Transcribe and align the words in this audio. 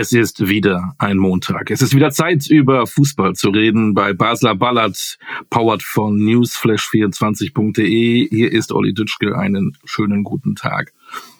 Es 0.00 0.12
ist 0.12 0.48
wieder 0.48 0.94
ein 0.98 1.16
Montag. 1.16 1.72
Es 1.72 1.82
ist 1.82 1.92
wieder 1.92 2.12
Zeit, 2.12 2.46
über 2.46 2.86
Fußball 2.86 3.34
zu 3.34 3.48
reden 3.48 3.94
bei 3.94 4.12
Basler 4.12 4.54
Ballard, 4.54 5.18
powered 5.50 5.82
von 5.82 6.16
newsflash24.de. 6.20 8.28
Hier 8.28 8.52
ist 8.52 8.70
Olli 8.70 8.94
Dütschke. 8.94 9.36
Einen 9.36 9.72
schönen 9.84 10.22
guten 10.22 10.54
Tag. 10.54 10.92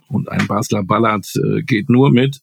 Und 0.08 0.28
ein 0.28 0.48
Basler 0.48 0.82
Ballard 0.82 1.24
äh, 1.36 1.62
geht 1.62 1.88
nur 1.88 2.10
mit 2.10 2.40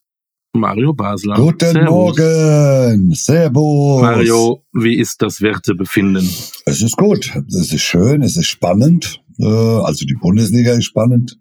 Mario 0.53 0.93
Basler. 0.93 1.35
Guten 1.35 1.73
Servus. 1.73 1.89
Morgen, 1.89 3.11
Servus. 3.13 4.01
Mario, 4.01 4.63
wie 4.71 4.97
ist 4.97 5.21
das 5.21 5.41
Wertebefinden? 5.41 6.29
Es 6.65 6.81
ist 6.81 6.95
gut, 6.95 7.29
es 7.49 7.73
ist 7.73 7.81
schön, 7.81 8.21
es 8.21 8.37
ist 8.37 8.47
spannend. 8.47 9.21
Äh, 9.37 9.43
Also 9.45 10.05
die 10.05 10.15
Bundesliga 10.15 10.71
ist 10.75 10.85
spannend. 10.85 11.37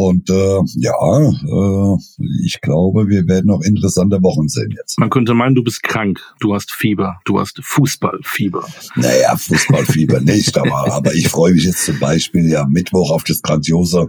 Und 0.00 0.30
äh, 0.30 0.60
ja, 0.76 0.94
äh, 0.94 1.96
ich 2.44 2.60
glaube, 2.60 3.08
wir 3.08 3.26
werden 3.26 3.46
noch 3.46 3.62
interessante 3.62 4.22
Wochen 4.22 4.46
sehen 4.46 4.72
jetzt. 4.78 4.96
Man 5.00 5.10
könnte 5.10 5.34
meinen, 5.34 5.56
du 5.56 5.64
bist 5.64 5.82
krank. 5.82 6.20
Du 6.38 6.54
hast 6.54 6.70
Fieber. 6.70 7.18
Du 7.24 7.40
hast 7.40 7.58
Fußballfieber. 7.60 8.64
Naja, 8.94 9.36
Fußballfieber 9.36 10.20
nicht, 10.24 10.56
aber, 10.56 10.92
aber 10.92 11.14
ich 11.14 11.28
freue 11.28 11.52
mich 11.52 11.64
jetzt 11.64 11.84
zum 11.84 11.98
Beispiel 11.98 12.48
ja 12.48 12.64
Mittwoch 12.64 13.10
auf 13.10 13.24
das 13.24 13.42
grandiose 13.42 14.08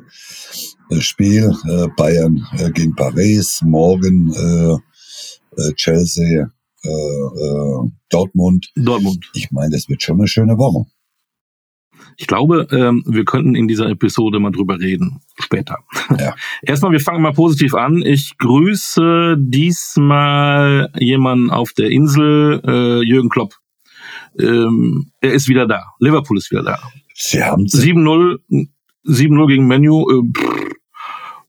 äh, 0.91 1.01
Spiel 1.01 1.55
äh, 1.67 1.87
Bayern 1.97 2.45
äh, 2.59 2.69
gegen 2.69 2.93
Paris, 2.93 3.61
morgen 3.65 4.31
äh, 4.31 4.73
äh, 5.59 5.73
Chelsea, 5.73 6.51
äh, 6.83 6.87
äh, 6.87 7.89
Dortmund. 8.09 8.71
Dortmund. 8.75 9.31
Ich 9.33 9.49
meine, 9.49 9.71
das 9.71 9.89
wird 9.89 10.03
schon 10.03 10.19
eine 10.19 10.27
schöne 10.27 10.59
Woche. 10.59 10.85
Ich 12.21 12.27
glaube, 12.27 12.67
ähm, 12.71 13.01
wir 13.07 13.23
könnten 13.23 13.55
in 13.55 13.69
dieser 13.69 13.87
Episode 13.87 14.41
mal 14.41 14.51
drüber 14.51 14.77
reden. 14.77 15.21
Später. 15.41 15.77
Ja. 16.19 16.35
Erstmal, 16.61 16.91
wir 16.91 16.99
fangen 16.99 17.21
mal 17.21 17.31
positiv 17.31 17.73
an. 17.75 18.01
Ich 18.05 18.37
grüße 18.37 19.37
diesmal 19.39 20.91
jemanden 20.99 21.49
auf 21.49 21.71
der 21.71 21.89
Insel, 21.89 22.61
äh, 22.67 23.07
Jürgen 23.07 23.29
Klopp. 23.29 23.55
Ähm, 24.37 25.13
er 25.21 25.31
ist 25.31 25.47
wieder 25.47 25.65
da. 25.65 25.93
Liverpool 25.99 26.37
ist 26.37 26.51
wieder 26.51 26.63
da. 26.63 26.79
Sie 27.15 27.41
haben 27.41 27.63
7-0, 27.63 28.39
7-0 29.05 29.47
gegen 29.47 29.67
Menu. 29.67 30.05
Äh, 30.11 30.29
pff, 30.37 30.73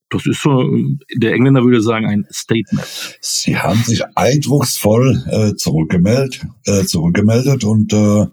das 0.08 0.26
ist 0.26 0.42
so, 0.42 0.68
der 1.16 1.32
Engländer 1.32 1.64
würde 1.64 1.82
sagen, 1.82 2.06
ein 2.06 2.26
Statement. 2.32 2.86
Sie 3.20 3.56
haben 3.56 3.82
sich 3.82 4.02
eindrucksvoll 4.16 5.24
äh, 5.30 5.54
zurückgemeldet, 5.56 6.46
äh, 6.64 6.84
zurückgemeldet 6.84 7.64
und 7.64 7.92
äh, 7.92 8.26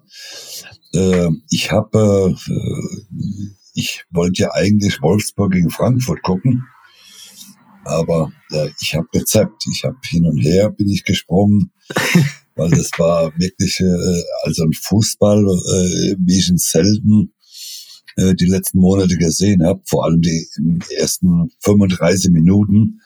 äh, 0.98 1.30
ich 1.50 1.72
habe, 1.72 2.36
äh, 2.48 3.50
ich 3.74 4.04
wollte 4.10 4.44
ja 4.44 4.52
eigentlich 4.54 5.02
Wolfsburg 5.02 5.52
gegen 5.52 5.70
Frankfurt 5.70 6.24
gucken, 6.24 6.64
aber 7.86 8.32
äh, 8.52 8.70
ich 8.82 8.96
habe 8.96 9.08
Rezept, 9.14 9.66
ich 9.72 9.84
habe 9.84 9.98
hin 10.04 10.26
und 10.26 10.40
her 10.40 10.70
bin 10.72 10.90
ich 10.90 11.04
gesprungen, 11.04 11.72
weil 12.56 12.70
das 12.72 12.92
war 12.98 13.32
wirklich 13.38 13.80
äh, 13.80 14.24
also 14.44 14.64
ein 14.64 14.74
Fußball, 14.74 15.40
äh, 15.40 16.16
wie 16.20 16.40
ich 16.40 16.50
ihn 16.50 16.58
selten 16.58 17.34
äh, 18.16 18.34
die 18.34 18.48
letzten 18.48 18.80
Monate 18.80 19.16
gesehen 19.18 19.64
habe, 19.66 19.82
vor 19.86 20.06
allem 20.06 20.22
die 20.22 20.48
ersten 20.98 21.50
35 21.62 22.32
Minuten. 22.32 23.02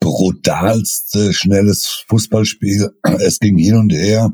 Brutalste, 0.00 1.32
schnelles 1.32 2.04
Fußballspiel. 2.08 2.90
Es 3.18 3.40
ging 3.40 3.58
hin 3.58 3.74
und 3.76 3.92
her. 3.92 4.32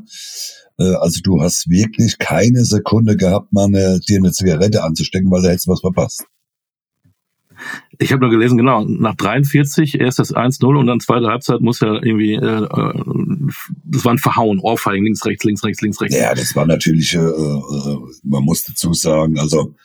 Äh, 0.81 0.95
Also 0.95 1.21
du 1.21 1.41
hast 1.41 1.69
wirklich 1.69 2.17
keine 2.17 2.65
Sekunde 2.65 3.15
gehabt, 3.15 3.53
mal 3.53 3.65
eine, 3.65 3.99
dir 3.99 4.17
eine 4.17 4.31
Zigarette 4.31 4.83
anzustecken, 4.83 5.31
weil 5.31 5.41
da 5.41 5.49
hättest 5.49 5.67
du 5.67 5.71
was 5.71 5.81
verpasst. 5.81 6.25
Ich 7.99 8.11
habe 8.11 8.21
nur 8.21 8.31
gelesen, 8.31 8.57
genau, 8.57 8.83
nach 8.83 9.15
43 9.15 9.99
erst 9.99 10.17
das 10.17 10.33
1-0 10.33 10.65
und 10.77 10.87
dann 10.87 10.99
zweite 10.99 11.27
Halbzeit 11.27 11.61
muss 11.61 11.79
ja 11.81 11.93
irgendwie, 11.93 12.33
äh, 12.33 12.63
äh, 12.63 13.03
das 13.85 14.05
war 14.05 14.13
ein 14.13 14.17
Verhauen, 14.17 14.59
Ohrfeigen, 14.59 15.03
links, 15.03 15.23
rechts, 15.25 15.43
links, 15.43 15.63
rechts, 15.63 15.81
links, 15.81 16.01
rechts. 16.01 16.15
Ja, 16.15 16.33
das 16.33 16.55
war 16.55 16.65
natürlich, 16.65 17.13
äh, 17.13 17.19
äh, 17.19 17.97
man 18.23 18.43
muss 18.43 18.63
dazu 18.63 18.93
sagen, 18.93 19.37
also 19.37 19.75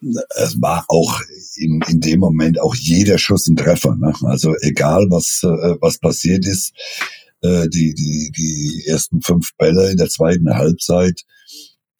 es 0.00 0.60
war 0.60 0.84
auch 0.88 1.20
in, 1.56 1.82
in 1.88 2.00
dem 2.00 2.20
Moment 2.20 2.60
auch 2.60 2.74
jeder 2.74 3.18
Schuss 3.18 3.48
ein 3.48 3.56
Treffer. 3.56 3.96
Ne? 3.96 4.14
Also 4.22 4.54
egal, 4.62 5.06
was, 5.10 5.40
äh, 5.42 5.76
was 5.80 5.98
passiert 5.98 6.46
ist, 6.46 6.72
äh, 7.42 7.68
die, 7.68 7.94
die, 7.94 8.32
die 8.36 8.84
ersten 8.86 9.20
fünf 9.22 9.54
Bälle 9.56 9.90
in 9.90 9.96
der 9.96 10.08
zweiten 10.08 10.54
Halbzeit, 10.54 11.22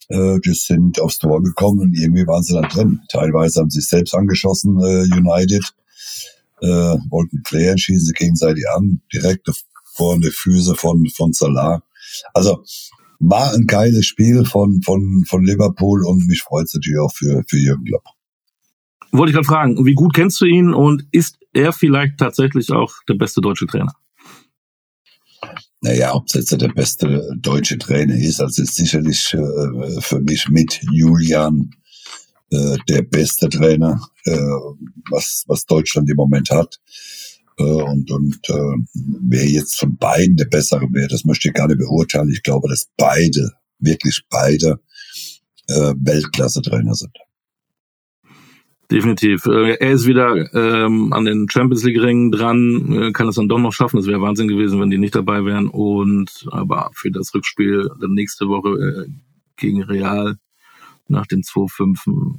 äh, 0.09 0.39
das 0.45 0.65
sind 0.67 1.01
aufs 1.01 1.19
Tor 1.19 1.43
gekommen 1.43 1.81
und 1.81 1.95
irgendwie 1.95 2.27
waren 2.27 2.43
sie 2.43 2.55
dann 2.55 2.69
drin. 2.69 3.01
Teilweise 3.11 3.61
haben 3.61 3.71
sie 3.71 3.81
sich 3.81 3.89
selbst 3.89 4.15
angeschossen, 4.15 4.79
äh, 4.81 5.05
United, 5.17 5.65
äh, 6.63 6.97
wollten 7.11 7.43
klären, 7.43 7.79
schießen 7.79 8.07
sie 8.07 8.13
gegenseitig 8.13 8.65
an, 8.77 9.01
direkt 9.13 9.49
vor 9.95 10.19
die 10.19 10.31
Füße 10.31 10.75
von, 10.75 11.07
von 11.17 11.33
Salah. 11.33 11.83
Also 12.35 12.65
war 13.21 13.53
ein 13.55 13.67
geiles 13.67 14.07
Spiel 14.07 14.45
von, 14.45 14.83
von, 14.83 15.25
von 15.27 15.45
Liverpool 15.45 16.05
und 16.07 16.27
mich 16.27 16.43
freut 16.43 16.67
es 16.67 16.75
natürlich 16.75 16.99
auch 16.99 17.13
für, 17.13 17.43
für 17.47 17.59
Jürgen 17.59 17.85
Klopp. 17.85 18.05
Wollte 19.13 19.31
ich 19.31 19.35
gerade 19.35 19.47
fragen, 19.47 19.85
wie 19.85 19.95
gut 19.95 20.15
kennst 20.15 20.41
du 20.41 20.47
ihn 20.47 20.73
und 20.73 21.05
ist 21.11 21.39
er 21.53 21.73
vielleicht 21.73 22.19
tatsächlich 22.19 22.71
auch 22.71 22.93
der 23.09 23.15
beste 23.15 23.41
deutsche 23.41 23.67
Trainer? 23.67 23.93
Naja, 25.83 26.15
ob 26.15 26.29
jetzt 26.35 26.53
der 26.61 26.69
beste 26.69 27.35
deutsche 27.39 27.79
Trainer 27.79 28.15
ist, 28.15 28.41
also 28.41 28.63
ist 28.63 28.77
sicherlich 28.77 29.33
äh, 29.33 30.01
für 30.01 30.21
mich 30.21 30.49
mit 30.49 30.81
Julian 30.93 31.71
äh, 32.51 32.77
der 32.89 33.03
beste 33.03 33.49
Trainer, 33.49 34.01
äh, 34.25 34.37
was, 35.11 35.45
was 35.47 35.65
Deutschland 35.65 36.11
im 36.11 36.17
Moment 36.17 36.51
hat. 36.51 36.79
Äh, 37.59 37.63
und 37.63 38.11
und 38.11 38.39
äh, 38.51 38.77
wer 38.95 39.47
jetzt 39.47 39.79
von 39.79 39.97
beiden 39.97 40.37
der 40.37 40.47
bessere 40.47 40.87
wäre, 40.93 41.09
das 41.09 41.25
möchte 41.25 41.49
ich 41.49 41.55
gar 41.55 41.67
nicht 41.67 41.79
beurteilen. 41.79 42.31
Ich 42.31 42.43
glaube, 42.43 42.69
dass 42.69 42.89
beide, 42.99 43.53
wirklich 43.79 44.21
beide, 44.29 44.81
äh, 45.69 45.95
Weltklasse-Trainer 45.97 46.95
sind. 46.95 47.17
Definitiv. 48.91 49.47
Äh, 49.47 49.75
Er 49.75 49.91
ist 49.93 50.07
wieder 50.07 50.53
ähm, 50.55 51.13
an 51.13 51.25
den 51.25 51.49
Champions 51.49 51.85
League 51.85 52.01
Ringen 52.01 52.31
dran, 52.33 52.93
äh, 52.93 53.13
kann 53.13 53.29
es 53.29 53.37
dann 53.37 53.49
doch 53.49 53.59
noch 53.59 53.73
schaffen. 53.73 53.97
Das 53.97 54.07
wäre 54.07 54.21
Wahnsinn 54.21 54.49
gewesen, 54.49 54.81
wenn 54.81 54.91
die 54.91 54.99
nicht 54.99 55.15
dabei 55.15 55.45
wären. 55.45 55.69
Und 55.69 56.47
aber 56.51 56.91
für 56.95 57.11
das 57.11 57.35
Rückspiel 57.35 57.89
dann 58.01 58.13
nächste 58.13 58.49
Woche 58.49 59.07
äh, 59.07 59.11
gegen 59.57 59.83
Real 59.83 60.37
nach 61.09 61.27
dem 61.27 61.41
2-5 61.41 62.35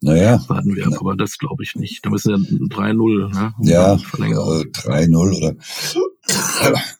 Naja, 0.00 0.42
warten 0.48 0.74
wir 0.74 0.86
ab. 0.86 0.94
Aber 1.00 1.16
das 1.16 1.38
glaube 1.38 1.62
ich 1.62 1.74
nicht. 1.74 2.04
Da 2.04 2.10
müssen 2.10 2.46
wir 2.48 2.68
3-0, 2.68 3.34
ne? 3.34 3.52
Und 3.58 3.66
ja, 3.68 3.88
dann 3.88 3.98
äh, 3.98 4.02
Verlängerung. 4.02 4.62
3-0 4.72 5.36
oder 5.36 5.54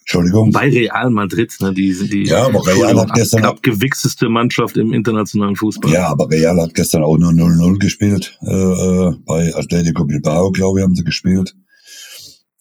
Entschuldigung. 0.00 0.50
Bei 0.50 0.68
Real 0.68 1.10
Madrid, 1.10 1.54
ne? 1.60 1.72
Die 1.72 1.92
sind 1.92 2.12
die 2.12 2.24
Ja, 2.24 2.46
aber 2.46 2.66
Real 2.66 2.98
hat 3.00 3.14
gestern- 3.14 3.44
abgewichsteste 3.44 4.28
Mannschaft 4.28 4.76
im 4.76 4.92
internationalen 4.92 5.56
Fußball. 5.56 5.92
Ja, 5.92 6.08
aber 6.08 6.28
Real 6.28 6.60
hat 6.60 6.74
gestern 6.74 7.04
auch 7.04 7.16
nur 7.16 7.30
0-0 7.32 7.78
gespielt. 7.78 8.38
Äh, 8.42 8.50
äh, 8.52 9.12
bei 9.24 9.54
Atletico 9.54 10.04
Bilbao, 10.04 10.50
glaube 10.50 10.80
ich, 10.80 10.84
haben 10.84 10.94
sie 10.96 11.04
gespielt. 11.04 11.54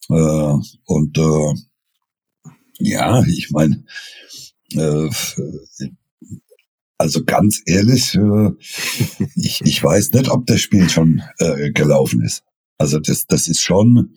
Äh, 0.10 0.54
und 0.86 1.18
äh, 1.18 1.54
ja, 2.80 3.24
ich 3.26 3.50
meine, 3.52 3.84
äh, 4.74 5.10
also 6.98 7.24
ganz 7.26 7.62
ehrlich, 7.66 8.16
äh, 8.16 8.50
ich, 9.36 9.62
ich 9.64 9.84
weiß 9.84 10.12
nicht, 10.14 10.30
ob 10.30 10.46
das 10.46 10.62
Spiel 10.62 10.90
schon 10.90 11.22
äh, 11.40 11.72
gelaufen 11.72 12.22
ist. 12.22 12.44
Also 12.78 13.00
das, 13.00 13.26
das 13.26 13.48
ist 13.48 13.62
schon, 13.62 14.16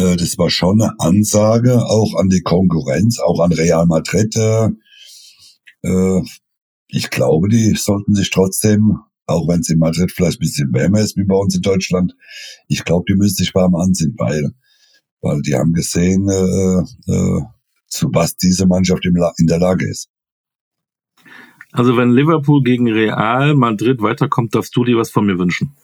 äh, 0.00 0.16
das 0.16 0.38
war 0.38 0.50
schon 0.50 0.80
eine 0.80 0.98
Ansage 0.98 1.84
auch 1.84 2.14
an 2.16 2.28
die 2.28 2.42
Konkurrenz, 2.42 3.18
auch 3.18 3.40
an 3.40 3.52
Real 3.52 3.86
Madrid. 3.86 4.34
Äh, 4.36 4.70
äh, 5.82 6.22
ich 6.88 7.10
glaube, 7.10 7.48
die 7.48 7.74
sollten 7.76 8.14
sich 8.14 8.30
trotzdem, 8.30 8.98
auch 9.26 9.46
wenn 9.48 9.60
es 9.60 9.68
in 9.68 9.78
Madrid 9.78 10.10
vielleicht 10.10 10.38
ein 10.38 10.46
bisschen 10.46 10.72
wärmer 10.72 11.00
ist 11.00 11.16
wie 11.16 11.24
bei 11.24 11.36
uns 11.36 11.54
in 11.54 11.62
Deutschland, 11.62 12.16
ich 12.68 12.84
glaube, 12.84 13.04
die 13.08 13.16
müssen 13.16 13.36
sich 13.36 13.54
warm 13.54 13.76
ansehen, 13.76 14.14
weil, 14.18 14.52
weil 15.20 15.40
die 15.42 15.54
haben 15.54 15.72
gesehen, 15.72 16.28
äh, 16.28 17.12
äh, 17.12 17.42
zu 17.86 18.08
was 18.12 18.36
diese 18.36 18.66
Mannschaft 18.66 19.04
im 19.04 19.16
in 19.38 19.46
der 19.46 19.58
Lage 19.58 19.88
ist. 19.88 20.08
Also 21.72 21.96
wenn 21.96 22.10
Liverpool 22.10 22.62
gegen 22.62 22.90
Real 22.90 23.54
Madrid 23.54 24.02
weiterkommt, 24.02 24.54
darfst 24.54 24.74
du 24.74 24.84
dir 24.84 24.96
was 24.96 25.10
von 25.10 25.26
mir 25.26 25.38
wünschen. 25.38 25.76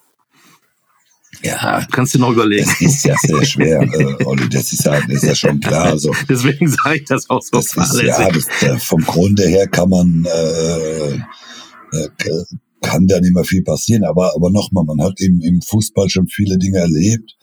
Ja, 1.43 1.87
Kannst 1.91 2.15
du 2.15 2.19
noch 2.19 2.31
überlegen. 2.31 2.65
das 2.65 2.81
ist 2.81 3.05
ja 3.05 3.15
sehr 3.23 3.44
schwer, 3.44 3.83
äh, 3.83 4.25
Olli, 4.25 4.49
das 4.49 4.73
ist 4.73 4.85
ja, 4.85 5.00
das 5.00 5.23
ist 5.23 5.25
ja 5.25 5.35
schon 5.35 5.61
klar. 5.61 5.87
Also, 5.87 6.12
Deswegen 6.29 6.69
sage 6.69 6.97
ich 6.97 7.05
das 7.05 7.29
auch 7.31 7.43
so 7.43 7.59
das 7.59 7.77
ist, 7.77 8.03
ja, 8.03 8.31
das, 8.31 8.47
äh, 8.62 8.79
vom 8.79 9.03
Grunde 9.03 9.47
her 9.47 9.67
kann 9.69 9.91
man, 9.91 10.27
äh, 10.27 11.15
äh, 11.15 12.44
kann 12.83 13.06
da 13.06 13.21
nicht 13.21 13.35
mehr 13.35 13.44
viel 13.44 13.62
passieren. 13.62 14.05
Aber, 14.05 14.35
aber 14.35 14.50
nochmal, 14.50 14.85
man 14.85 15.03
hat 15.03 15.21
im, 15.21 15.41
im 15.41 15.61
Fußball 15.62 16.09
schon 16.09 16.29
viele 16.29 16.59
Dinge 16.59 16.79
erlebt. 16.79 17.37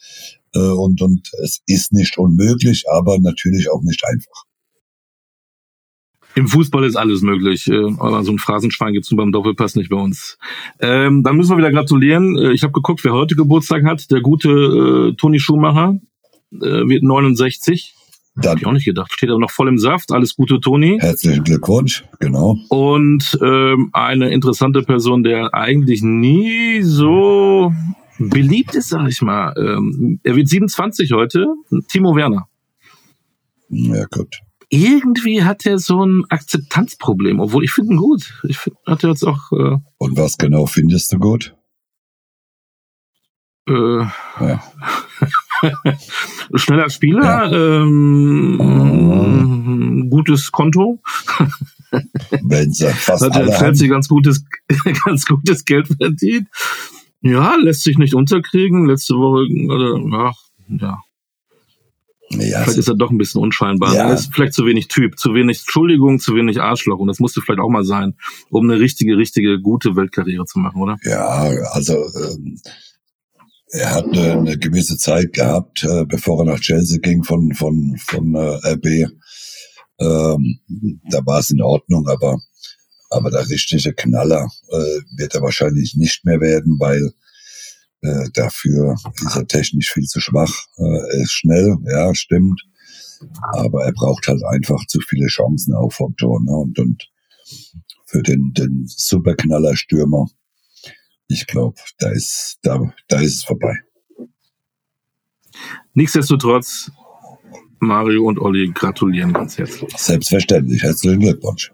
Äh, 0.56 0.60
und, 0.60 1.02
und 1.02 1.30
es 1.44 1.62
ist 1.66 1.94
nicht 1.94 2.18
unmöglich, 2.18 2.86
aber 2.92 3.20
natürlich 3.20 3.70
auch 3.70 3.82
nicht 3.84 4.04
einfach. 4.06 4.44
Im 6.36 6.48
Fußball 6.48 6.84
ist 6.86 6.96
alles 6.96 7.22
möglich, 7.22 7.68
äh, 7.68 7.76
aber 8.00 8.24
so 8.24 8.32
ein 8.32 8.40
Phrasenschwein 8.40 8.94
gibt's 8.94 9.12
nur 9.12 9.18
beim 9.18 9.32
Doppelpass 9.32 9.76
nicht 9.76 9.90
bei 9.90 9.98
uns. 9.98 10.38
Ähm, 10.80 11.24
dann 11.24 11.36
müssen 11.38 11.52
wir 11.52 11.58
wieder 11.60 11.72
gratulieren. 11.72 12.38
Äh, 12.38 12.52
Ich 12.54 12.64
habe 12.64 12.74
geguckt, 12.74 13.04
wer 13.04 13.14
heute 13.14 13.36
Geburtstag 13.36 13.84
hat. 13.86 14.10
Der 14.12 14.22
gute 14.22 14.50
äh, 15.12 15.16
Toni 15.16 15.40
Schumacher 15.40 16.00
äh, 16.52 16.58
wird 16.60 17.04
69. 17.04 17.94
Dann 18.36 18.52
Hab 18.54 18.58
ich 18.58 18.66
auch 18.66 18.72
nicht 18.72 18.86
gedacht. 18.86 19.12
Steht 19.14 19.30
aber 19.30 19.40
noch 19.40 19.52
voll 19.52 19.68
im 19.68 19.78
Saft. 19.78 20.12
Alles 20.12 20.36
Gute, 20.36 20.60
Toni. 20.60 20.98
herzlichen 21.00 21.44
Glückwunsch, 21.44 22.04
genau. 22.20 22.58
Und 22.70 23.38
ähm, 23.44 23.90
eine 23.94 24.32
interessante 24.32 24.82
Person, 24.82 25.22
der 25.22 25.54
eigentlich 25.54 26.02
nie 26.02 26.82
so 26.82 27.72
beliebt 28.18 28.74
ist, 28.74 28.90
sag 28.90 29.08
ich 29.08 29.22
mal. 29.22 29.54
Ähm, 29.56 30.20
er 30.24 30.36
wird 30.36 30.48
27 30.48 31.12
heute. 31.14 31.46
Timo 31.90 32.16
Werner. 32.16 32.48
Ja, 33.70 34.06
gut. 34.10 34.40
Irgendwie 34.76 35.44
hat 35.44 35.68
er 35.68 35.78
so 35.78 36.04
ein 36.04 36.26
Akzeptanzproblem, 36.30 37.40
obwohl 37.40 37.64
ich 37.64 37.70
finde 37.70 37.94
ihn 37.94 37.98
gut. 37.98 38.34
Ich 38.48 38.58
finde, 38.58 38.80
hat 38.88 39.04
er 39.04 39.12
jetzt 39.12 39.24
auch 39.24 39.52
äh, 39.52 39.78
Und 40.00 40.18
was 40.18 40.40
genau 40.40 40.66
findest 40.66 41.14
du 41.14 41.20
gut? 41.20 41.56
äh, 43.70 44.00
Ja. 44.40 44.64
schneller 46.56 46.90
Spieler, 46.90 47.52
ähm, 47.84 48.58
gutes 50.10 50.52
Konto, 50.52 51.04
Wenn 52.42 52.74
sie 52.74 52.88
fast 52.94 53.24
hat 53.24 53.36
er 53.36 53.56
Chelsea 53.56 53.88
ganz 53.88 54.08
gutes, 54.08 54.44
ganz 55.06 55.26
gutes 55.28 55.66
Geld 55.66 55.88
verdient. 55.88 56.48
Ja, 57.22 57.56
lässt 57.58 57.84
sich 57.84 58.00
nicht 58.00 58.16
unterkriegen. 58.16 58.88
Letzte 58.88 59.14
Woche, 59.14 59.46
oder, 59.72 60.00
ja, 60.18 60.32
ja, 60.80 60.98
Ja, 62.30 62.64
vielleicht 62.64 62.80
ist 62.80 62.88
er 62.88 62.96
doch 62.96 63.12
ein 63.12 63.18
bisschen 63.18 63.42
unscheinbar. 63.42 63.94
Ja. 63.94 64.10
Er 64.10 64.14
ist 64.16 64.34
vielleicht 64.34 64.54
zu 64.54 64.66
wenig 64.66 64.88
Typ, 64.88 65.20
zu 65.20 65.34
wenig 65.34 65.60
Entschuldigung, 65.60 66.20
zu 66.20 66.36
wenig 66.36 66.62
Arschloch. 66.62 67.00
Und 67.00 67.08
das 67.08 67.20
musste 67.20 67.42
vielleicht 67.42 67.60
auch 67.60 67.70
mal 67.70 67.84
sein, 67.84 68.16
um 68.50 68.70
eine 68.70 68.80
richtige, 68.80 69.18
richtige, 69.18 69.60
gute 69.60 69.96
Weltkarriere 69.96 70.46
zu 70.46 70.60
machen, 70.60 70.82
oder? 70.82 70.98
Ja, 71.04 71.44
also 71.72 71.94
ähm, 71.94 72.60
er 73.74 73.92
hat 73.92 74.06
eine, 74.06 74.34
eine 74.34 74.58
gewisse 74.58 74.98
Zeit 74.98 75.34
gehabt, 75.34 75.84
äh, 75.84 76.06
bevor 76.06 76.42
er 76.42 76.54
nach 76.54 76.60
Chelsea 76.60 77.00
ging 77.00 77.24
von 77.24 77.54
von 77.54 77.98
von 77.98 78.36
äh, 78.36 78.74
RB. 78.74 79.10
Ähm, 80.00 80.60
da 81.10 81.26
war 81.26 81.40
es 81.40 81.50
in 81.50 81.62
Ordnung, 81.62 82.08
aber 82.08 82.38
aber 83.10 83.30
der 83.30 83.48
richtige 83.50 83.94
Knaller 83.94 84.50
äh, 84.70 85.02
wird 85.18 85.36
er 85.36 85.42
wahrscheinlich 85.42 85.96
nicht 85.96 86.26
mehr 86.26 86.40
werden, 86.40 86.78
weil 86.80 87.12
äh, 88.04 88.30
dafür 88.34 88.96
ist 89.26 89.36
er 89.36 89.48
technisch 89.48 89.92
viel 89.92 90.06
zu 90.06 90.20
schwach. 90.20 90.54
Äh, 90.78 90.84
er 90.84 91.22
ist 91.22 91.32
schnell, 91.32 91.78
ja, 91.90 92.14
stimmt, 92.14 92.62
aber 93.54 93.86
er 93.86 93.94
braucht 93.94 94.28
halt 94.28 94.44
einfach 94.46 94.86
zu 94.88 95.00
viele 95.02 95.28
Chancen 95.28 95.74
auch 95.74 95.92
vom 95.92 96.16
Tor. 96.16 96.40
Ne? 96.44 96.52
Und, 96.52 96.80
und 96.80 97.10
für 98.06 98.22
den 98.22 98.54
den 98.54 98.86
Superknaller-Stürmer 98.88 100.28
ich 101.34 101.48
glaube, 101.48 101.80
da 102.00 102.10
ist, 102.12 102.60
da, 102.62 102.94
da 103.08 103.20
ist 103.20 103.36
es 103.36 103.44
vorbei. 103.44 103.76
Nichtsdestotrotz, 105.94 106.92
Mario 107.80 108.26
und 108.26 108.40
Olli 108.40 108.72
gratulieren 108.74 109.34
ganz 109.34 109.58
herzlich. 109.58 109.92
Selbstverständlich. 109.98 110.82
Herzlichen 110.82 111.20
Glückwunsch. 111.20 111.72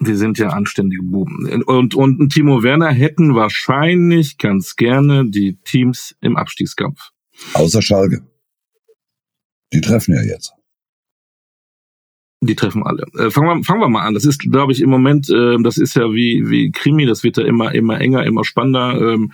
Wir 0.00 0.16
sind 0.16 0.38
ja 0.38 0.48
anständige 0.48 1.02
Buben. 1.02 1.62
Und, 1.64 1.94
und 1.94 2.32
Timo 2.32 2.62
Werner 2.62 2.90
hätten 2.90 3.34
wahrscheinlich 3.34 4.38
ganz 4.38 4.76
gerne 4.76 5.28
die 5.28 5.58
Teams 5.62 6.16
im 6.20 6.36
Abstiegskampf. 6.36 7.10
Außer 7.54 7.82
Schalke. 7.82 8.26
Die 9.72 9.80
treffen 9.80 10.14
ja 10.14 10.22
jetzt. 10.22 10.52
Die 12.42 12.54
treffen 12.54 12.82
alle. 12.82 13.04
Äh, 13.18 13.30
fangen, 13.30 13.58
wir, 13.58 13.64
fangen 13.64 13.82
wir 13.82 13.88
mal 13.90 14.06
an. 14.06 14.14
Das 14.14 14.24
ist, 14.24 14.38
glaube 14.38 14.72
ich, 14.72 14.80
im 14.80 14.88
Moment, 14.88 15.28
äh, 15.28 15.56
das 15.62 15.76
ist 15.76 15.94
ja 15.94 16.10
wie, 16.10 16.48
wie 16.48 16.70
Krimi, 16.70 17.04
das 17.04 17.22
wird 17.22 17.36
ja 17.36 17.44
immer, 17.44 17.74
immer 17.74 18.00
enger, 18.00 18.24
immer 18.24 18.44
spannender. 18.44 18.98
Ähm, 18.98 19.32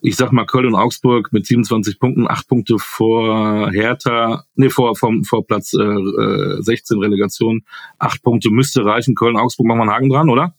ich 0.00 0.16
sag 0.16 0.32
mal, 0.32 0.46
Köln 0.46 0.64
und 0.64 0.74
Augsburg 0.74 1.34
mit 1.34 1.44
27 1.44 1.98
Punkten, 1.98 2.26
acht 2.26 2.48
Punkte 2.48 2.76
vor 2.78 3.70
Hertha, 3.72 4.44
nee, 4.54 4.70
vor, 4.70 4.96
vom, 4.96 5.22
vor 5.24 5.46
Platz 5.46 5.74
äh, 5.74 5.82
äh, 5.82 6.62
16 6.62 6.98
Relegation. 6.98 7.62
Acht 7.98 8.22
Punkte 8.22 8.48
müsste 8.50 8.86
reichen. 8.86 9.14
Köln, 9.14 9.36
Augsburg, 9.36 9.66
machen 9.66 9.80
wir 9.80 9.82
einen 9.82 9.92
Haken 9.92 10.08
dran, 10.08 10.30
oder? 10.30 10.54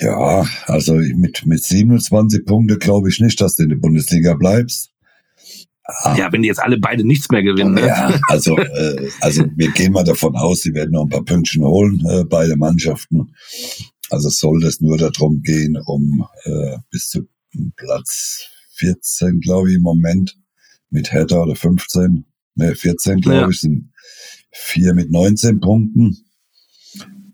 Ja, 0.00 0.46
also 0.64 0.94
mit, 0.94 1.44
mit 1.44 1.62
27 1.62 2.46
Punkte 2.46 2.78
glaube 2.78 3.10
ich 3.10 3.20
nicht, 3.20 3.38
dass 3.42 3.56
du 3.56 3.64
in 3.64 3.68
der 3.68 3.76
Bundesliga 3.76 4.32
bleibst. 4.32 4.92
Ah, 5.90 6.14
Ja, 6.18 6.30
wenn 6.32 6.42
die 6.42 6.48
jetzt 6.48 6.62
alle 6.62 6.78
beide 6.78 7.02
nichts 7.04 7.30
mehr 7.30 7.42
gewinnen. 7.42 7.74
Ne? 7.74 7.86
Ja, 7.86 8.20
also, 8.28 8.56
äh, 8.58 9.10
also 9.22 9.44
wir 9.56 9.70
gehen 9.72 9.92
mal 9.92 10.04
davon 10.04 10.36
aus, 10.36 10.60
sie 10.60 10.74
werden 10.74 10.90
noch 10.92 11.04
ein 11.04 11.08
paar 11.08 11.24
Pünktchen 11.24 11.64
holen, 11.64 12.04
äh, 12.06 12.24
beide 12.24 12.56
Mannschaften. 12.56 13.34
Also 14.10 14.28
soll 14.28 14.62
es 14.64 14.80
nur 14.80 14.98
darum 14.98 15.40
gehen, 15.42 15.78
um 15.86 16.26
äh, 16.44 16.76
bis 16.90 17.08
zu 17.08 17.26
Platz 17.76 18.46
14, 18.74 19.40
glaube 19.40 19.70
ich, 19.70 19.76
im 19.76 19.82
Moment 19.82 20.36
mit 20.90 21.10
Hertha 21.12 21.36
oder 21.42 21.56
15, 21.56 22.24
ne, 22.54 22.74
14, 22.74 23.20
glaube 23.22 23.38
Ja. 23.38 23.48
ich, 23.48 23.60
sind 23.60 23.90
vier 24.52 24.92
mit 24.94 25.10
19 25.10 25.60
Punkten. 25.60 26.18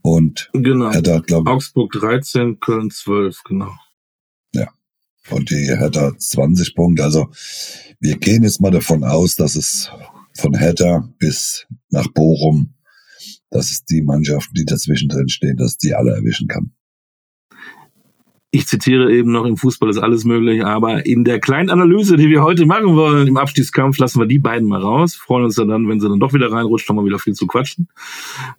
Und 0.02 0.50
Genau. 0.52 0.92
Hertha 0.92 1.14
hat, 1.16 1.26
glaube 1.26 1.50
Augsburg 1.50 1.92
13, 1.92 2.60
Köln 2.60 2.90
12, 2.90 3.42
genau. 3.44 3.72
Und 5.30 5.50
die 5.50 5.66
Hertha 5.66 6.02
hat 6.02 6.20
20 6.20 6.74
Punkte. 6.74 7.04
Also 7.04 7.30
wir 8.00 8.18
gehen 8.18 8.42
jetzt 8.42 8.60
mal 8.60 8.70
davon 8.70 9.04
aus, 9.04 9.36
dass 9.36 9.56
es 9.56 9.90
von 10.36 10.54
Hertha 10.54 11.08
bis 11.18 11.66
nach 11.90 12.08
Bochum, 12.08 12.74
dass 13.50 13.70
es 13.70 13.84
die 13.84 14.02
Mannschaften, 14.02 14.54
die 14.54 14.64
dazwischen 14.64 15.08
drin 15.08 15.28
stehen, 15.28 15.56
dass 15.56 15.78
die 15.78 15.94
alle 15.94 16.14
erwischen 16.14 16.48
kann. 16.48 16.73
Ich 18.54 18.68
zitiere 18.68 19.12
eben 19.12 19.32
noch, 19.32 19.46
im 19.46 19.56
Fußball 19.56 19.90
ist 19.90 19.98
alles 19.98 20.24
möglich, 20.24 20.64
aber 20.64 21.04
in 21.06 21.24
der 21.24 21.40
kleinen 21.40 21.70
Analyse, 21.70 22.16
die 22.16 22.28
wir 22.28 22.44
heute 22.44 22.66
machen 22.66 22.94
wollen, 22.94 23.26
im 23.26 23.36
Abstiegskampf, 23.36 23.98
lassen 23.98 24.20
wir 24.20 24.26
die 24.26 24.38
beiden 24.38 24.68
mal 24.68 24.80
raus. 24.80 25.16
Freuen 25.16 25.46
uns 25.46 25.56
dann, 25.56 25.88
wenn 25.88 25.98
sie 25.98 26.08
dann 26.08 26.20
doch 26.20 26.32
wieder 26.32 26.52
reinrutscht, 26.52 26.88
haben 26.88 26.94
wir 26.94 27.04
wieder 27.04 27.18
viel 27.18 27.32
zu 27.32 27.48
quatschen. 27.48 27.88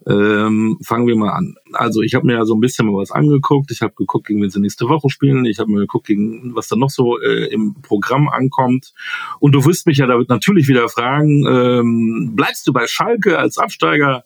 Ähm, 0.06 0.76
fangen 0.82 1.06
wir 1.06 1.16
mal 1.16 1.30
an. 1.30 1.54
Also 1.72 2.02
ich 2.02 2.14
habe 2.14 2.26
mir 2.26 2.34
ja 2.34 2.44
so 2.44 2.54
ein 2.54 2.60
bisschen 2.60 2.84
mal 2.84 2.92
was 2.92 3.10
angeguckt. 3.10 3.70
Ich 3.70 3.80
habe 3.80 3.94
geguckt, 3.96 4.26
gegen 4.26 4.42
wen 4.42 4.50
sie 4.50 4.60
nächste 4.60 4.86
Woche 4.86 5.08
spielen. 5.08 5.46
Ich 5.46 5.60
habe 5.60 5.70
mir 5.70 5.78
geguckt, 5.78 6.08
gegen 6.08 6.54
was 6.54 6.68
dann 6.68 6.80
noch 6.80 6.90
so 6.90 7.18
äh, 7.18 7.46
im 7.46 7.76
Programm 7.80 8.28
ankommt. 8.28 8.92
Und 9.40 9.52
du 9.52 9.64
wirst 9.64 9.86
mich 9.86 9.96
ja 9.96 10.06
da 10.06 10.20
natürlich 10.28 10.68
wieder 10.68 10.90
fragen, 10.90 11.46
ähm, 11.48 12.32
bleibst 12.36 12.66
du 12.66 12.74
bei 12.74 12.86
Schalke 12.86 13.38
als 13.38 13.56
Absteiger? 13.56 14.24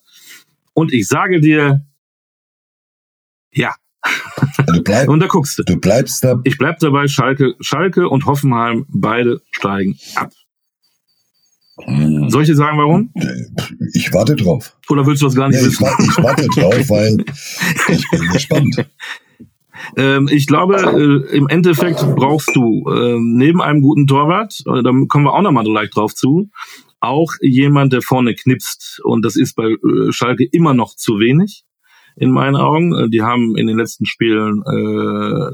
Und 0.74 0.92
ich 0.92 1.06
sage 1.06 1.40
dir, 1.40 1.86
ja. 3.52 3.72
Du, 4.80 4.92
bleib, 4.92 5.08
Und 5.08 5.20
da 5.20 5.26
guckst 5.26 5.58
du. 5.58 5.62
du 5.64 5.76
bleibst 5.78 6.22
da. 6.24 6.40
Ich 6.44 6.58
bleib 6.58 6.78
dabei, 6.80 7.06
Schalke, 7.08 7.54
Schalke 7.60 8.08
und 8.08 8.26
Hoffenheim, 8.26 8.86
beide 8.88 9.40
steigen 9.52 9.96
ab. 10.16 10.30
Hm, 11.82 12.28
Soll 12.28 12.42
ich 12.42 12.48
dir 12.48 12.56
sagen, 12.56 12.76
warum? 12.78 13.12
Ich 13.94 14.12
warte 14.12 14.36
drauf. 14.36 14.76
Oder 14.90 15.06
willst 15.06 15.22
du 15.22 15.26
das 15.26 15.34
gar 15.34 15.48
nicht 15.48 15.60
Nee, 15.62 15.68
ich, 15.68 15.80
wissen? 15.80 15.84
wa- 15.86 15.96
ich 15.98 16.22
warte 16.22 16.46
drauf, 16.54 16.88
weil 16.90 17.24
ich 17.94 18.10
bin 18.10 18.28
gespannt. 18.32 18.86
Ähm, 19.96 20.28
ich 20.30 20.46
glaube, 20.46 20.76
äh, 20.76 21.36
im 21.36 21.48
Endeffekt 21.48 22.00
brauchst 22.16 22.54
du 22.54 22.84
ähm, 22.90 23.36
neben 23.36 23.62
einem 23.62 23.80
guten 23.80 24.06
Torwart, 24.06 24.60
äh, 24.66 24.82
da 24.82 24.90
kommen 25.08 25.24
wir 25.24 25.32
auch 25.32 25.40
nochmal 25.42 25.64
gleich 25.64 25.88
drauf 25.90 26.14
zu, 26.14 26.50
auch 27.00 27.32
jemand, 27.40 27.94
der 27.94 28.02
vorne 28.02 28.34
knipst. 28.34 29.00
Und 29.04 29.24
das 29.24 29.36
ist 29.36 29.54
bei 29.56 29.64
äh, 29.70 30.12
Schalke 30.12 30.44
immer 30.52 30.74
noch 30.74 30.94
zu 30.96 31.18
wenig, 31.18 31.64
in 32.20 32.30
meinen 32.30 32.56
Augen. 32.56 32.94
Äh, 32.94 33.08
Die 33.08 33.22
haben 33.22 33.56
in 33.56 33.66
den 33.66 33.78
letzten 33.78 34.06
Spielen 34.06 34.62
äh, 34.62 35.50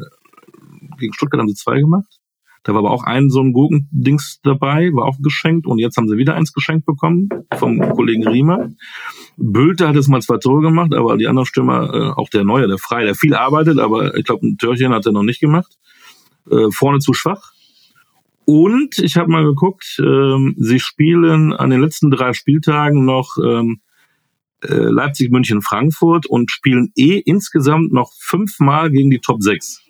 gegen 0.98 1.14
Stuttgart 1.14 1.40
haben 1.40 1.48
sie 1.48 1.54
zwei 1.54 1.78
gemacht. 1.78 2.20
Da 2.64 2.72
war 2.72 2.80
aber 2.80 2.90
auch 2.90 3.04
ein 3.04 3.30
so 3.30 3.40
ein 3.40 3.52
Gurkendings 3.52 4.40
dabei, 4.42 4.90
war 4.92 5.04
auch 5.04 5.18
geschenkt. 5.22 5.66
Und 5.66 5.78
jetzt 5.78 5.96
haben 5.96 6.08
sie 6.08 6.16
wieder 6.16 6.34
eins 6.34 6.52
geschenkt 6.52 6.84
bekommen 6.84 7.28
vom 7.56 7.78
Kollegen 7.94 8.26
Riemer. 8.26 8.70
Bülter 9.36 9.88
hat 9.88 9.94
jetzt 9.94 10.08
mal 10.08 10.20
zwei 10.20 10.38
Tore 10.38 10.62
gemacht, 10.62 10.92
aber 10.92 11.16
die 11.16 11.28
anderen 11.28 11.46
Stürmer, 11.46 11.94
äh, 11.94 12.20
auch 12.20 12.28
der 12.28 12.42
Neue, 12.42 12.66
der 12.66 12.78
Frei, 12.78 13.04
der 13.04 13.14
viel 13.14 13.34
arbeitet, 13.34 13.78
aber 13.78 14.16
ich 14.16 14.24
glaube, 14.24 14.44
ein 14.44 14.58
Törchen 14.58 14.92
hat 14.92 15.06
er 15.06 15.12
noch 15.12 15.22
nicht 15.22 15.38
gemacht. 15.38 15.78
Äh, 16.50 16.70
vorne 16.72 16.98
zu 16.98 17.12
schwach. 17.12 17.52
Und 18.46 18.98
ich 18.98 19.16
habe 19.16 19.30
mal 19.30 19.44
geguckt, 19.44 20.00
ähm, 20.00 20.56
sie 20.58 20.80
spielen 20.80 21.52
an 21.52 21.70
den 21.70 21.80
letzten 21.80 22.10
drei 22.10 22.32
Spieltagen 22.32 23.04
noch 23.04 23.36
ähm, 23.38 23.80
äh, 23.80 23.85
Leipzig, 24.60 25.30
München, 25.30 25.62
Frankfurt 25.62 26.26
und 26.26 26.50
spielen 26.50 26.92
eh 26.96 27.18
insgesamt 27.18 27.92
noch 27.92 28.12
fünfmal 28.18 28.90
gegen 28.90 29.10
die 29.10 29.18
Top 29.18 29.42
6. 29.42 29.82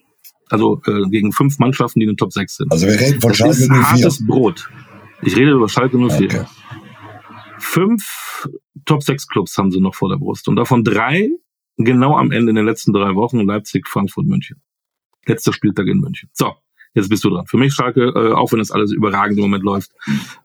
Also 0.49 0.80
äh, 0.87 1.08
gegen 1.11 1.32
fünf 1.32 1.58
Mannschaften, 1.58 2.00
die 2.00 2.04
in 2.04 2.12
den 2.12 2.16
Top 2.16 2.32
6 2.32 2.56
sind. 2.56 2.73
Also 2.73 2.87
wir 2.87 2.99
reden 2.99 3.20
von 3.20 3.30
das 3.30 3.38
Schalke 3.38 3.56
ist 3.56 3.68
04. 3.70 3.90
hartes 3.90 4.26
Brot. 4.26 4.70
Ich 5.23 5.37
rede 5.37 5.52
über 5.52 5.68
Schalke 5.68 5.99
04. 5.99 6.26
Okay. 6.26 6.44
Fünf 7.58 8.49
Top 8.85 9.02
6 9.02 9.26
Clubs 9.28 9.56
haben 9.56 9.70
sie 9.70 9.80
noch 9.80 9.94
vor 9.94 10.08
der 10.08 10.16
Brust. 10.16 10.46
Und 10.49 10.56
davon 10.56 10.85
drei 10.85 11.30
genau 11.76 12.16
am 12.16 12.30
Ende 12.30 12.50
in 12.50 12.56
den 12.56 12.66
letzten 12.66 12.92
drei 12.92 13.14
Wochen 13.14 13.40
Leipzig, 13.40 13.88
Frankfurt, 13.88 14.26
München. 14.26 14.62
Letzter 15.26 15.52
Spieltag 15.52 15.87
in 15.88 15.99
München. 15.99 16.30
So, 16.32 16.54
jetzt 16.97 17.09
bist 17.09 17.23
du 17.25 17.31
dran. 17.31 17.47
Für 17.47 17.59
mich 17.59 17.73
Schalke, 17.73 18.07
äh, 18.07 18.33
auch 18.33 18.50
wenn 18.53 18.59
das 18.59 18.71
alles 18.71 18.91
überragend 18.93 19.38
im 19.38 19.45
Moment 19.45 19.62
läuft. 19.62 19.93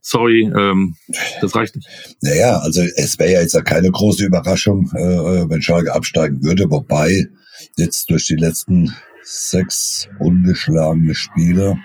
Sorry, 0.01 0.43
ähm, 0.43 0.95
das 1.41 1.55
reicht 1.55 1.75
nicht. 1.75 1.87
Naja, 2.21 2.59
also 2.59 2.81
es 2.95 3.17
wäre 3.17 3.31
ja 3.31 3.41
jetzt 3.41 3.53
ja 3.53 3.61
keine 3.61 3.89
große 3.89 4.23
Überraschung, 4.25 4.91
äh, 4.93 5.49
wenn 5.49 5.61
Schalke 5.61 5.93
absteigen 5.93 6.43
würde, 6.43 6.69
wobei 6.69 7.27
jetzt 7.77 8.09
durch 8.09 8.27
die 8.27 8.35
letzten 8.35 8.93
sechs 9.23 10.07
ungeschlagene 10.19 11.15
Spiele, 11.15 11.77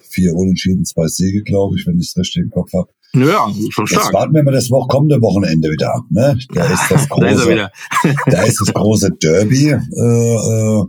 vier 0.00 0.34
Unentschieden, 0.34 0.84
zwei 0.84 1.06
Siege, 1.06 1.42
glaube 1.42 1.76
ich, 1.78 1.86
wenn 1.86 1.98
ich 1.98 2.08
es 2.08 2.16
richtig 2.16 2.42
im 2.42 2.50
Kopf 2.50 2.72
habe. 2.72 2.90
Ja, 3.12 3.48
schon 3.70 3.86
Jetzt 3.86 4.00
stark. 4.02 4.14
warten 4.14 4.34
wir 4.34 4.44
mal 4.44 4.52
das 4.52 4.70
Woche, 4.70 4.86
kommende 4.88 5.20
Wochenende 5.20 5.70
wieder 5.70 5.94
ab. 5.94 6.04
Ne? 6.10 6.38
Da 6.54 6.64
ist 6.64 6.90
das 6.90 7.08
Da 7.18 7.26
ist 7.28 7.40
große, 7.40 7.70
da 8.26 8.42
ist 8.42 8.60
das 8.60 8.72
große 8.72 9.10
Derby. 9.20 9.70
Äh, 9.70 9.74
äh, 9.74 10.84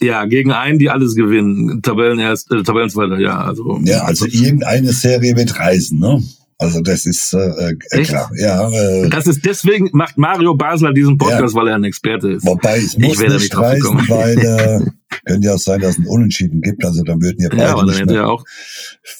Ja, 0.00 0.26
gegen 0.26 0.52
einen, 0.52 0.78
die 0.78 0.90
alles 0.90 1.14
gewinnen. 1.14 1.82
Tabellen 1.82 2.18
erst, 2.18 2.50
äh, 2.52 2.62
Tabellenzweiter, 2.62 3.18
ja. 3.18 3.40
Also, 3.40 3.80
ja, 3.84 4.02
also 4.02 4.26
irgendeine 4.26 4.92
Serie 4.92 5.36
wird 5.36 5.58
reisen, 5.58 5.98
ne? 5.98 6.22
Also 6.60 6.80
das 6.80 7.06
ist 7.06 7.32
äh, 7.34 7.74
äh, 7.90 8.02
klar. 8.02 8.30
Ja, 8.36 8.68
äh, 8.68 9.08
Das 9.08 9.28
ist 9.28 9.44
deswegen 9.44 9.90
macht 9.92 10.18
Mario 10.18 10.56
Basler 10.56 10.92
diesen 10.92 11.16
Podcast, 11.16 11.54
weil 11.54 11.68
er 11.68 11.76
ein 11.76 11.84
Experte 11.84 12.32
ist. 12.32 12.44
wobei 12.44 12.78
es 12.78 12.94
Ich 12.94 12.98
muss 12.98 13.18
da 13.18 13.28
nicht 13.28 13.56
reisen, 13.56 14.08
weil 14.08 14.38
äh, 14.38 14.80
könnte 15.24 15.46
ja 15.46 15.54
auch 15.54 15.58
sein, 15.58 15.80
dass 15.80 15.92
es 15.92 15.96
einen 15.98 16.08
Unentschieden 16.08 16.60
gibt. 16.60 16.84
Also 16.84 17.04
dann 17.04 17.22
würden 17.22 17.40
ja 17.40 17.48
beide 17.48 17.62
Ja, 17.62 17.72
aber 17.74 17.86
dann 17.86 17.94
hätte 17.94 18.16
er 18.16 18.28
auch 18.28 18.44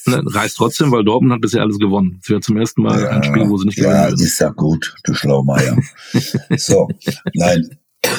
ne, 0.05 0.21
reißt 0.25 0.57
trotzdem, 0.57 0.91
weil 0.91 1.05
Dortmund 1.05 1.33
hat 1.33 1.39
bisher 1.39 1.61
alles 1.61 1.79
gewonnen. 1.79 2.19
Wäre 2.27 2.41
zum 2.41 2.57
ersten 2.57 2.81
Mal 2.81 3.07
ein 3.07 3.23
Spiel, 3.23 3.47
wo 3.47 3.57
sie 3.57 3.67
nicht 3.67 3.77
gewinnen 3.77 3.93
ja, 3.93 4.09
würden. 4.09 4.21
ist 4.21 4.39
ja 4.39 4.49
gut, 4.49 4.95
du 5.05 5.13
Schlaumeier. 5.13 5.77
so, 6.57 6.89
nein, 7.33 7.69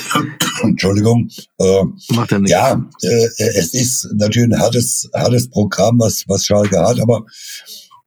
Entschuldigung. 0.62 1.28
Äh, 1.58 1.84
Macht 2.14 2.32
er 2.32 2.40
nicht. 2.40 2.50
ja, 2.50 2.84
äh, 3.02 3.28
es 3.36 3.74
ist 3.74 4.08
natürlich 4.14 4.52
ein 4.52 4.60
hartes, 4.60 5.08
hartes 5.14 5.48
Programm, 5.50 5.98
was, 5.98 6.24
was 6.26 6.44
Schalke 6.44 6.78
hat, 6.80 7.00
aber 7.00 7.24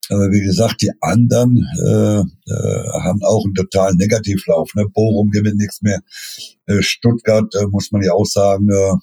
äh, 0.10 0.16
wie 0.32 0.42
gesagt, 0.42 0.82
die 0.82 0.92
anderen 1.02 1.68
äh, 1.82 2.20
äh, 2.20 2.90
haben 3.04 3.24
auch 3.24 3.46
einen 3.46 3.56
totalen 3.56 3.98
Negativlauf. 3.98 4.74
Ne? 4.76 4.86
Bochum 4.94 5.30
gewinnt 5.32 5.58
nichts 5.58 5.82
mehr. 5.82 6.02
Äh, 6.66 6.82
Stuttgart 6.82 7.54
äh, 7.56 7.68
muss 7.68 7.92
man 7.92 8.04
ja 8.04 8.14
auch 8.14 8.26
sagen, 8.26 8.70
äh, 8.70 8.94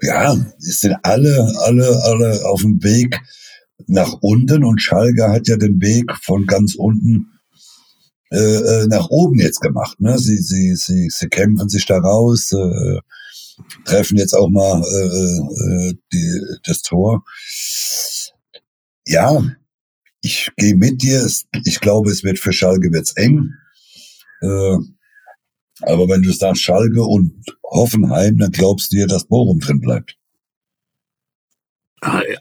ja, 0.00 0.36
es 0.58 0.80
sind 0.80 0.96
alle, 1.02 1.52
alle, 1.64 2.02
alle 2.04 2.46
auf 2.46 2.62
dem 2.62 2.82
Weg 2.84 3.20
nach 3.86 4.12
unten 4.20 4.64
und 4.64 4.80
Schalke 4.80 5.28
hat 5.28 5.48
ja 5.48 5.56
den 5.56 5.80
Weg 5.80 6.12
von 6.22 6.46
ganz 6.46 6.74
unten 6.76 7.37
äh, 8.30 8.36
äh, 8.38 8.86
nach 8.88 9.08
oben 9.08 9.38
jetzt 9.38 9.60
gemacht. 9.60 10.00
Ne? 10.00 10.18
Sie, 10.18 10.36
sie, 10.36 10.74
sie, 10.76 11.08
sie 11.10 11.28
kämpfen 11.28 11.68
sich 11.68 11.86
da 11.86 11.98
raus, 11.98 12.52
äh, 12.52 13.00
treffen 13.84 14.18
jetzt 14.18 14.34
auch 14.34 14.50
mal 14.50 14.82
äh, 14.82 15.90
äh, 15.90 15.94
die, 16.12 16.40
das 16.64 16.82
Tor. 16.82 17.24
Ja, 19.06 19.42
ich 20.20 20.50
gehe 20.56 20.76
mit 20.76 21.02
dir. 21.02 21.26
Ich 21.64 21.80
glaube, 21.80 22.10
es 22.10 22.22
wird 22.22 22.38
für 22.38 22.52
Schalke 22.52 22.92
wird's 22.92 23.12
eng. 23.12 23.54
Äh, 24.42 24.76
aber 25.82 26.08
wenn 26.08 26.22
du 26.22 26.32
sagst 26.32 26.62
Schalke 26.62 27.02
und 27.02 27.44
Hoffenheim, 27.64 28.38
dann 28.38 28.50
glaubst 28.50 28.92
du 28.92 28.96
dir, 28.96 29.06
dass 29.06 29.26
Bochum 29.26 29.60
drin 29.60 29.80
bleibt. 29.80 30.16
Ah, 32.00 32.22
ja, 32.28 32.38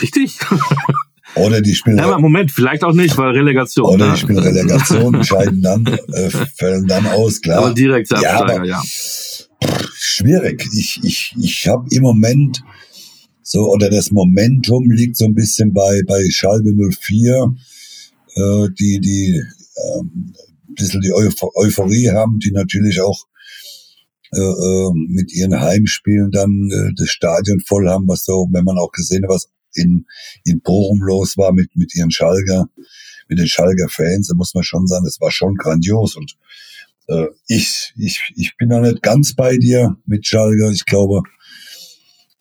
Richtig? 0.00 0.38
Oder 1.36 1.60
die 1.60 1.74
spielen, 1.74 1.98
Ja, 1.98 2.04
aber 2.06 2.18
Moment, 2.18 2.50
vielleicht 2.50 2.82
auch 2.82 2.92
nicht, 2.92 3.16
weil 3.18 3.30
Relegation. 3.30 3.86
oder 3.94 4.06
ne? 4.06 4.12
die 4.14 4.20
spielen 4.20 4.38
Relegation, 4.38 5.22
scheiden 5.24 5.62
dann, 5.62 5.86
äh, 5.86 6.30
fällen 6.56 6.86
dann 6.86 7.06
aus, 7.06 7.40
klar. 7.40 7.58
Aber 7.58 7.74
direkt 7.74 8.10
Ja, 8.10 8.18
Absteiger, 8.40 8.64
ja. 8.64 8.82
schwierig. 9.94 10.66
Ich, 10.74 11.00
ich, 11.02 11.34
ich 11.40 11.68
habe 11.68 11.86
im 11.90 12.02
Moment 12.02 12.62
so, 13.42 13.70
oder 13.70 13.90
das 13.90 14.10
Momentum 14.10 14.90
liegt 14.90 15.16
so 15.16 15.26
ein 15.26 15.34
bisschen 15.34 15.72
bei, 15.72 16.02
bei 16.06 16.26
Schalke 16.30 16.72
04, 16.74 17.54
äh, 18.34 18.68
die, 18.78 19.00
die 19.00 19.42
ähm, 19.76 20.34
ein 20.68 20.74
bisschen 20.74 21.00
die 21.00 21.12
Euph 21.12 21.42
Euphorie 21.54 22.10
haben, 22.10 22.38
die 22.38 22.50
natürlich 22.50 23.00
auch 23.00 23.26
äh, 24.32 24.40
äh, 24.40 24.90
mit 25.08 25.32
ihren 25.32 25.60
Heimspielen 25.60 26.30
dann 26.30 26.68
äh, 26.72 26.92
das 26.96 27.08
Stadion 27.10 27.60
voll 27.60 27.88
haben, 27.88 28.08
was 28.08 28.24
so, 28.24 28.48
wenn 28.50 28.64
man 28.64 28.78
auch 28.78 28.90
gesehen 28.90 29.22
hat, 29.22 29.30
was 29.30 29.48
in, 29.76 30.06
in 30.44 30.60
Bochum 30.60 31.00
los 31.02 31.36
war 31.36 31.52
mit, 31.52 31.74
mit 31.76 31.94
ihren 31.94 32.10
Schalker, 32.10 32.68
mit 33.28 33.38
den 33.38 33.48
Schalker 33.48 33.88
Fans, 33.88 34.28
da 34.28 34.34
muss 34.34 34.54
man 34.54 34.64
schon 34.64 34.86
sagen, 34.86 35.04
das 35.04 35.20
war 35.20 35.30
schon 35.30 35.54
grandios 35.54 36.16
und 36.16 36.36
äh, 37.08 37.26
ich, 37.46 37.92
ich, 37.96 38.20
ich 38.36 38.56
bin 38.56 38.68
noch 38.68 38.80
nicht 38.80 39.02
ganz 39.02 39.34
bei 39.34 39.56
dir 39.56 39.96
mit 40.06 40.26
Schalke. 40.26 40.72
Ich 40.72 40.84
glaube, 40.84 41.22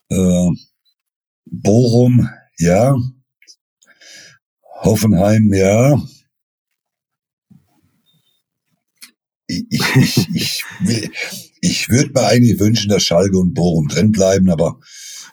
äh, 0.09 0.49
Bochum, 1.45 2.29
ja. 2.57 2.95
Hoffenheim, 4.81 5.53
ja. 5.53 6.01
Ich, 9.47 9.65
ich, 9.69 10.27
ich, 10.33 10.63
ich 11.61 11.89
würde 11.89 12.11
mir 12.13 12.25
eigentlich 12.27 12.59
wünschen, 12.59 12.89
dass 12.89 13.03
Schalke 13.03 13.37
und 13.37 13.53
Bochum 13.53 13.87
drin 13.87 14.11
bleiben, 14.11 14.49
aber, 14.49 14.79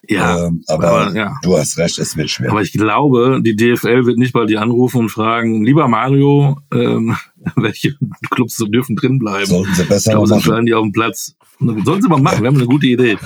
Ja, 0.09 0.47
ähm, 0.47 0.65
aber, 0.67 0.89
aber 0.89 1.17
ja. 1.17 1.37
du 1.43 1.57
hast 1.57 1.79
recht, 1.79 1.99
es 1.99 2.17
wird 2.17 2.29
schwer. 2.29 2.51
Aber 2.51 2.63
ich 2.63 2.73
glaube, 2.73 3.41
die 3.43 3.55
DFL 3.55 4.05
wird 4.05 4.19
nicht 4.19 4.33
bei 4.33 4.47
dir 4.47 4.61
anrufen 4.61 5.03
und 5.03 5.09
fragen, 5.11 5.65
lieber 5.65 5.87
Mario, 5.87 6.59
ähm, 6.73 7.17
welche 7.57 7.97
Clubs 8.31 8.57
dürfen 8.57 8.97
drin 8.97 9.19
bleiben. 9.19 9.47
Sollten 9.47 9.75
sie 9.75 9.83
Ich 9.83 9.89
besser 9.89 10.13
glaube, 10.13 10.27
sonst 10.27 10.41
machen. 10.41 10.53
stellen 10.53 10.67
die 10.67 10.75
auf 10.75 10.83
dem 10.83 10.93
Platz. 10.93 11.37
Sollen 11.85 12.03
sie 12.03 12.09
mal 12.09 12.21
machen, 12.21 12.43
wir 12.43 12.49
haben 12.49 12.57
eine 12.57 12.67
gute 12.67 12.89
Idee. 12.89 13.17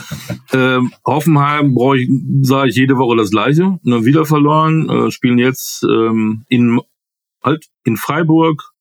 Ähm, 0.52 0.92
Hoffenheim 1.06 1.73
brauche 1.73 1.99
ich, 1.99 2.11
sage 2.42 2.68
ich 2.68 2.76
jede 2.76 2.99
Woche 2.99 3.16
das 3.16 3.30
Gleiche. 3.30 3.78
Ne, 3.83 4.04
wieder 4.04 4.26
verloren, 4.26 4.90
äh, 4.90 5.11
spielen 5.11 5.38
jetzt 5.38 5.83
ähm, 5.85 6.45
in, 6.49 6.78
halt 7.42 7.66
in 7.85 7.97
Freiburg, 7.97 8.73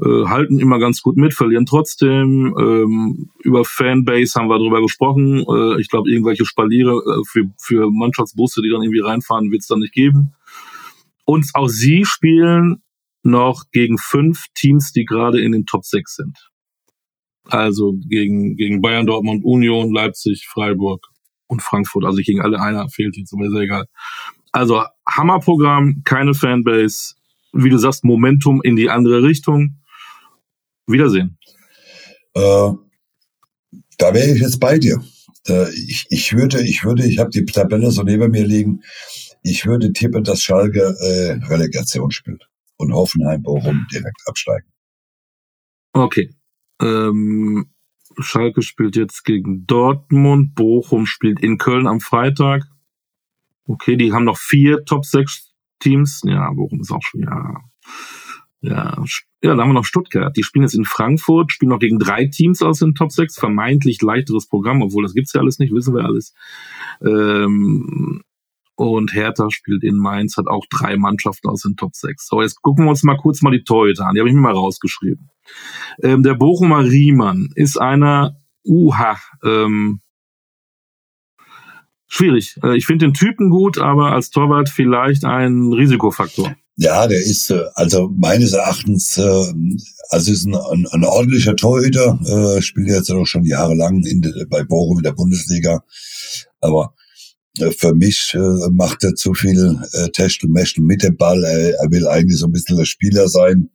äh, 0.00 0.26
halten 0.26 0.60
immer 0.60 0.78
ganz 0.78 1.02
gut 1.02 1.16
mit, 1.16 1.34
verlieren 1.34 1.66
trotzdem. 1.66 2.54
Ähm, 2.58 3.30
über 3.42 3.64
Fanbase 3.64 4.38
haben 4.38 4.48
wir 4.48 4.58
drüber 4.58 4.80
gesprochen. 4.80 5.44
Äh, 5.48 5.80
ich 5.80 5.88
glaube, 5.88 6.10
irgendwelche 6.10 6.44
Spaliere 6.44 6.92
äh, 6.92 7.22
für, 7.26 7.50
für 7.58 7.90
Mannschaftsbusse, 7.90 8.62
die 8.62 8.70
dann 8.70 8.82
irgendwie 8.82 9.00
reinfahren, 9.00 9.50
wird 9.50 9.62
es 9.62 9.68
dann 9.68 9.80
nicht 9.80 9.92
geben. 9.92 10.34
Und 11.24 11.50
auch 11.54 11.68
sie 11.68 12.04
spielen 12.04 12.82
noch 13.22 13.64
gegen 13.72 13.98
fünf 13.98 14.46
Teams, 14.54 14.92
die 14.92 15.04
gerade 15.04 15.40
in 15.40 15.52
den 15.52 15.66
Top 15.66 15.84
6 15.84 16.16
sind. 16.16 16.50
Also 17.48 17.94
gegen, 18.08 18.56
gegen 18.56 18.80
Bayern, 18.80 19.06
Dortmund, 19.06 19.44
Union, 19.44 19.92
Leipzig, 19.92 20.46
Freiburg 20.46 21.06
und 21.46 21.62
Frankfurt. 21.62 22.04
Also 22.04 22.18
gegen 22.22 22.40
alle 22.40 22.60
einer 22.60 22.88
fehlt 22.88 23.16
jetzt, 23.16 23.32
aber 23.32 23.46
ist 23.46 23.54
ja 23.54 23.60
egal. 23.60 23.86
Also 24.52 24.82
Hammerprogramm, 25.08 26.02
keine 26.04 26.34
Fanbase. 26.34 27.14
Wie 27.52 27.70
du 27.70 27.78
sagst, 27.78 28.04
Momentum 28.04 28.62
in 28.62 28.76
die 28.76 28.90
andere 28.90 29.22
Richtung. 29.22 29.80
Wiedersehen. 30.88 31.38
Äh, 32.34 32.72
da 33.98 34.14
wäre 34.14 34.32
ich 34.32 34.40
jetzt 34.40 34.60
bei 34.60 34.78
dir. 34.78 35.02
Äh, 35.46 35.70
ich, 35.72 36.06
ich 36.10 36.32
würde, 36.32 36.62
ich 36.62 36.84
würde, 36.84 37.06
ich 37.06 37.18
habe 37.18 37.30
die 37.30 37.44
Tabelle 37.44 37.90
so 37.90 38.02
neben 38.02 38.30
mir 38.30 38.46
liegen. 38.46 38.82
Ich 39.42 39.66
würde 39.66 39.92
tippen, 39.92 40.24
dass 40.24 40.42
Schalke 40.42 40.96
äh, 41.00 41.46
Relegation 41.46 42.10
spielt 42.10 42.48
und 42.76 42.92
Hoffenheim 42.92 43.42
Bochum 43.42 43.86
direkt 43.92 44.20
absteigen. 44.26 44.68
Okay. 45.92 46.30
Ähm, 46.80 47.70
Schalke 48.18 48.62
spielt 48.62 48.96
jetzt 48.96 49.24
gegen 49.24 49.66
Dortmund. 49.66 50.54
Bochum 50.54 51.06
spielt 51.06 51.40
in 51.40 51.58
Köln 51.58 51.86
am 51.86 52.00
Freitag. 52.00 52.64
Okay, 53.64 53.96
die 53.96 54.12
haben 54.12 54.24
noch 54.24 54.38
vier 54.38 54.84
Top 54.84 55.04
6 55.04 55.52
Teams. 55.80 56.22
Ja, 56.24 56.50
Bochum 56.52 56.80
ist 56.80 56.90
auch 56.90 57.02
schon, 57.02 57.22
ja. 57.22 57.56
Ja, 58.60 59.04
ja, 59.42 59.54
da 59.54 59.62
haben 59.62 59.70
wir 59.70 59.74
noch 59.74 59.84
Stuttgart. 59.84 60.36
Die 60.36 60.42
spielen 60.42 60.64
jetzt 60.64 60.74
in 60.74 60.84
Frankfurt, 60.84 61.52
spielen 61.52 61.70
noch 61.70 61.78
gegen 61.78 61.98
drei 61.98 62.26
Teams 62.26 62.60
aus 62.60 62.80
den 62.80 62.94
Top 62.94 63.12
6. 63.12 63.38
Vermeintlich 63.38 64.02
leichteres 64.02 64.48
Programm, 64.48 64.82
obwohl 64.82 65.04
das 65.04 65.14
gibt's 65.14 65.32
ja 65.32 65.40
alles 65.40 65.60
nicht, 65.60 65.72
wissen 65.72 65.94
wir 65.94 66.04
alles. 66.04 66.34
Ähm, 67.00 68.22
und 68.74 69.12
Hertha 69.12 69.50
spielt 69.50 69.84
in 69.84 69.96
Mainz, 69.96 70.36
hat 70.36 70.48
auch 70.48 70.64
drei 70.70 70.96
Mannschaften 70.96 71.48
aus 71.48 71.62
den 71.62 71.76
Top 71.76 71.94
6. 71.94 72.26
So, 72.26 72.42
jetzt 72.42 72.60
gucken 72.62 72.84
wir 72.84 72.90
uns 72.90 73.04
mal 73.04 73.16
kurz 73.16 73.42
mal 73.42 73.50
die 73.50 73.64
Torhüter 73.64 74.06
an. 74.06 74.14
Die 74.14 74.20
habe 74.20 74.28
ich 74.28 74.34
mir 74.34 74.40
mal 74.40 74.52
rausgeschrieben. 74.52 75.30
Ähm, 76.02 76.22
der 76.22 76.34
Bochumer 76.34 76.84
Riemann 76.84 77.50
ist 77.54 77.80
einer, 77.80 78.36
uha, 78.64 79.18
ähm, 79.44 80.00
schwierig. 82.08 82.58
Äh, 82.62 82.76
ich 82.76 82.86
finde 82.86 83.06
den 83.06 83.14
Typen 83.14 83.50
gut, 83.50 83.78
aber 83.78 84.12
als 84.12 84.30
Torwart 84.30 84.68
vielleicht 84.68 85.24
ein 85.24 85.72
Risikofaktor. 85.72 86.54
Ja, 86.80 87.08
der 87.08 87.20
ist 87.20 87.50
äh, 87.50 87.64
also 87.74 88.08
meines 88.16 88.52
Erachtens, 88.52 89.18
äh, 89.18 89.52
also 90.10 90.30
ist 90.30 90.46
ein, 90.46 90.54
ein, 90.54 90.86
ein 90.86 91.02
ordentlicher 91.02 91.56
Torhüter, 91.56 92.20
äh, 92.24 92.62
spielt 92.62 92.86
jetzt 92.86 93.10
auch 93.10 93.26
schon 93.26 93.44
jahrelang 93.44 94.04
in 94.06 94.22
bei 94.48 94.62
Bochum 94.62 94.98
in 94.98 95.02
der 95.02 95.12
Bundesliga, 95.12 95.82
aber 96.60 96.94
äh, 97.58 97.72
für 97.72 97.94
mich 97.94 98.32
äh, 98.34 98.70
macht 98.70 99.02
er 99.02 99.16
zu 99.16 99.34
viel 99.34 99.76
äh, 99.92 100.08
Techtel 100.10 100.48
Mechtel 100.50 100.84
mit 100.84 101.02
dem 101.02 101.16
Ball. 101.16 101.42
Er, 101.42 101.80
er 101.80 101.90
will 101.90 102.06
eigentlich 102.06 102.38
so 102.38 102.46
ein 102.46 102.52
bisschen 102.52 102.76
der 102.76 102.84
Spieler 102.84 103.28
sein, 103.28 103.70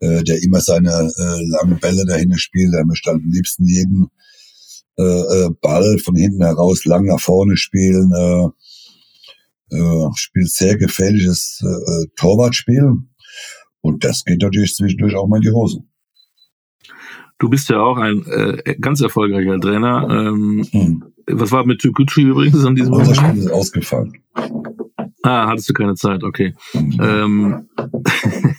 äh, 0.00 0.24
der 0.24 0.42
immer 0.42 0.60
seine 0.60 1.12
äh, 1.16 1.40
langen 1.50 1.78
Bälle 1.78 2.04
dahin 2.04 2.36
spielt. 2.36 2.74
Er 2.74 2.84
möchte 2.84 3.12
am 3.12 3.22
liebsten 3.30 3.64
jeden 3.68 4.08
äh, 4.96 5.50
Ball 5.60 5.98
von 5.98 6.16
hinten 6.16 6.42
heraus 6.42 6.84
lang 6.84 7.04
nach 7.04 7.20
vorne 7.20 7.56
spielen. 7.56 8.12
Äh, 8.12 8.48
äh, 9.74 10.10
spielt 10.14 10.50
sehr 10.50 10.76
gefährliches 10.76 11.62
äh, 11.62 12.06
Torwartspiel. 12.16 12.92
Und 13.80 14.04
das 14.04 14.24
geht 14.24 14.42
natürlich 14.42 14.74
zwischendurch 14.74 15.14
auch 15.14 15.26
mal 15.26 15.36
in 15.36 15.42
die 15.42 15.50
Hose. 15.50 15.80
Du 17.38 17.50
bist 17.50 17.68
ja 17.68 17.80
auch 17.80 17.98
ein 17.98 18.24
äh, 18.26 18.76
ganz 18.80 19.00
erfolgreicher 19.00 19.60
Trainer. 19.60 20.08
Ähm, 20.08 20.66
hm. 20.70 21.04
Was 21.26 21.52
war 21.52 21.66
mit 21.66 21.80
Türkgücü 21.80 22.22
übrigens 22.22 22.64
an 22.64 22.74
diesem? 22.74 22.92
Das 22.92 23.16
Spiel 23.16 23.38
ist 23.38 23.50
ausgefallen. 23.50 24.22
Ah, 25.22 25.48
hattest 25.48 25.68
du 25.68 25.72
keine 25.72 25.94
Zeit, 25.94 26.22
okay. 26.22 26.54
Mhm. 26.74 26.98
Ähm, 27.00 27.68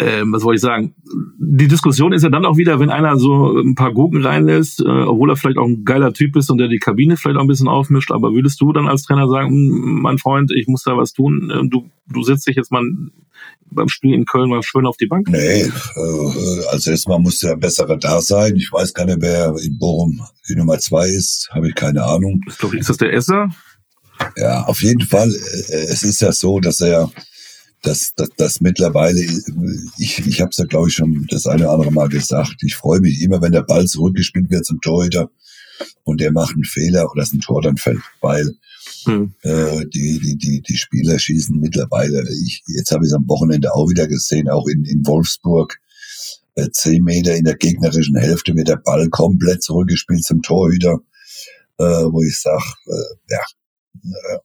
ähm, 0.00 0.32
was 0.32 0.44
wollte 0.44 0.56
ich 0.56 0.62
sagen? 0.62 0.94
Die 1.38 1.66
Diskussion 1.66 2.12
ist 2.12 2.22
ja 2.22 2.28
dann 2.28 2.44
auch 2.44 2.56
wieder, 2.56 2.78
wenn 2.78 2.90
einer 2.90 3.18
so 3.18 3.58
ein 3.58 3.74
paar 3.74 3.92
Gurken 3.92 4.24
reinlässt, 4.24 4.80
äh, 4.80 4.88
obwohl 4.88 5.30
er 5.30 5.36
vielleicht 5.36 5.58
auch 5.58 5.66
ein 5.66 5.84
geiler 5.84 6.12
Typ 6.12 6.36
ist 6.36 6.50
und 6.50 6.58
der 6.58 6.68
die 6.68 6.78
Kabine 6.78 7.16
vielleicht 7.16 7.36
auch 7.36 7.42
ein 7.42 7.48
bisschen 7.48 7.66
aufmischt, 7.66 8.12
aber 8.12 8.32
würdest 8.32 8.60
du 8.60 8.72
dann 8.72 8.86
als 8.86 9.02
Trainer 9.02 9.28
sagen, 9.28 9.50
hm, 9.50 10.00
mein 10.02 10.18
Freund, 10.18 10.52
ich 10.52 10.68
muss 10.68 10.84
da 10.84 10.96
was 10.96 11.12
tun, 11.12 11.50
äh, 11.50 11.68
du, 11.68 11.90
du 12.06 12.22
setzt 12.22 12.46
dich 12.46 12.54
jetzt 12.54 12.70
mal 12.70 12.84
beim 13.70 13.88
Spiel 13.88 14.14
in 14.14 14.24
Köln 14.24 14.48
mal 14.48 14.62
schön 14.62 14.86
auf 14.86 14.96
die 14.96 15.06
Bank? 15.06 15.28
Nee, 15.30 15.62
äh, 15.62 16.66
also 16.70 16.90
erstmal 16.92 17.18
muss 17.18 17.40
der 17.40 17.56
Bessere 17.56 17.98
da 17.98 18.20
sein. 18.20 18.54
Ich 18.54 18.72
weiß 18.72 18.94
gar 18.94 19.04
nicht, 19.04 19.18
wer 19.20 19.52
in 19.60 19.78
Bochum 19.78 20.20
die 20.48 20.54
Nummer 20.54 20.78
zwei 20.78 21.08
ist, 21.08 21.48
habe 21.50 21.68
ich 21.68 21.74
keine 21.74 22.04
Ahnung. 22.04 22.40
Ist, 22.46 22.62
doch, 22.62 22.72
ist 22.72 22.88
das 22.88 22.98
der 22.98 23.12
Esser? 23.12 23.48
Ja, 24.36 24.64
auf 24.64 24.82
jeden 24.82 25.02
Fall. 25.02 25.28
Äh, 25.28 25.86
es 25.90 26.04
ist 26.04 26.20
ja 26.20 26.30
so, 26.30 26.60
dass 26.60 26.80
er 26.80 27.10
dass, 27.82 28.14
dass, 28.14 28.30
dass 28.36 28.60
mittlerweile, 28.60 29.20
ich, 29.98 30.26
ich 30.26 30.40
habe 30.40 30.50
es 30.50 30.56
ja 30.56 30.64
glaube 30.64 30.88
ich 30.88 30.94
schon 30.94 31.26
das 31.30 31.46
eine 31.46 31.64
oder 31.64 31.72
andere 31.72 31.92
Mal 31.92 32.08
gesagt, 32.08 32.56
ich 32.62 32.74
freue 32.74 33.00
mich 33.00 33.22
immer, 33.22 33.40
wenn 33.40 33.52
der 33.52 33.62
Ball 33.62 33.86
zurückgespielt 33.86 34.50
wird 34.50 34.64
zum 34.64 34.80
Torhüter 34.80 35.30
und 36.04 36.20
der 36.20 36.32
macht 36.32 36.54
einen 36.54 36.64
Fehler 36.64 37.10
oder 37.10 37.22
es 37.22 37.32
ein 37.32 37.40
Tor 37.40 37.62
dann 37.62 37.76
fällt, 37.76 38.02
weil 38.20 38.54
hm. 39.04 39.32
äh, 39.42 39.86
die, 39.86 40.18
die, 40.18 40.36
die, 40.36 40.62
die 40.62 40.76
Spieler 40.76 41.18
schießen 41.18 41.58
mittlerweile, 41.58 42.24
ich, 42.44 42.62
jetzt 42.66 42.90
habe 42.90 43.04
ich 43.04 43.10
es 43.10 43.14
am 43.14 43.28
Wochenende 43.28 43.72
auch 43.74 43.88
wieder 43.88 44.08
gesehen, 44.08 44.48
auch 44.48 44.66
in, 44.66 44.84
in 44.84 45.06
Wolfsburg, 45.06 45.78
äh, 46.56 46.70
zehn 46.72 47.04
Meter 47.04 47.36
in 47.36 47.44
der 47.44 47.56
gegnerischen 47.56 48.16
Hälfte 48.16 48.54
wird 48.56 48.68
der 48.68 48.76
Ball 48.76 49.08
komplett 49.10 49.62
zurückgespielt 49.62 50.24
zum 50.24 50.42
Torhüter, 50.42 50.98
äh, 51.78 51.84
wo 51.84 52.22
ich 52.22 52.40
sage, 52.40 52.64
äh, 52.86 53.32
ja, 53.34 53.40
äh, 54.04 54.38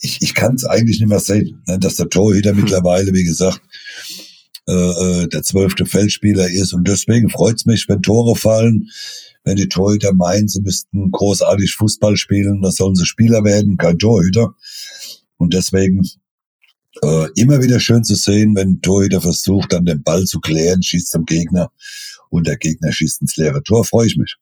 ich, 0.00 0.18
ich 0.20 0.34
kann 0.34 0.54
es 0.54 0.64
eigentlich 0.64 1.00
nicht 1.00 1.08
mehr 1.08 1.20
sehen, 1.20 1.62
ne, 1.66 1.78
dass 1.78 1.96
der 1.96 2.08
Torhüter 2.08 2.50
hm. 2.50 2.60
mittlerweile, 2.60 3.12
wie 3.12 3.24
gesagt, 3.24 3.60
äh, 4.68 4.72
äh, 4.72 5.28
der 5.28 5.42
zwölfte 5.42 5.86
Feldspieler 5.86 6.48
ist. 6.48 6.72
Und 6.72 6.86
deswegen 6.86 7.30
freut's 7.30 7.66
mich, 7.66 7.88
wenn 7.88 8.02
Tore 8.02 8.36
fallen, 8.36 8.88
wenn 9.44 9.56
die 9.56 9.68
Torhüter 9.68 10.12
meinen, 10.12 10.48
sie 10.48 10.60
müssten 10.60 11.10
großartig 11.10 11.74
Fußball 11.74 12.16
spielen, 12.16 12.60
dann 12.60 12.72
sollen 12.72 12.94
sie 12.94 13.06
Spieler 13.06 13.44
werden, 13.44 13.78
kein 13.78 13.98
Torhüter. 13.98 14.54
Und 15.38 15.54
deswegen 15.54 16.02
äh, 17.02 17.28
immer 17.36 17.62
wieder 17.62 17.80
schön 17.80 18.04
zu 18.04 18.14
sehen, 18.14 18.54
wenn 18.54 18.72
ein 18.72 18.82
Torhüter 18.82 19.20
versucht, 19.20 19.72
dann 19.72 19.86
den 19.86 20.02
Ball 20.02 20.24
zu 20.24 20.40
klären, 20.40 20.82
schießt 20.82 21.10
zum 21.10 21.24
Gegner 21.24 21.70
und 22.28 22.46
der 22.46 22.56
Gegner 22.56 22.92
schießt 22.92 23.22
ins 23.22 23.36
leere 23.36 23.62
Tor, 23.62 23.84
freue 23.84 24.06
ich 24.06 24.16
mich. 24.16 24.36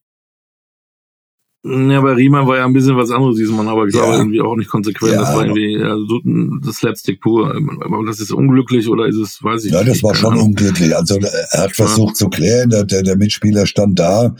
Ja, 1.69 2.01
bei 2.01 2.13
Riemann 2.13 2.47
war 2.47 2.59
ja 2.59 2.65
ein 2.65 2.73
bisschen 2.73 2.97
was 2.97 3.11
anderes 3.11 3.37
diesmal, 3.37 3.67
aber 3.69 3.87
ich 3.87 3.93
glaube 3.93 4.13
ja. 4.13 4.19
irgendwie 4.19 4.41
auch 4.41 4.55
nicht 4.55 4.71
konsequent. 4.71 5.15
Ja, 5.15 5.21
das 5.21 5.35
war 5.35 5.45
irgendwie 5.45 5.77
also, 5.83 6.21
das 6.65 6.77
Slapstick 6.77 7.21
pur. 7.21 7.55
Aber 7.55 8.07
das 8.07 8.21
ist 8.21 8.31
unglücklich 8.31 8.89
oder 8.89 9.07
ist 9.07 9.17
es, 9.17 9.43
weiß 9.43 9.65
ich 9.65 9.73
ja, 9.73 9.79
nicht. 9.79 9.89
Ja, 9.89 9.93
das 9.95 10.03
war 10.05 10.15
schon 10.15 10.35
Ahnung. 10.35 10.49
unglücklich. 10.49 10.95
Also 10.95 11.19
er 11.19 11.63
hat 11.63 11.75
versucht 11.75 12.11
ja. 12.11 12.15
zu 12.15 12.29
klären, 12.29 12.71
der, 12.71 12.85
der, 12.85 13.17
Mitspieler 13.17 13.67
stand 13.67 13.99
da, 13.99 14.37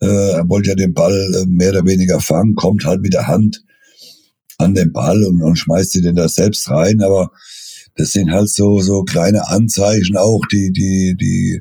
äh, 0.00 0.06
er 0.06 0.48
wollte 0.48 0.70
ja 0.70 0.74
den 0.74 0.94
Ball 0.94 1.12
äh, 1.12 1.46
mehr 1.46 1.70
oder 1.70 1.84
weniger 1.84 2.20
fangen, 2.20 2.54
kommt 2.54 2.86
halt 2.86 3.02
mit 3.02 3.12
der 3.12 3.26
Hand 3.26 3.62
an 4.56 4.74
den 4.74 4.92
Ball 4.92 5.24
und, 5.24 5.42
und 5.42 5.56
schmeißt 5.56 5.92
sie 5.92 6.00
den 6.00 6.16
da 6.16 6.28
selbst 6.28 6.70
rein, 6.70 7.02
aber 7.02 7.32
das 7.96 8.12
sind 8.12 8.30
halt 8.30 8.48
so, 8.48 8.80
so 8.80 9.02
kleine 9.02 9.48
Anzeichen 9.48 10.16
auch, 10.16 10.40
die, 10.50 10.72
die, 10.72 11.16
die 11.20 11.60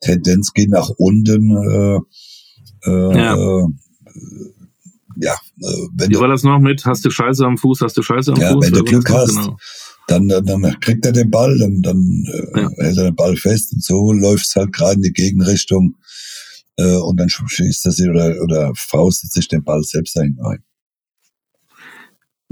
Tendenz 0.00 0.52
geht 0.52 0.70
nach 0.70 0.90
unten. 0.98 1.50
Äh, 1.50 1.98
äh, 2.88 3.16
ja. 3.16 3.66
Äh, 4.14 4.52
ja, 5.16 5.34
äh, 5.34 5.88
wenn 5.94 6.10
Wie 6.10 6.18
war 6.18 6.28
das 6.28 6.42
noch 6.42 6.58
mit, 6.58 6.84
hast 6.84 7.04
du 7.04 7.10
Scheiße 7.10 7.44
am 7.44 7.58
Fuß, 7.58 7.80
hast 7.82 7.96
du 7.96 8.02
Scheiße 8.02 8.32
am 8.32 8.40
ja, 8.40 8.52
Fuß? 8.52 8.66
wenn 8.66 8.72
du 8.72 8.84
Glück 8.84 9.10
hast, 9.10 9.34
genau. 9.34 9.56
dann, 10.08 10.28
dann, 10.28 10.46
dann 10.46 10.80
kriegt 10.80 11.04
er 11.04 11.12
den 11.12 11.30
Ball, 11.30 11.56
dann, 11.58 11.82
dann 11.82 12.24
äh, 12.32 12.60
ja. 12.60 12.70
hält 12.78 12.98
er 12.98 13.04
den 13.04 13.16
Ball 13.16 13.36
fest 13.36 13.72
und 13.72 13.82
so 13.84 14.12
läuft 14.12 14.46
es 14.46 14.56
halt 14.56 14.72
gerade 14.72 14.94
in 14.94 15.02
die 15.02 15.12
Gegenrichtung 15.12 15.96
äh, 16.76 16.96
und 16.96 17.18
dann 17.18 17.28
schießt 17.28 17.86
er 17.86 17.92
sich 17.92 18.08
oder, 18.08 18.34
oder 18.42 18.72
faustet 18.74 19.32
sich 19.32 19.48
den 19.48 19.64
Ball 19.64 19.82
selbst 19.82 20.16
dahin 20.16 20.38
rein. 20.40 20.62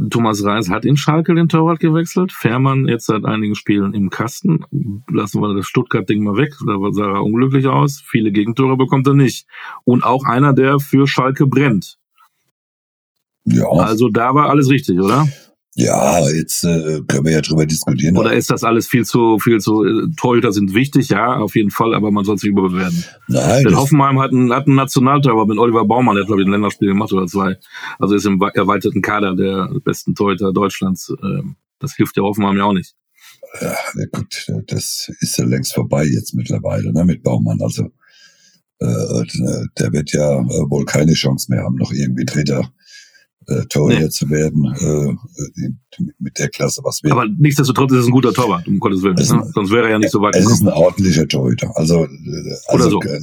Thomas 0.09 0.45
Reis 0.45 0.71
hat 0.71 0.85
in 0.85 0.97
Schalke 0.97 1.35
den 1.35 1.49
Torwart 1.49 1.81
gewechselt. 1.81 2.33
Fährmann 2.33 2.89
jetzt 2.89 3.07
seit 3.07 3.25
einigen 3.25 3.55
Spielen 3.55 3.93
im 3.93 4.09
Kasten. 4.09 4.65
Lassen 5.11 5.43
wir 5.43 5.55
das 5.55 5.67
Stuttgart-Ding 5.67 6.23
mal 6.23 6.37
weg. 6.37 6.55
Da 6.67 6.77
sah 6.93 7.15
er 7.15 7.25
unglücklich 7.25 7.67
aus. 7.67 8.03
Viele 8.07 8.33
Gegentore 8.33 8.77
bekommt 8.77 9.07
er 9.07 9.15
nicht. 9.15 9.47
Und 9.85 10.05
auch 10.05 10.25
einer, 10.25 10.55
der 10.55 10.79
für 10.79 11.07
Schalke 11.07 11.47
brennt. 11.47 11.99
Ja. 13.45 13.69
Also 13.69 14.09
da 14.09 14.35
war 14.35 14.49
alles 14.49 14.71
richtig, 14.71 14.99
oder? 14.99 15.27
Ja, 15.77 16.29
jetzt 16.29 16.65
äh, 16.65 17.01
können 17.07 17.25
wir 17.25 17.33
ja 17.33 17.41
drüber 17.41 17.65
diskutieren. 17.65 18.17
Oder 18.17 18.33
ist 18.33 18.51
das 18.51 18.65
alles 18.65 18.89
viel 18.89 19.05
zu, 19.05 19.39
viel 19.39 19.61
zu, 19.61 19.85
äh, 19.85 20.09
Torhüter 20.17 20.53
sind 20.53 20.75
wichtig, 20.75 21.11
ja, 21.11 21.37
auf 21.37 21.55
jeden 21.55 21.71
Fall, 21.71 21.95
aber 21.95 22.11
man 22.11 22.25
soll 22.25 22.39
sich 22.39 22.51
überbewerten. 22.51 23.05
Nein. 23.29 23.65
Denn 23.65 23.77
Hoffenheim 23.77 24.19
hat 24.19 24.33
einen, 24.33 24.53
hat 24.53 24.67
einen 24.67 24.75
Nationaltorwart 24.75 25.47
mit 25.47 25.59
Oliver 25.59 25.85
Baumann, 25.85 26.17
der 26.17 26.23
hat, 26.23 26.27
glaube 26.27 26.43
ich, 26.43 26.49
ein 26.49 26.51
Länderspiel 26.51 26.89
gemacht 26.89 27.13
oder 27.13 27.27
zwei. 27.27 27.57
Also 28.01 28.17
ist 28.17 28.27
im 28.27 28.41
erweiterten 28.55 29.01
Kader 29.01 29.37
der 29.37 29.71
besten 29.85 30.17
Torhüter 30.17 30.53
Deutschlands. 30.53 31.13
Ähm, 31.23 31.55
das 31.79 31.95
hilft 31.95 32.17
der 32.17 32.25
Hoffenheim 32.25 32.57
ja 32.57 32.65
auch 32.65 32.73
nicht. 32.73 32.97
Ja, 33.61 33.75
gut, 34.13 34.47
das 34.67 35.11
ist 35.21 35.39
ja 35.39 35.45
längst 35.45 35.75
vorbei 35.75 36.05
jetzt 36.05 36.35
mittlerweile, 36.35 36.93
ne, 36.93 37.05
mit 37.05 37.23
Baumann. 37.23 37.61
Also, 37.63 37.85
äh, 38.81 39.25
der 39.79 39.93
wird 39.93 40.13
ja 40.13 40.41
äh, 40.41 40.71
wohl 40.71 40.85
keine 40.85 41.13
Chance 41.15 41.47
mehr 41.51 41.63
haben, 41.63 41.77
noch 41.77 41.93
irgendwie 41.93 42.25
Dritter 42.25 42.73
äh, 43.46 43.66
Torhüter 43.66 44.03
nee. 44.03 44.09
zu 44.11 44.31
werden, 44.31 44.64
äh, 44.81 46.05
mit 46.18 46.38
der 46.38 46.48
Klasse, 46.48 46.83
was 46.85 47.03
wir. 47.03 47.12
Aber 47.12 47.26
nichtsdestotrotz 47.26 47.92
ist 47.92 47.98
es 47.98 48.07
ein 48.07 48.12
guter 48.12 48.33
Torwart, 48.33 48.66
um 48.68 48.79
Gottes 48.79 49.03
Willen. 49.03 49.14
Ne? 49.14 49.24
Sonst 49.24 49.70
wäre 49.70 49.85
er 49.85 49.90
ja 49.90 49.98
nicht 49.98 50.11
so 50.11 50.20
weit. 50.20 50.37
Es 50.37 50.50
ist 50.50 50.62
ein 50.62 50.68
ordentlicher 50.68 51.26
Torhüter. 51.26 51.70
Also, 51.74 52.05
äh, 52.05 52.57
also 52.68 52.90
so. 52.90 53.03
äh, 53.03 53.20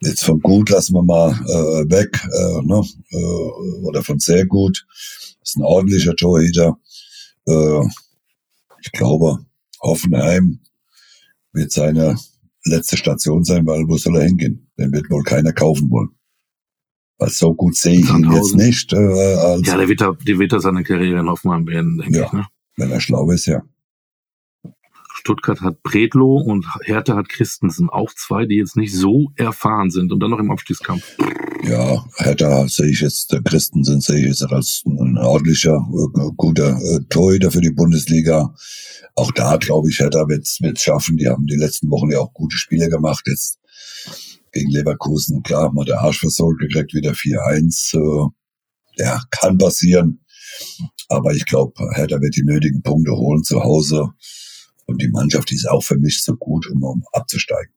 jetzt 0.00 0.24
von 0.24 0.40
gut 0.40 0.70
lassen 0.70 0.94
wir 0.94 1.02
mal 1.02 1.30
äh, 1.30 1.90
weg, 1.90 2.20
äh, 2.24 2.62
ne? 2.66 2.82
äh, 3.10 3.86
oder 3.86 4.02
von 4.02 4.18
sehr 4.18 4.46
gut. 4.46 4.84
Ist 5.42 5.56
ein 5.56 5.62
ordentlicher 5.62 6.16
Torhüter. 6.16 6.78
Äh, 7.46 7.80
ich 8.82 8.92
glaube, 8.92 9.38
Hoffenheim 9.80 10.60
wird 11.52 11.72
seine 11.72 12.16
letzte 12.64 12.96
Station 12.96 13.44
sein, 13.44 13.66
weil 13.66 13.86
wo 13.88 13.96
soll 13.96 14.16
er 14.16 14.24
hingehen? 14.24 14.70
Den 14.78 14.92
wird 14.92 15.10
wohl 15.10 15.22
keiner 15.22 15.52
kaufen 15.52 15.90
wollen. 15.90 16.10
Weil 17.18 17.30
so 17.30 17.54
gut 17.54 17.76
sehe 17.76 18.00
ich 18.00 18.10
ihn 18.10 18.30
jetzt 18.32 18.56
nicht. 18.56 18.92
Äh, 18.92 18.96
als 18.96 19.66
ja, 19.66 19.76
der 19.76 19.88
wird, 19.88 20.00
da, 20.00 20.12
der 20.12 20.38
wird 20.38 20.60
seine 20.60 20.82
Karriere 20.82 21.20
in 21.20 21.28
Hoffenheim 21.28 21.64
beenden, 21.64 21.98
denke 21.98 22.18
ja, 22.18 22.26
ich. 22.26 22.32
Ne? 22.32 22.46
Wenn 22.76 22.90
er 22.90 23.00
schlau 23.00 23.30
ist, 23.30 23.46
ja. 23.46 23.62
Stuttgart 25.24 25.62
hat 25.62 25.82
Bredlo 25.82 26.36
und 26.36 26.66
Hertha 26.82 27.16
hat 27.16 27.30
Christensen. 27.30 27.88
Auch 27.88 28.12
zwei, 28.14 28.44
die 28.44 28.56
jetzt 28.56 28.76
nicht 28.76 28.94
so 28.94 29.30
erfahren 29.36 29.90
sind 29.90 30.12
und 30.12 30.20
dann 30.20 30.30
noch 30.30 30.38
im 30.38 30.50
Abstiegskampf. 30.50 31.16
Ja, 31.62 32.04
Hertha 32.16 32.68
sehe 32.68 32.90
ich 32.90 33.00
jetzt, 33.00 33.32
der 33.32 33.40
Christensen 33.42 34.02
sehe 34.02 34.18
ich 34.18 34.26
jetzt 34.26 34.42
als 34.42 34.82
ein 34.84 35.16
ordentlicher, 35.16 35.76
äh, 35.76 36.30
guter 36.36 36.76
äh, 36.76 37.00
Torhüter 37.08 37.50
für 37.50 37.62
die 37.62 37.70
Bundesliga. 37.70 38.54
Auch 39.14 39.32
da 39.32 39.56
glaube 39.56 39.88
ich, 39.88 39.98
Hertha 39.98 40.28
wird 40.28 40.46
es 40.46 40.82
schaffen. 40.82 41.16
Die 41.16 41.28
haben 41.28 41.46
die 41.46 41.56
letzten 41.56 41.90
Wochen 41.90 42.10
ja 42.10 42.18
auch 42.18 42.34
gute 42.34 42.58
Spiele 42.58 42.90
gemacht. 42.90 43.24
Jetzt 43.26 43.60
gegen 44.54 44.70
Leverkusen, 44.70 45.42
klar, 45.42 45.64
haben 45.64 45.76
wir 45.76 45.84
der 45.84 46.00
Arsch 46.00 46.20
versorgt 46.20 46.60
gekriegt, 46.60 46.94
wieder 46.94 47.12
4-1. 47.12 47.94
Äh, 47.96 48.30
ja, 49.02 49.20
kann 49.30 49.58
passieren. 49.58 50.20
Aber 51.08 51.34
ich 51.34 51.44
glaube, 51.46 51.74
Hertha 51.94 52.20
wird 52.20 52.36
die 52.36 52.44
nötigen 52.44 52.82
Punkte 52.82 53.12
holen 53.12 53.42
zu 53.42 53.62
Hause. 53.62 54.10
Und 54.86 55.02
die 55.02 55.08
Mannschaft 55.08 55.50
ist 55.52 55.68
auch 55.68 55.82
für 55.82 55.96
mich 55.98 56.22
so 56.22 56.36
gut, 56.36 56.68
um, 56.70 56.82
um 56.82 57.02
abzusteigen. 57.12 57.72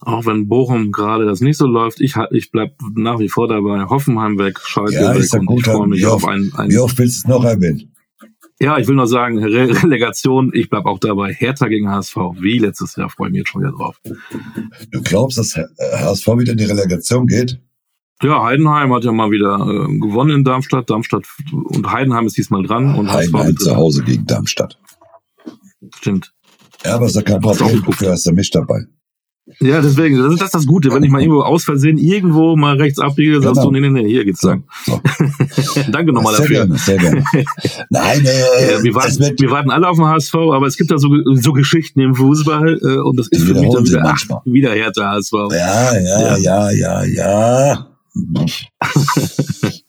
Auch 0.00 0.26
wenn 0.26 0.48
Bochum 0.48 0.92
gerade 0.92 1.24
das 1.24 1.40
nicht 1.40 1.56
so 1.56 1.66
läuft, 1.66 2.00
ich, 2.00 2.14
ich 2.32 2.50
bleib 2.50 2.76
nach 2.94 3.18
wie 3.20 3.28
vor 3.28 3.48
dabei. 3.48 3.84
Hoffenheim 3.86 4.38
weg, 4.38 4.60
Schalke 4.60 4.94
Ja, 4.94 5.14
weg 5.14 5.32
und 5.32 5.46
gut. 5.46 5.60
ich 5.60 5.64
freue 5.72 5.86
mich 5.86 6.04
auf 6.06 6.26
ein, 6.26 6.52
ein 6.56 6.70
wie 6.70 6.78
oft 6.78 6.98
willst 6.98 7.24
du 7.24 7.28
es 7.28 7.28
noch 7.28 7.44
erwähnen? 7.44 7.93
Ja, 8.60 8.78
ich 8.78 8.86
will 8.86 8.94
noch 8.94 9.06
sagen, 9.06 9.42
Re 9.42 9.68
Relegation, 9.82 10.50
ich 10.54 10.70
bleib 10.70 10.86
auch 10.86 10.98
dabei. 10.98 11.32
Hertha 11.32 11.66
gegen 11.68 11.90
HSV, 11.90 12.16
wie 12.38 12.58
letztes 12.58 12.96
Jahr, 12.96 13.10
freue 13.10 13.28
ich 13.28 13.32
mich 13.32 13.38
jetzt 13.40 13.50
schon 13.50 13.62
wieder 13.62 13.72
drauf. 13.72 14.00
Du 14.90 15.02
glaubst, 15.02 15.38
dass 15.38 15.56
HSV 15.56 16.26
wieder 16.38 16.52
in 16.52 16.58
die 16.58 16.64
Relegation 16.64 17.26
geht? 17.26 17.60
Ja, 18.22 18.44
Heidenheim 18.44 18.94
hat 18.94 19.04
ja 19.04 19.12
mal 19.12 19.30
wieder 19.30 19.56
äh, 19.56 19.98
gewonnen 19.98 20.38
in 20.38 20.44
Darmstadt. 20.44 20.88
Darmstadt 20.88 21.26
und 21.52 21.90
Heidenheim 21.90 22.26
ist 22.26 22.36
diesmal 22.36 22.62
dran 22.62 22.94
und 22.94 23.08
HSV 23.12 23.32
Heidenheim 23.32 23.56
zu. 23.56 23.76
Hause 23.76 24.04
gegen 24.04 24.24
Darmstadt. 24.24 24.78
Stimmt. 25.96 26.32
Ja, 26.84 26.94
aber 26.94 27.06
ist 27.06 27.16
ja 27.16 27.22
kein 27.22 27.40
du 27.40 27.48
Problem, 27.48 27.82
dafür 27.84 28.12
ist 28.12 28.26
er 28.26 28.32
mich 28.34 28.50
dabei. 28.50 28.84
Ja, 29.60 29.82
deswegen, 29.82 30.16
das 30.22 30.32
ist 30.32 30.40
das, 30.40 30.52
das 30.52 30.66
Gute. 30.66 30.90
Wenn 30.90 31.02
ich 31.02 31.10
mal 31.10 31.20
irgendwo 31.20 31.42
aus 31.42 31.64
Versehen 31.64 31.98
irgendwo 31.98 32.56
mal 32.56 32.76
rechts 32.78 32.98
abbiege, 32.98 33.42
sagst 33.42 33.56
Genau. 33.60 33.66
du, 33.66 33.72
nee, 33.72 33.80
nee, 33.80 33.90
nee, 34.02 34.08
hier 34.08 34.24
geht's 34.24 34.42
lang. 34.42 34.64
So. 34.86 35.02
Danke 35.92 36.14
nochmal 36.14 36.34
sehr 36.36 36.44
dafür. 36.46 36.56
gerne, 36.66 36.78
sehr 36.78 36.96
gerne. 36.96 37.24
Nein, 37.90 38.24
äh, 38.24 38.72
Ja, 38.72 38.82
wir, 38.82 38.94
warten, 38.94 39.18
wir 39.38 39.50
warten 39.50 39.70
alle 39.70 39.86
auf 39.88 39.96
den 39.98 40.06
HSV, 40.06 40.34
aber 40.34 40.66
es 40.66 40.78
gibt 40.78 40.90
da 40.90 40.96
so, 40.96 41.08
so 41.34 41.52
Geschichten 41.52 42.00
im 42.00 42.14
Fußball 42.14 42.80
äh, 42.82 42.98
und 43.00 43.18
das 43.18 43.28
ist 43.28 43.44
für 43.44 43.52
mich 43.52 43.70
dann 43.70 43.84
wieder, 43.86 44.02
ach, 44.06 44.18
wieder 44.46 44.72
Hertha 44.72 45.10
HSV. 45.12 45.32
ja, 45.50 45.98
ja, 45.98 46.36
ja, 46.38 46.70
ja, 46.70 47.04
ja. 47.04 47.88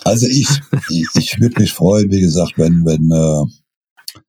Also 0.03 0.27
ich, 0.27 0.49
ich, 0.89 1.07
ich 1.15 1.39
würde 1.39 1.61
mich 1.61 1.71
freuen, 1.71 2.11
wie 2.11 2.19
gesagt, 2.21 2.53
wenn, 2.57 2.83
wenn, 2.85 3.09
äh, 3.09 4.19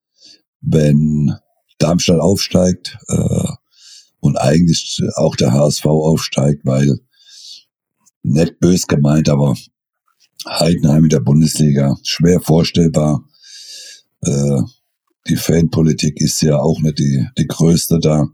wenn 0.60 1.34
Darmstadt 1.78 2.20
aufsteigt 2.20 2.96
äh, 3.08 3.48
und 4.26 4.36
eigentlich 4.36 5.00
auch 5.14 5.36
der 5.36 5.52
HSV 5.52 5.86
aufsteigt, 5.86 6.60
weil 6.64 6.98
nicht 8.22 8.58
bös 8.58 8.86
gemeint, 8.86 9.28
aber 9.28 9.54
Heidenheim 10.48 11.04
in 11.04 11.10
der 11.10 11.20
Bundesliga 11.20 11.96
schwer 12.02 12.40
vorstellbar. 12.40 13.24
Äh, 14.22 14.60
die 15.28 15.36
Fanpolitik 15.36 16.20
ist 16.20 16.40
ja 16.42 16.58
auch 16.58 16.80
nicht 16.80 16.98
die, 16.98 17.26
die 17.38 17.46
größte 17.46 17.98
da. 18.00 18.28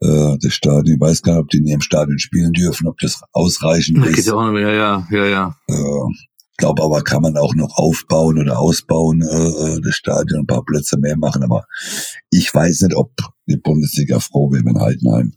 Äh, 0.00 0.36
das 0.40 0.52
Stadion, 0.52 0.96
ich 0.96 1.00
weiß 1.00 1.22
gar 1.22 1.34
nicht, 1.34 1.42
ob 1.42 1.48
die 1.50 1.58
in 1.58 1.66
ihrem 1.66 1.80
Stadion 1.80 2.18
spielen 2.18 2.52
dürfen, 2.52 2.88
ob 2.88 2.98
das 2.98 3.20
ausreichend 3.32 4.04
ist. 4.06 4.26
ja 4.26 4.72
ja, 4.72 5.06
ja, 5.10 5.26
ja. 5.26 5.56
Äh, 5.68 6.31
glaube 6.56 6.82
aber, 6.82 7.02
kann 7.02 7.22
man 7.22 7.36
auch 7.36 7.54
noch 7.54 7.76
aufbauen 7.76 8.38
oder 8.38 8.58
ausbauen, 8.58 9.22
äh, 9.22 9.76
äh, 9.76 9.80
das 9.80 9.94
Stadion, 9.94 10.40
ein 10.40 10.46
paar 10.46 10.64
Plätze 10.64 10.98
mehr 10.98 11.16
machen. 11.16 11.42
Aber 11.42 11.64
ich 12.30 12.52
weiß 12.52 12.82
nicht, 12.82 12.96
ob 12.96 13.12
die 13.46 13.56
Bundesliga 13.56 14.20
froh 14.20 14.50
wäre, 14.52 14.64
wenn 14.64 14.80
Heidenheim 14.80 15.32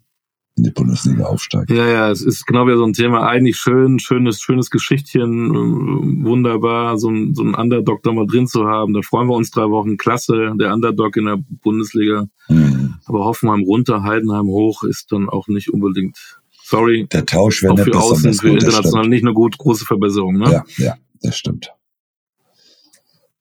in 0.57 0.63
die 0.63 0.71
Bundesliga 0.71 1.25
aufsteigt. 1.25 1.69
Ja, 1.69 1.85
ja, 1.85 2.11
es 2.11 2.21
ist 2.21 2.45
genau 2.45 2.65
wieder 2.65 2.77
so 2.77 2.85
ein 2.85 2.93
Thema. 2.93 3.27
Eigentlich 3.27 3.57
schön, 3.57 3.99
schönes, 3.99 4.39
schönes 4.39 4.69
Geschichtchen, 4.69 5.49
äh, 5.49 6.25
wunderbar, 6.25 6.97
so 6.97 7.09
ein, 7.09 7.33
so 7.35 7.43
ein 7.43 7.55
Underdog 7.55 8.03
da 8.03 8.13
mal 8.13 8.25
drin 8.25 8.47
zu 8.47 8.65
haben. 8.65 8.93
Da 8.93 9.01
freuen 9.01 9.27
wir 9.27 9.35
uns 9.35 9.51
drei 9.51 9.69
Wochen. 9.69 9.97
Klasse, 9.97 10.53
der 10.57 10.73
Underdog 10.73 11.17
in 11.17 11.25
der 11.25 11.37
Bundesliga. 11.61 12.27
Hm. 12.47 12.95
Aber 13.05 13.25
Hoffenheim 13.25 13.63
runter, 13.63 14.03
Heidenheim 14.03 14.47
hoch 14.47 14.83
ist 14.83 15.11
dann 15.11 15.27
auch 15.27 15.47
nicht 15.47 15.69
unbedingt, 15.73 16.39
sorry, 16.67 17.07
Der 17.11 17.25
Tausch 17.25 17.63
wäre 17.63 17.77
für 17.77 17.95
außen, 17.95 18.31
besonders 18.31 18.41
für 18.41 18.49
international 18.49 19.07
nicht 19.07 19.23
eine 19.23 19.33
gut, 19.33 19.57
große 19.57 19.85
Verbesserung, 19.85 20.37
ne? 20.37 20.51
Ja, 20.51 20.63
ja, 20.77 20.95
das 21.21 21.37
stimmt. 21.37 21.71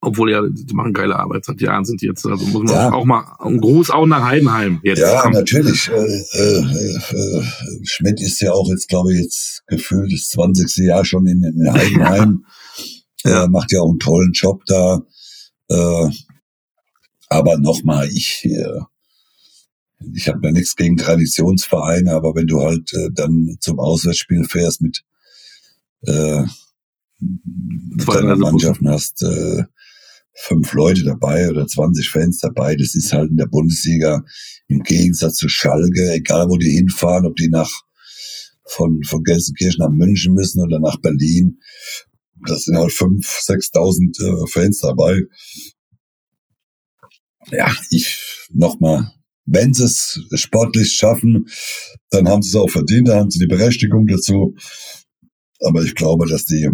Obwohl 0.01 0.29
ja, 0.31 0.41
die 0.47 0.73
machen 0.75 0.93
geile 0.93 1.15
Arbeit. 1.15 1.45
Seit 1.45 1.59
Jahren 1.61 1.83
sind 1.83 1.99
die 2.01 2.05
jetzt, 2.05 2.23
also 2.27 2.45
muss 2.45 2.63
man 2.65 2.73
Ja. 2.75 2.93
auch 2.93 3.05
mal, 3.05 3.23
ein 3.39 3.59
Gruß 3.59 3.89
auch 3.89 4.05
nach 4.05 4.23
Heidenheim 4.23 4.79
jetzt. 4.83 4.99
Ja, 4.99 5.21
Komm. 5.23 5.31
natürlich. 5.33 5.89
Äh, 5.89 5.93
äh, 5.95 6.59
äh, 6.59 7.43
Schmidt 7.83 8.21
ist 8.21 8.39
ja 8.39 8.51
auch 8.51 8.69
jetzt, 8.69 8.87
glaube 8.87 9.13
ich, 9.13 9.21
jetzt 9.21 9.63
gefühlt 9.65 10.13
das 10.13 10.29
20. 10.29 10.85
Jahr 10.85 11.05
schon 11.05 11.25
in, 11.25 11.43
in 11.43 11.73
Heidenheim. 11.73 12.45
Ja. 13.23 13.43
Er 13.43 13.49
macht 13.49 13.71
ja 13.71 13.79
auch 13.81 13.89
einen 13.89 13.99
tollen 13.99 14.31
Job 14.33 14.61
da. 14.67 15.01
Äh, 15.69 16.09
aber 17.29 17.57
nochmal, 17.57 18.07
ich, 18.07 18.45
äh, 18.45 18.79
ich 20.13 20.27
habe 20.27 20.39
ja 20.43 20.51
nichts 20.51 20.75
gegen 20.75 20.97
Traditionsvereine, 20.97 22.11
aber 22.11 22.35
wenn 22.35 22.47
du 22.47 22.61
halt 22.61 22.93
äh, 22.93 23.09
dann 23.11 23.57
zum 23.59 23.79
Auswärtsspiel 23.79 24.45
fährst 24.45 24.81
mit, 24.81 25.03
äh, 26.05 26.43
mit 27.19 28.07
deiner 28.07 28.35
drei 28.35 28.35
Mannschaft 28.35 28.81
und 28.81 28.89
hast 28.89 29.23
äh, 29.23 29.63
fünf 30.33 30.73
Leute 30.73 31.03
dabei 31.03 31.49
oder 31.49 31.65
20 31.65 32.09
Fans 32.09 32.39
dabei, 32.39 32.75
das 32.75 32.93
ist 32.93 33.13
halt 33.13 33.31
in 33.31 33.37
der 33.37 33.47
Bundesliga 33.47 34.23
im 34.67 34.83
Gegensatz 34.83 35.35
zu 35.35 35.47
Schalke, 35.47 36.11
egal 36.11 36.49
wo 36.49 36.57
die 36.57 36.71
hinfahren, 36.71 37.25
ob 37.25 37.35
die 37.35 37.49
nach 37.49 37.71
von, 38.67 39.01
von 39.03 39.23
Gelsenkirchen 39.23 39.79
nach 39.79 39.91
München 39.91 40.33
müssen 40.33 40.61
oder 40.61 40.79
nach 40.79 40.99
Berlin, 40.99 41.59
das 42.47 42.63
sind 42.63 42.77
halt 42.77 42.91
fünf, 42.91 43.27
sechstausend 43.27 44.19
äh, 44.19 44.47
Fans 44.47 44.79
dabei. 44.79 45.21
Ja, 47.51 47.73
ich 47.91 48.19
nochmal, 48.51 49.13
wenn 49.45 49.73
sie 49.73 49.83
es 49.85 50.19
sportlich 50.33 50.91
schaffen, 50.93 51.47
dann 52.09 52.27
haben 52.27 52.41
sie 52.41 52.49
es 52.49 52.55
auch 52.55 52.69
verdient, 52.69 53.07
dann 53.07 53.19
haben 53.19 53.31
sie 53.31 53.39
die 53.39 53.47
Berechtigung 53.47 54.07
dazu. 54.07 54.55
Aber 55.61 55.83
ich 55.83 55.95
glaube, 55.95 56.27
dass 56.27 56.45
die, 56.45 56.69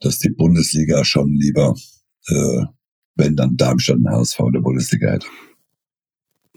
dass 0.00 0.18
die 0.18 0.30
Bundesliga 0.30 1.04
schon 1.04 1.34
lieber, 1.34 1.74
äh, 2.28 2.64
wenn 3.16 3.36
dann 3.36 3.56
Darmstadt 3.56 3.98
ein 3.98 4.10
HSV 4.10 4.38
in 4.40 4.52
der 4.52 4.60
Bundesliga 4.60 5.10
hätte. 5.10 5.26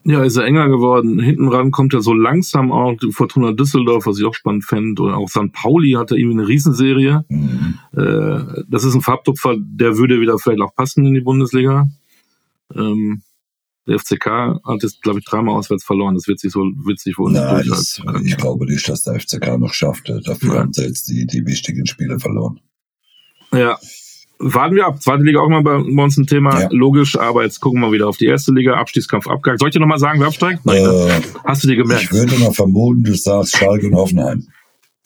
Ja, 0.05 0.21
ist 0.23 0.35
er 0.35 0.43
enger 0.43 0.67
geworden. 0.67 1.19
Hinten 1.19 1.47
ran 1.47 1.71
kommt 1.71 1.93
er 1.93 2.01
so 2.01 2.13
langsam 2.13 2.73
auch 2.73 2.97
Fortuna 3.11 3.53
Düsseldorf, 3.53 4.05
was 4.05 4.19
ich 4.19 4.25
auch 4.25 4.33
spannend 4.33 4.65
fände. 4.65 5.01
Und 5.01 5.13
auch 5.13 5.29
St. 5.29 5.53
Pauli 5.53 5.91
hatte 5.91 6.17
irgendwie 6.17 6.39
eine 6.39 6.47
Riesenserie. 6.47 7.23
Mhm. 7.29 7.79
Äh, 7.93 8.63
das 8.67 8.83
ist 8.83 8.95
ein 8.95 9.01
Farbtupfer, 9.01 9.55
der 9.57 9.97
würde 9.97 10.19
wieder 10.19 10.37
vielleicht 10.37 10.61
auch 10.61 10.75
passen 10.75 11.05
in 11.05 11.13
die 11.13 11.21
Bundesliga. 11.21 11.87
Ähm, 12.75 13.21
der 13.87 13.99
FCK 13.99 14.25
hat 14.65 14.81
jetzt, 14.83 15.01
glaube 15.01 15.19
ich, 15.19 15.25
dreimal 15.25 15.55
auswärts 15.55 15.83
verloren. 15.83 16.15
Das 16.15 16.27
wird 16.27 16.39
sich 16.39 16.51
so 16.51 16.63
sich 16.95 17.17
wohl 17.17 17.31
nicht 17.31 17.41
Nein, 17.41 17.65
das, 17.67 18.01
ich 18.23 18.37
glaube 18.37 18.65
nicht, 18.65 18.87
dass 18.87 19.03
der 19.03 19.19
FCK 19.19 19.57
noch 19.57 19.73
schafft. 19.73 20.09
Dafür 20.25 20.53
Ja. 20.53 20.59
haben 20.61 20.73
sie 20.73 20.83
jetzt 20.85 21.07
die, 21.09 21.25
die 21.25 21.45
wichtigen 21.45 21.85
Spiele 21.85 22.19
verloren. 22.19 22.59
Ja. 23.53 23.77
Warten 24.39 24.75
wir 24.75 24.87
ab. 24.87 25.01
Zweite 25.01 25.23
Liga 25.23 25.39
auch 25.39 25.47
mal 25.49 25.61
bei, 25.61 25.77
bei 25.77 26.03
uns 26.03 26.17
ein 26.17 26.27
Thema. 26.27 26.61
Ja. 26.61 26.67
Logisch, 26.71 27.17
aber 27.17 27.43
jetzt 27.43 27.59
gucken 27.61 27.81
wir 27.81 27.91
wieder 27.91 28.07
auf 28.07 28.17
die 28.17 28.25
erste 28.25 28.51
Liga. 28.51 28.73
Abstiegskampf 28.75 29.27
abgehakt. 29.27 29.59
Soll 29.59 29.69
ich 29.69 29.73
dir 29.73 29.79
nochmal 29.79 29.99
sagen, 29.99 30.19
wer 30.19 30.27
absteigt? 30.27 30.65
Nein, 30.65 30.81
ne? 30.83 30.89
Äh, 31.17 31.21
Hast 31.45 31.63
du 31.63 31.67
dir 31.67 31.73
ich 31.73 31.79
gemerkt? 31.81 32.11
würde 32.11 32.37
mal 32.39 32.51
vermuten, 32.53 33.03
du 33.03 33.13
sagst 33.15 33.55
Schalke 33.55 33.87
und 33.87 33.95
Hoffenheim. 33.95 34.47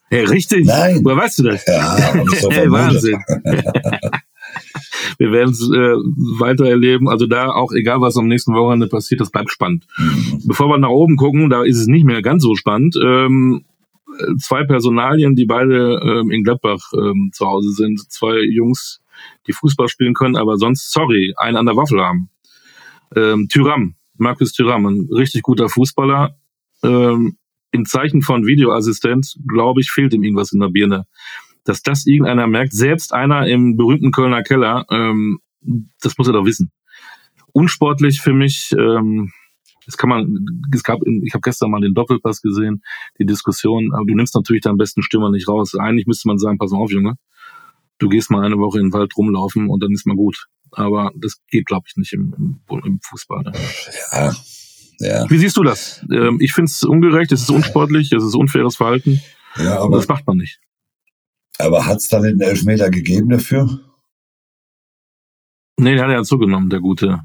Hey, 0.10 0.24
richtig. 0.24 0.66
Nein. 0.66 1.02
Woher 1.04 1.18
weißt 1.18 1.40
du 1.40 1.44
das? 1.44 1.66
Ja, 1.68 2.16
ich 2.32 2.40
so 2.40 2.50
Hey. 2.50 2.72
Wahnsinn. 2.72 3.20
Wir 5.18 5.32
werden 5.32 5.52
es 5.52 5.62
äh, 5.62 5.96
weiter 6.40 6.68
erleben. 6.68 7.10
Also 7.10 7.26
da 7.26 7.52
auch, 7.52 7.72
egal 7.72 8.02
was 8.02 8.18
am 8.18 8.28
nächsten 8.28 8.54
Wochenende 8.54 8.88
passiert, 8.88 9.22
das 9.22 9.32
bleibt 9.32 9.52
spannend. 9.52 9.88
Mhm. 9.98 10.42
Bevor 10.46 10.68
wir 10.68 10.78
nach 10.78 10.90
oben 10.90 11.16
gucken, 11.16 11.50
da 11.50 11.64
ist 11.64 11.80
es 11.80 11.88
nicht 11.88 12.06
mehr 12.06 12.22
ganz 12.22 12.44
so 12.44 12.56
spannend. 12.56 12.96
Ähm, 13.02 13.66
äh, 14.20 14.36
zwei 14.38 14.64
Personalien, 14.64 15.36
die 15.36 15.46
beide 15.46 16.00
ähm, 16.04 16.32
in 16.32 16.44
Gladbach 16.44 16.92
ähm, 16.94 17.32
zu 17.34 17.46
Hause 17.46 17.72
sind. 17.72 18.00
Zwei 18.12 18.40
Jungs, 18.40 19.02
die 19.48 19.54
Fußball 19.54 19.88
spielen 19.88 20.14
können, 20.14 20.36
aber 20.36 20.58
sonst, 20.58 20.92
sorry, 20.92 21.34
einen 21.38 21.58
an 21.58 21.66
der 21.66 21.76
Waffel 21.76 22.02
haben. 22.02 22.30
Ähm, 23.16 23.48
Tyram, 23.50 23.96
Markus 24.18 24.52
Tyram, 24.52 24.86
ein 24.86 25.10
richtig 25.12 25.42
guter 25.42 25.70
Fußballer. 25.70 26.36
Ähm, 26.84 27.38
in 27.72 27.86
Zeichen 27.86 28.22
von 28.22 28.46
Videoassistent, 28.46 29.38
glaube 29.48 29.82
ich, 29.82 29.92
fehlt 29.92 30.14
ihm 30.14 30.24
irgendwas 30.24 30.52
in 30.52 30.60
der 30.60 30.70
Birne. 30.70 31.06
Dass 31.68 31.82
das 31.82 32.06
irgendeiner 32.06 32.48
merkt, 32.48 32.74
selbst 32.74 33.14
einer 33.14 33.46
im 33.46 33.76
berühmten 33.76 34.12
Kölner 34.12 34.42
Keller, 34.42 34.86
ähm, 34.90 35.40
das 36.02 36.18
muss 36.18 36.28
er 36.28 36.34
doch 36.34 36.46
wissen. 36.46 36.72
Unsportlich 37.52 38.22
für 38.22 38.34
mich, 38.34 38.74
ähm, 38.78 39.32
das 39.86 39.98
kann 39.98 40.10
man, 40.10 40.46
es 40.74 40.84
gab, 40.84 41.00
ich 41.06 41.34
habe 41.34 41.42
gestern 41.42 41.72
mal 41.72 41.82
den 41.82 41.94
Doppelpass 41.94 42.42
gesehen, 42.42 42.84
die 43.20 43.26
Diskussion, 43.26 43.94
aber 43.94 44.06
du 44.06 44.16
nimmst 44.16 44.34
natürlich 44.34 44.62
deinen 44.62 44.78
besten 44.78 45.02
Stürmer 45.02 45.30
nicht 45.30 45.48
raus. 45.50 45.76
Eigentlich 45.76 46.08
müsste 46.08 46.30
man 46.30 46.38
sagen, 46.38 46.58
pass 46.58 46.72
mal 46.72 46.78
auf, 46.78 46.92
Junge, 46.92 47.16
du 47.98 48.08
gehst 48.08 48.32
mal 48.32 48.46
eine 48.46 48.58
Woche 48.58 48.80
in 48.80 48.88
den 48.88 48.94
Wald 48.94 49.16
rumlaufen 49.18 49.70
und 49.70 49.84
dann 49.84 49.92
ist 49.92 50.08
mal 50.08 50.16
gut. 50.16 50.48
Aber 50.72 51.12
das 51.16 51.42
geht, 51.50 51.66
glaube 51.66 51.86
ich, 51.90 51.98
nicht 51.98 52.14
im, 52.14 52.34
im, 52.38 52.60
im 52.86 53.00
Fußball. 53.02 53.44
Ne? 53.44 53.52
Ja, 54.14 54.36
ja, 55.00 55.30
Wie 55.30 55.38
siehst 55.38 55.58
du 55.58 55.64
das? 55.64 56.06
Ähm, 56.12 56.38
ich 56.40 56.54
finde 56.54 56.70
es 56.70 56.84
ungerecht, 56.84 57.32
es 57.32 57.42
ist 57.42 57.52
unsportlich, 57.52 58.12
es 58.12 58.24
ist 58.24 58.36
unfaires 58.36 58.76
Verhalten. 58.76 59.22
ja, 59.58 59.76
Aber 59.76 59.86
aber, 59.86 59.98
das 59.98 60.08
macht 60.08 60.26
man 60.26 60.38
nicht. 60.38 60.60
Aber 61.60 61.86
hat's 61.86 62.08
dann 62.10 62.24
den 62.24 62.42
Elfmeter 62.42 62.90
gegeben 62.90 63.30
dafür? 63.30 63.80
Nee, 65.80 65.96
der 65.96 66.06
hat 66.06 66.12
ja 66.12 66.24
zugenommen, 66.24 66.70
der 66.70 66.80
Gute. 66.80 67.22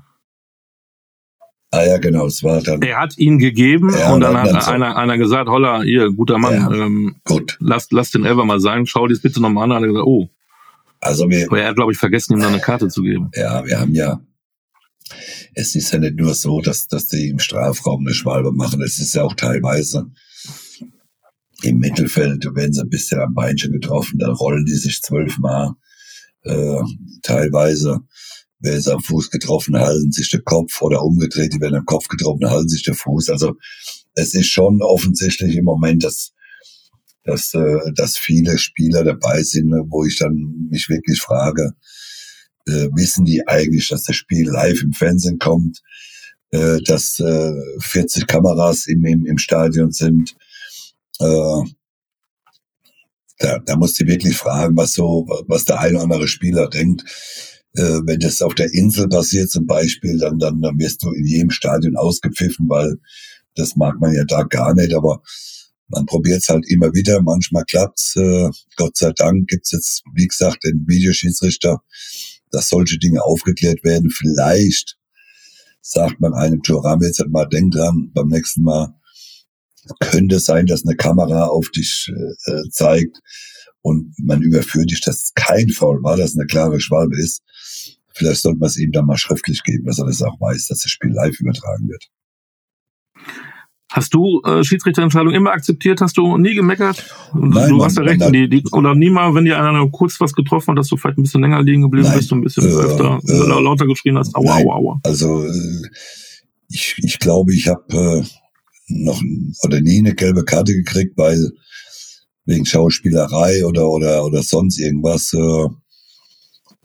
Ah 1.74 1.84
ja, 1.84 1.96
genau, 1.96 2.26
es 2.26 2.42
war 2.42 2.60
dann 2.60 2.82
Er 2.82 3.00
hat 3.00 3.16
ihn 3.16 3.38
gegeben 3.38 3.94
Ja, 3.98 4.12
und 4.12 4.20
dann 4.20 4.34
dann- 4.34 4.44
dann 4.46 4.56
hat 4.56 4.64
so. 4.64 4.70
einer, 4.72 4.96
einer 4.98 5.16
gesagt, 5.16 5.48
holla, 5.48 5.80
hier, 5.82 6.10
guter 6.12 6.36
Mann, 6.36 6.52
Ja. 6.54 6.70
ähm, 6.70 7.16
gut. 7.24 7.56
lass, 7.60 7.88
lass 7.90 8.10
den 8.10 8.26
Elber 8.26 8.44
mal 8.44 8.60
sein, 8.60 8.84
schau 8.86 9.06
dir 9.06 9.14
das 9.14 9.22
bitte 9.22 9.40
nochmal 9.40 9.64
an. 9.64 9.72
Hat 9.76 9.82
er 9.82 9.88
gesagt, 9.88 10.06
oh, 10.06 10.28
Also 11.00 11.28
wir, 11.30 11.46
aber 11.46 11.60
er 11.62 11.68
hat, 11.68 11.76
glaube 11.76 11.92
ich, 11.92 11.98
vergessen, 11.98 12.34
ihm 12.34 12.40
da 12.40 12.48
eine 12.48 12.60
Karte 12.60 12.88
zu 12.88 13.02
geben. 13.02 13.30
ja, 13.34 13.64
wir 13.64 13.80
haben 13.80 13.94
ja, 13.94 14.20
es 15.54 15.74
ist 15.74 15.90
ja 15.92 15.98
nicht 15.98 16.16
nur 16.16 16.34
so, 16.34 16.60
dass, 16.60 16.88
dass 16.88 17.06
die 17.08 17.28
im 17.30 17.38
Strafraum 17.38 18.02
eine 18.06 18.14
Schwalbe 18.14 18.52
machen, 18.52 18.82
es 18.82 18.98
ist 18.98 19.14
ja 19.14 19.22
auch 19.22 19.34
teilweise, 19.34 20.10
im 21.62 21.78
Mittelfeld 21.78 22.44
werden 22.54 22.72
sie 22.72 22.82
ein 22.82 22.88
bisschen 22.88 23.20
am 23.20 23.34
Beinchen 23.34 23.72
getroffen, 23.72 24.18
dann 24.18 24.32
rollen 24.32 24.64
die 24.64 24.74
sich 24.74 25.00
zwölfmal. 25.00 25.72
Äh, 26.42 26.80
teilweise 27.22 28.00
werden 28.60 28.80
sie 28.80 28.92
am 28.92 29.00
Fuß 29.00 29.30
getroffen, 29.30 29.78
halten 29.78 30.12
sich 30.12 30.30
der 30.30 30.42
Kopf 30.42 30.80
oder 30.82 31.02
umgedreht, 31.02 31.54
die 31.54 31.60
werden 31.60 31.76
am 31.76 31.84
Kopf 31.84 32.08
getroffen, 32.08 32.50
halten 32.50 32.68
sich 32.68 32.82
der 32.82 32.94
Fuß. 32.94 33.30
Also 33.30 33.54
es 34.14 34.34
ist 34.34 34.48
schon 34.48 34.82
offensichtlich 34.82 35.56
im 35.56 35.64
Moment, 35.64 36.04
dass, 36.04 36.32
dass, 37.24 37.54
äh, 37.54 37.92
dass 37.94 38.16
viele 38.16 38.58
Spieler 38.58 39.04
dabei 39.04 39.42
sind, 39.42 39.70
wo 39.88 40.04
ich 40.04 40.18
dann 40.18 40.68
mich 40.70 40.88
wirklich 40.88 41.20
frage, 41.20 41.72
äh, 42.66 42.88
wissen 42.94 43.24
die 43.24 43.46
eigentlich, 43.46 43.88
dass 43.88 44.04
das 44.04 44.16
Spiel 44.16 44.48
live 44.48 44.82
im 44.82 44.92
Fernsehen 44.92 45.38
kommt, 45.38 45.80
äh, 46.50 46.80
dass 46.82 47.18
äh, 47.18 47.52
40 47.80 48.26
Kameras 48.26 48.86
im, 48.86 49.04
im, 49.04 49.26
im 49.26 49.38
Stadion 49.38 49.90
sind, 49.90 50.36
äh, 51.22 51.64
da, 53.38 53.58
da 53.58 53.76
musst 53.76 54.00
du 54.00 54.06
wirklich 54.06 54.36
fragen, 54.36 54.76
was 54.76 54.94
so, 54.94 55.26
was 55.46 55.64
der 55.64 55.80
ein 55.80 55.94
oder 55.94 56.04
andere 56.04 56.28
Spieler 56.28 56.68
denkt. 56.68 57.02
Äh, 57.74 58.00
wenn 58.04 58.20
das 58.20 58.42
auf 58.42 58.54
der 58.54 58.72
Insel 58.72 59.08
passiert 59.08 59.50
zum 59.50 59.66
Beispiel, 59.66 60.18
dann, 60.18 60.38
dann, 60.38 60.60
dann 60.60 60.78
wirst 60.78 61.02
du 61.02 61.10
in 61.12 61.24
jedem 61.24 61.50
Stadion 61.50 61.96
ausgepfiffen, 61.96 62.68
weil 62.68 62.98
das 63.54 63.76
mag 63.76 64.00
man 64.00 64.14
ja 64.14 64.24
da 64.24 64.42
gar 64.42 64.74
nicht, 64.74 64.94
aber 64.94 65.22
man 65.88 66.06
probiert 66.06 66.40
es 66.42 66.48
halt 66.48 66.64
immer 66.68 66.92
wieder, 66.94 67.20
manchmal 67.22 67.64
klappt's. 67.64 68.16
Äh, 68.16 68.50
Gott 68.76 68.96
sei 68.96 69.12
Dank 69.14 69.48
gibt's 69.48 69.72
jetzt, 69.72 70.02
wie 70.14 70.26
gesagt, 70.26 70.64
den 70.64 70.84
Videoschiedsrichter, 70.86 71.82
dass 72.50 72.68
solche 72.68 72.98
Dinge 72.98 73.22
aufgeklärt 73.22 73.84
werden. 73.84 74.10
Vielleicht 74.10 74.96
sagt 75.80 76.20
man 76.20 76.32
einem 76.34 76.60
Joram 76.62 77.02
jetzt 77.02 77.18
halt 77.18 77.30
mal, 77.30 77.46
denk 77.46 77.72
dran, 77.72 78.10
beim 78.14 78.28
nächsten 78.28 78.62
Mal 78.62 78.94
könnte 80.00 80.38
sein, 80.40 80.66
dass 80.66 80.84
eine 80.84 80.96
Kamera 80.96 81.46
auf 81.46 81.70
dich 81.70 82.12
äh, 82.46 82.68
zeigt 82.70 83.18
und 83.82 84.14
man 84.18 84.42
überführt 84.42 84.90
dich, 84.90 85.00
dass 85.00 85.16
es 85.16 85.32
kein 85.34 85.68
Foul 85.70 86.02
war, 86.02 86.16
dass 86.16 86.30
es 86.30 86.36
eine 86.36 86.46
klare 86.46 86.80
Schwalbe 86.80 87.18
ist. 87.18 87.42
Vielleicht 88.14 88.42
sollte 88.42 88.58
man 88.58 88.68
es 88.68 88.78
ihm 88.78 88.92
dann 88.92 89.06
mal 89.06 89.16
schriftlich 89.16 89.62
geben, 89.62 89.86
dass 89.86 89.98
er 89.98 90.06
das 90.06 90.22
auch 90.22 90.40
weiß, 90.40 90.68
dass 90.68 90.80
das 90.80 90.90
Spiel 90.90 91.10
live 91.10 91.38
übertragen 91.40 91.88
wird. 91.88 92.08
Hast 93.90 94.14
du 94.14 94.40
äh, 94.46 94.64
Schiedsrichterentscheidungen 94.64 95.34
immer 95.34 95.50
akzeptiert? 95.50 96.00
Hast 96.00 96.16
du 96.16 96.38
nie 96.38 96.54
gemeckert? 96.54 97.14
Nein, 97.34 97.68
du 97.68 97.84
hast 97.84 97.98
ja 97.98 98.02
recht, 98.02 98.22
die, 98.32 98.48
die, 98.48 98.64
oder 98.72 98.94
nie 98.94 99.10
mal, 99.10 99.34
wenn 99.34 99.44
dir 99.44 99.62
einer 99.62 99.86
kurz 99.90 100.18
was 100.18 100.32
getroffen 100.32 100.72
hat, 100.72 100.78
dass 100.78 100.88
du 100.88 100.96
vielleicht 100.96 101.18
ein 101.18 101.24
bisschen 101.24 101.42
länger 101.42 101.62
liegen 101.62 101.82
geblieben 101.82 102.08
nein, 102.08 102.16
bist 102.16 102.32
und 102.32 102.38
ein 102.38 102.44
bisschen 102.44 102.64
äh, 102.64 102.72
öfter 102.72 103.20
äh, 103.28 103.62
lauter 103.62 103.86
geschrien 103.86 104.16
hast. 104.16 104.34
Aua, 104.34 104.56
nein, 104.56 104.66
aua, 104.66 104.76
aua. 104.76 105.00
Also 105.04 105.44
äh, 105.44 105.82
ich, 106.68 106.94
ich 106.98 107.18
glaube, 107.18 107.52
ich 107.54 107.68
habe 107.68 108.22
äh, 108.22 108.24
noch 108.92 109.20
oder 109.62 109.80
nie 109.80 109.98
eine 109.98 110.14
gelbe 110.14 110.44
Karte 110.44 110.74
gekriegt, 110.74 111.16
weil 111.16 111.50
wegen 112.44 112.66
Schauspielerei 112.66 113.64
oder 113.64 113.88
oder 113.88 114.24
oder 114.24 114.42
sonst 114.42 114.78
irgendwas. 114.78 115.32
Äh, 115.32 115.68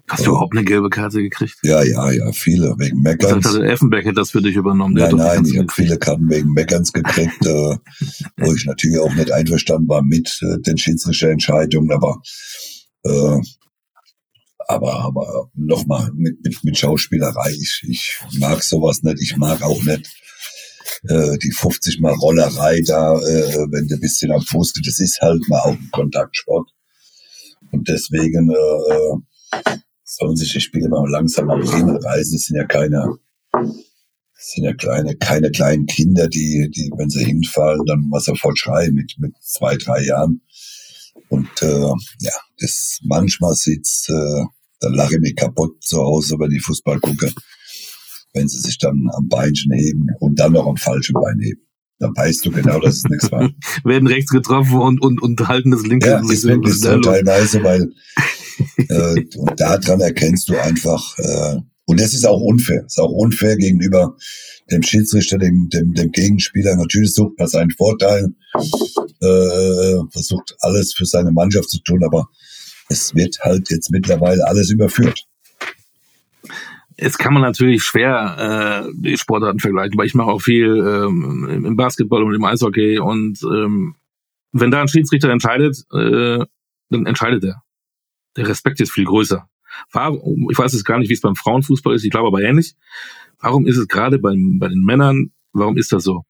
Hast 0.10 0.26
du 0.26 0.30
überhaupt 0.30 0.56
eine 0.56 0.63
gelbe 0.63 0.89
Karte 0.89 1.22
gekriegt? 1.22 1.56
ja, 1.63 1.84
ja, 1.84 2.10
ja, 2.12 2.32
viele 2.32 2.76
wegen 2.78 2.98
Ich 3.00 3.04
Meckerns. 3.04 3.43
dachte, 3.43 3.60
der 3.60 3.72
Effenberg 3.74 4.06
hätte 4.06 4.15
das 4.15 4.32
für 4.32 4.41
dich 4.41 4.56
übernommen. 4.56 4.93
Nein, 4.93 5.15
nein, 5.17 5.43
ich 5.46 5.58
habe 5.58 5.67
viele 5.74 5.98
Karten 5.98 6.30
wegen 6.30 6.54
Meckerns 6.54 6.93
gekriegt, 6.93 7.46
äh, 7.46 7.76
wo 8.38 8.54
ich 8.54 8.65
natürlich 8.65 9.00
auch 9.00 9.13
nicht 9.15 9.32
einverstanden 9.32 9.89
war 9.89 10.02
mit 10.04 10.39
äh, 10.43 10.62
den 10.62 10.78
Schiedsrichterentscheidungen, 10.78 11.91
aber 11.91 12.22
äh, 13.04 13.41
aber 14.70 15.00
aber 15.02 15.50
nochmal 15.56 16.10
mit, 16.13 16.41
mit 16.43 16.63
mit 16.63 16.78
Schauspielerei. 16.78 17.52
Ich, 17.52 17.84
ich 17.88 18.17
mag 18.39 18.63
sowas 18.63 19.04
nicht. 19.04 19.22
Ich 19.22 19.36
mag 19.38 19.62
auch 19.62 19.84
nicht 19.84 20.10
äh, 21.08 21.38
die 21.38 21.52
50 21.52 22.00
mal 22.00 22.13
Rollerei 22.13 22.82
da, 22.86 23.15
äh, 23.19 23.67
wenn 23.71 23.88
du 23.88 23.95
ein 23.95 24.02
bisschen 24.02 24.32
am 24.32 24.41
Fuß 24.41 24.73
geht. 24.73 24.88
Das 24.88 25.00
ist 25.00 25.19
halt 25.21 25.47
mal 25.50 25.62
auch 25.62 25.73
ein 25.73 25.89
Kontaktsport 25.91 26.69
und 27.71 27.88
deswegen 27.88 28.52
äh, 28.52 29.71
sollen 30.04 30.36
sich 30.36 30.54
die 30.54 30.62
Spiele 30.62 30.89
mal 30.89 31.10
langsam 31.10 31.50
am 31.50 31.62
Riemen 31.62 31.97
reißen. 31.97 32.34
Das 32.34 32.45
sind 32.45 32.56
ja 32.58 32.65
keine 32.65 33.17
das 34.38 34.52
sind 34.52 34.65
ja 34.65 34.73
kleine, 34.73 35.15
keine 35.15 35.50
kleinen 35.50 35.88
Kinder, 35.88 36.28
die, 36.28 36.69
die, 36.69 36.91
wenn 36.95 37.10
sie 37.10 37.26
hinfallen, 37.26 37.84
dann 37.88 38.08
mal 38.08 38.19
sofort 38.19 38.58
schreien 38.60 38.93
mit, 38.93 39.15
mit 39.17 39.34
zwei, 39.41 39.76
drei 39.78 40.04
Jahren. 40.06 40.41
Und 41.30 41.50
äh, 41.62 41.91
ja, 42.19 42.32
das 42.60 43.00
manchmal 43.04 43.56
sieht's, 43.56 44.08
äh, 44.10 44.43
dann 44.80 44.93
lache 44.93 45.15
ich 45.15 45.21
mich 45.21 45.36
kaputt 45.36 45.84
zu 45.84 45.97
Hause, 45.97 46.36
wenn 46.38 46.52
ich 46.52 46.62
Fußball 46.62 47.00
gucke, 47.00 47.32
wenn 48.34 48.48
sie 48.48 48.60
sich 48.60 48.78
dann 48.78 49.08
am 49.16 49.28
Beinchen 49.28 49.72
heben 49.74 50.08
und 50.20 50.40
dann 50.40 50.54
noch 50.54 50.68
am 50.68 50.78
falschen 50.78 51.13
Bein 51.13 51.40
heben. 51.40 51.62
Dann 52.00 52.16
weißt 52.16 52.46
du 52.46 52.52
genau, 52.52 52.80
dass 52.80 52.98
es 52.98 53.04
nichts 53.06 53.32
war. 53.32 53.50
Werden 53.84 54.08
rechts 54.08 54.30
getroffen 54.30 54.80
und, 54.80 55.02
und, 55.02 55.22
und 55.22 55.48
halten 55.48 55.72
das 55.72 55.84
linke. 55.84 56.08
Ja, 56.10 56.22
Was 56.22 56.32
ist 56.32 56.46
wirklich 56.46 56.80
so 56.80 57.00
teilweise, 57.00 57.63
weil 57.63 57.92
äh, 58.90 59.26
und 59.36 59.60
daran 59.60 60.02
erkennst 60.02 60.50
du 60.50 60.58
einfach, 60.58 61.18
äh, 61.18 61.56
und 61.86 62.00
das 62.00 62.13
ist 62.13 62.28
auch 62.28 62.42
unfair, 62.42 62.84
ist 62.86 63.00
auch 63.00 63.12
unfair 63.12 63.56
gegenüber 63.56 64.16
dem 64.70 64.84
Schiedsrichter, 64.84 65.38
dem, 65.38 65.70
dem, 65.70 65.94
dem 65.94 66.12
Gegenspieler. 66.12 66.76
Natürlich 66.76 67.13
sucht 67.13 67.40
man 67.40 67.48
seinen 67.48 67.72
Vorteil, 67.72 68.28
äh, 69.22 69.98
versucht 70.12 70.56
alles 70.60 70.94
für 70.94 71.06
seine 71.06 71.32
Mannschaft 71.32 71.70
zu 71.70 71.80
tun, 71.80 72.04
aber 72.04 72.28
es 72.90 73.16
wird 73.16 73.40
halt 73.42 73.70
jetzt 73.70 73.92
mittlerweile 73.92 74.46
alles 74.48 74.70
überführt. 74.70 75.27
Jetzt 77.00 77.20
kann 77.20 77.34
man 77.34 77.44
natürlich 77.44 77.84
schwer 77.84 78.86
äh, 78.88 78.92
die 78.96 79.18
Sportarten 79.18 79.60
vergleichen, 79.60 79.98
weil 79.98 80.08
ich 80.08 80.16
mache 80.16 80.32
auch 80.32 80.42
viel 80.42 80.66
ähm, 80.66 81.64
im 81.66 81.76
Basketball 81.76 82.24
und 82.24 82.34
im 82.34 82.44
Eishockey 82.44 82.98
und 82.98 83.40
ähm, 83.44 83.96
wenn 84.52 84.72
da 84.72 84.82
ein 84.82 84.88
Schiedsrichter 84.88 85.30
entscheidet, 85.30 85.86
äh, 85.94 86.44
dann 86.90 87.06
entscheidet 87.06 87.44
er. 87.44 87.62
Der 88.36 88.48
Respekt 88.48 88.80
ist 88.80 88.92
viel 88.92 89.06
größer. 89.06 89.48
Warum, 89.92 90.50
ich 90.50 90.58
weiß 90.58 90.74
jetzt 90.74 90.86
gar 90.86 90.98
nicht, 90.98 91.10
wie 91.10 91.14
es 91.14 91.22
beim 91.22 91.36
Frauenfußball 91.36 91.94
ist, 91.94 92.04
ich 92.04 92.10
glaube 92.10 92.28
aber 92.28 92.42
ähnlich. 92.42 92.76
Warum 93.40 93.68
ist 93.68 93.78
es 93.78 93.88
gerade 93.88 94.18
beim, 94.18 94.58
bei 94.60 94.68
den 94.68 94.84
Männern, 94.84 95.32
warum 95.54 95.78
ist 95.78 95.92
das 95.92 96.04
so? 96.04 96.24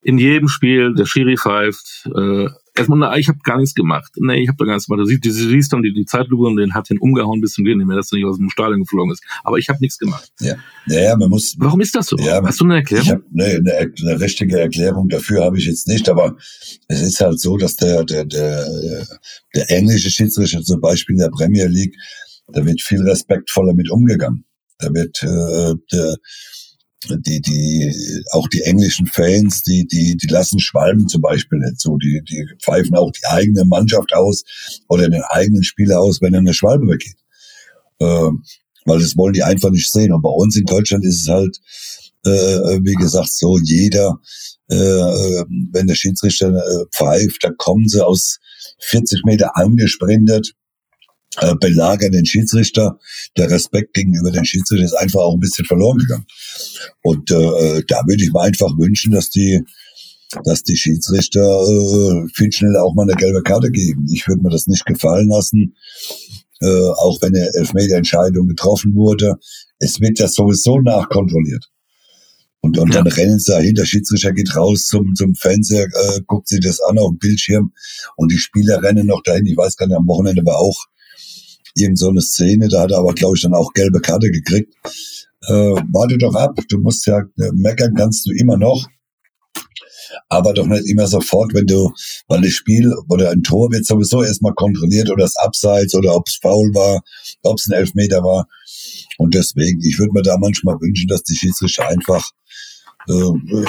In 0.00 0.16
jedem 0.16 0.48
Spiel, 0.48 0.94
der 0.94 1.04
Schiri 1.04 1.36
pfeift, 1.36 2.08
äh, 2.14 2.48
erstmal, 2.78 2.98
na, 2.98 3.16
ich 3.16 3.28
habe 3.28 3.38
gar 3.42 3.58
nichts 3.58 3.74
gemacht. 3.74 4.12
Nee, 4.16 4.42
ich 4.42 4.48
habe 4.48 4.56
da 4.56 4.64
gar 4.64 4.74
nichts 4.74 4.86
gemacht. 4.86 5.00
Du 5.00 5.06
siehst, 5.06 5.24
du 5.24 5.30
siehst 5.30 5.72
dann 5.72 5.82
die, 5.82 5.92
die 5.92 6.06
Zeitlupe 6.06 6.46
und 6.46 6.56
den 6.56 6.74
hat 6.74 6.88
den 6.88 6.98
umgehauen 6.98 7.40
bis 7.40 7.52
zum 7.52 7.64
Gehen 7.64 7.78
dass 7.88 8.12
er 8.12 8.16
nicht 8.16 8.26
aus 8.26 8.38
dem 8.38 8.50
Stadion 8.50 8.80
geflogen 8.80 9.12
ist. 9.12 9.22
Aber 9.44 9.58
ich 9.58 9.68
habe 9.68 9.78
nichts 9.80 9.98
gemacht. 9.98 10.32
Ja, 10.40 10.56
ja, 10.86 11.16
man 11.16 11.30
muss, 11.30 11.54
Warum 11.58 11.80
ist 11.80 11.94
das 11.94 12.06
so? 12.06 12.16
Ja, 12.18 12.42
Hast 12.42 12.60
du 12.60 12.64
eine 12.64 12.76
Erklärung? 12.76 13.04
Ich 13.04 13.10
habe 13.10 13.24
eine, 13.34 13.44
eine, 13.56 13.92
eine 14.00 14.20
richtige 14.20 14.60
Erklärung 14.60 15.08
dafür 15.08 15.44
habe 15.44 15.58
ich 15.58 15.66
jetzt 15.66 15.88
nicht, 15.88 16.08
aber 16.08 16.36
es 16.88 17.02
ist 17.02 17.20
halt 17.20 17.40
so, 17.40 17.56
dass 17.56 17.76
der 17.76 18.04
der 18.04 18.24
der, 18.24 18.66
der 19.54 19.70
englische 19.70 20.10
Schiedsrichter 20.10 20.62
zum 20.62 20.80
Beispiel 20.80 21.14
in 21.14 21.20
der 21.20 21.30
Premier 21.30 21.66
League, 21.66 21.94
da 22.52 22.64
wird 22.64 22.80
viel 22.80 23.02
respektvoller 23.02 23.74
mit 23.74 23.90
umgegangen. 23.90 24.44
Da 24.78 24.92
wird 24.94 25.22
äh, 25.22 25.74
der, 25.92 26.16
die 27.04 27.40
die 27.40 28.24
auch 28.32 28.48
die 28.48 28.62
englischen 28.62 29.06
Fans, 29.06 29.62
die 29.62 29.86
die 29.86 30.16
die 30.16 30.26
lassen 30.26 30.58
Schwalben 30.58 31.08
zum 31.08 31.22
Beispiel 31.22 31.58
nicht 31.58 31.80
so, 31.80 31.96
die 31.96 32.22
die 32.28 32.46
pfeifen 32.62 32.96
auch 32.96 33.12
die 33.12 33.24
eigene 33.26 33.64
Mannschaft 33.64 34.12
aus 34.12 34.42
oder 34.88 35.08
den 35.08 35.22
eigenen 35.22 35.62
Spieler 35.62 36.00
aus, 36.00 36.20
wenn 36.20 36.34
er 36.34 36.40
eine 36.40 36.54
Schwalbe 36.54 36.86
begeht. 36.86 37.16
Ähm, 38.00 38.42
weil 38.84 38.98
das 39.00 39.16
wollen 39.16 39.34
die 39.34 39.42
einfach 39.42 39.70
nicht 39.70 39.90
sehen. 39.90 40.12
Und 40.12 40.22
bei 40.22 40.30
uns 40.30 40.56
in 40.56 40.64
Deutschland 40.64 41.04
ist 41.04 41.22
es 41.22 41.28
halt, 41.28 41.60
äh, 42.24 42.80
wie 42.82 42.94
gesagt, 42.94 43.30
so 43.32 43.58
jeder, 43.58 44.18
äh, 44.68 44.76
wenn 44.76 45.86
der 45.86 45.94
Schiedsrichter 45.94 46.48
äh, 46.48 46.86
pfeift, 46.92 47.44
da 47.44 47.50
kommen 47.56 47.86
sie 47.86 48.04
aus 48.04 48.38
40 48.80 49.24
Meter 49.24 49.56
angesprintet, 49.56 50.54
äh, 51.40 51.54
belagern 51.60 52.12
den 52.12 52.26
Schiedsrichter. 52.26 52.98
Der 53.36 53.50
Respekt 53.50 53.94
gegenüber 53.94 54.30
den 54.30 54.44
Schiedsrichter 54.44 54.84
ist 54.84 54.94
einfach 54.94 55.20
auch 55.20 55.34
ein 55.34 55.40
bisschen 55.40 55.64
verloren 55.66 55.98
gegangen. 55.98 56.26
Und 57.02 57.30
äh, 57.30 57.82
da 57.86 58.02
würde 58.06 58.22
ich 58.24 58.32
mir 58.32 58.40
einfach 58.40 58.76
wünschen, 58.78 59.12
dass 59.12 59.30
die 59.30 59.62
dass 60.44 60.62
die 60.62 60.76
Schiedsrichter 60.76 61.40
äh, 61.40 62.28
viel 62.34 62.52
schneller 62.52 62.84
auch 62.84 62.94
mal 62.94 63.04
eine 63.04 63.14
gelbe 63.14 63.42
Karte 63.42 63.70
geben. 63.70 64.06
Ich 64.12 64.28
würde 64.28 64.42
mir 64.42 64.50
das 64.50 64.66
nicht 64.66 64.84
gefallen 64.84 65.28
lassen, 65.30 65.74
äh, 66.60 66.66
auch 66.66 67.22
wenn 67.22 67.34
eine 67.34 67.48
Elfmeterentscheidung 67.54 68.46
getroffen 68.46 68.94
wurde. 68.94 69.36
Es 69.78 70.00
wird 70.00 70.18
ja 70.18 70.28
sowieso 70.28 70.80
nachkontrolliert. 70.80 71.70
Und, 72.60 72.76
und 72.76 72.92
Ja. 72.92 73.02
dann 73.02 73.12
rennen 73.12 73.38
sie 73.38 73.52
dahin, 73.52 73.74
der 73.74 73.86
Schiedsrichter 73.86 74.32
geht 74.32 74.54
raus 74.54 74.86
zum, 74.86 75.14
zum 75.14 75.34
Fernseher, 75.34 75.84
äh, 75.86 76.20
guckt 76.26 76.48
sich 76.48 76.60
das 76.60 76.80
an 76.80 76.98
auf 76.98 77.08
dem 77.10 77.18
Bildschirm 77.18 77.72
und 78.16 78.30
die 78.30 78.38
Spieler 78.38 78.82
rennen 78.82 79.06
noch 79.06 79.22
dahin. 79.22 79.46
Ich 79.46 79.56
weiß 79.56 79.76
gar 79.76 79.86
nicht, 79.86 79.96
am 79.96 80.08
Wochenende 80.08 80.44
war 80.44 80.58
auch 80.58 80.76
irgend 81.80 81.98
so 81.98 82.08
eine 82.08 82.20
Szene, 82.20 82.68
da 82.68 82.82
hat 82.82 82.90
er 82.90 82.98
aber, 82.98 83.14
glaube 83.14 83.36
ich, 83.36 83.42
dann 83.42 83.54
auch 83.54 83.72
gelbe 83.72 84.00
Karte 84.00 84.30
gekriegt. 84.30 84.74
Äh, 85.46 85.74
warte 85.92 86.18
doch 86.18 86.34
ab, 86.34 86.58
du 86.68 86.78
musst 86.78 87.06
ja, 87.06 87.18
äh, 87.18 87.50
meckern 87.54 87.94
kannst 87.94 88.26
du 88.26 88.32
immer 88.32 88.56
noch. 88.56 88.86
Aber 90.30 90.54
doch 90.54 90.66
nicht 90.66 90.86
immer 90.86 91.06
sofort, 91.06 91.52
wenn 91.54 91.66
du, 91.66 91.90
weil 92.28 92.40
das 92.40 92.52
Spiel 92.52 92.92
oder 93.08 93.30
ein 93.30 93.42
Tor 93.42 93.70
wird 93.70 93.86
sowieso 93.86 94.22
erstmal 94.22 94.54
kontrolliert 94.54 95.10
oder 95.10 95.24
das 95.24 95.36
Abseits 95.36 95.94
oder 95.94 96.14
ob 96.14 96.26
es 96.26 96.38
faul 96.40 96.74
war, 96.74 97.02
ob 97.42 97.58
es 97.58 97.68
ein 97.68 97.72
Elfmeter 97.72 98.22
war. 98.22 98.48
Und 99.18 99.34
deswegen, 99.34 99.80
ich 99.82 99.98
würde 99.98 100.12
mir 100.12 100.22
da 100.22 100.38
manchmal 100.38 100.76
wünschen, 100.80 101.08
dass 101.08 101.22
die 101.24 101.36
Schiedsrichter 101.36 101.88
einfach 101.88 102.30
äh, 103.08 103.12
äh, 103.12 103.66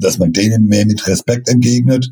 dass 0.00 0.18
man 0.18 0.32
denen 0.32 0.66
mehr 0.66 0.86
mit 0.86 1.06
Respekt 1.06 1.48
entgegnet. 1.48 2.10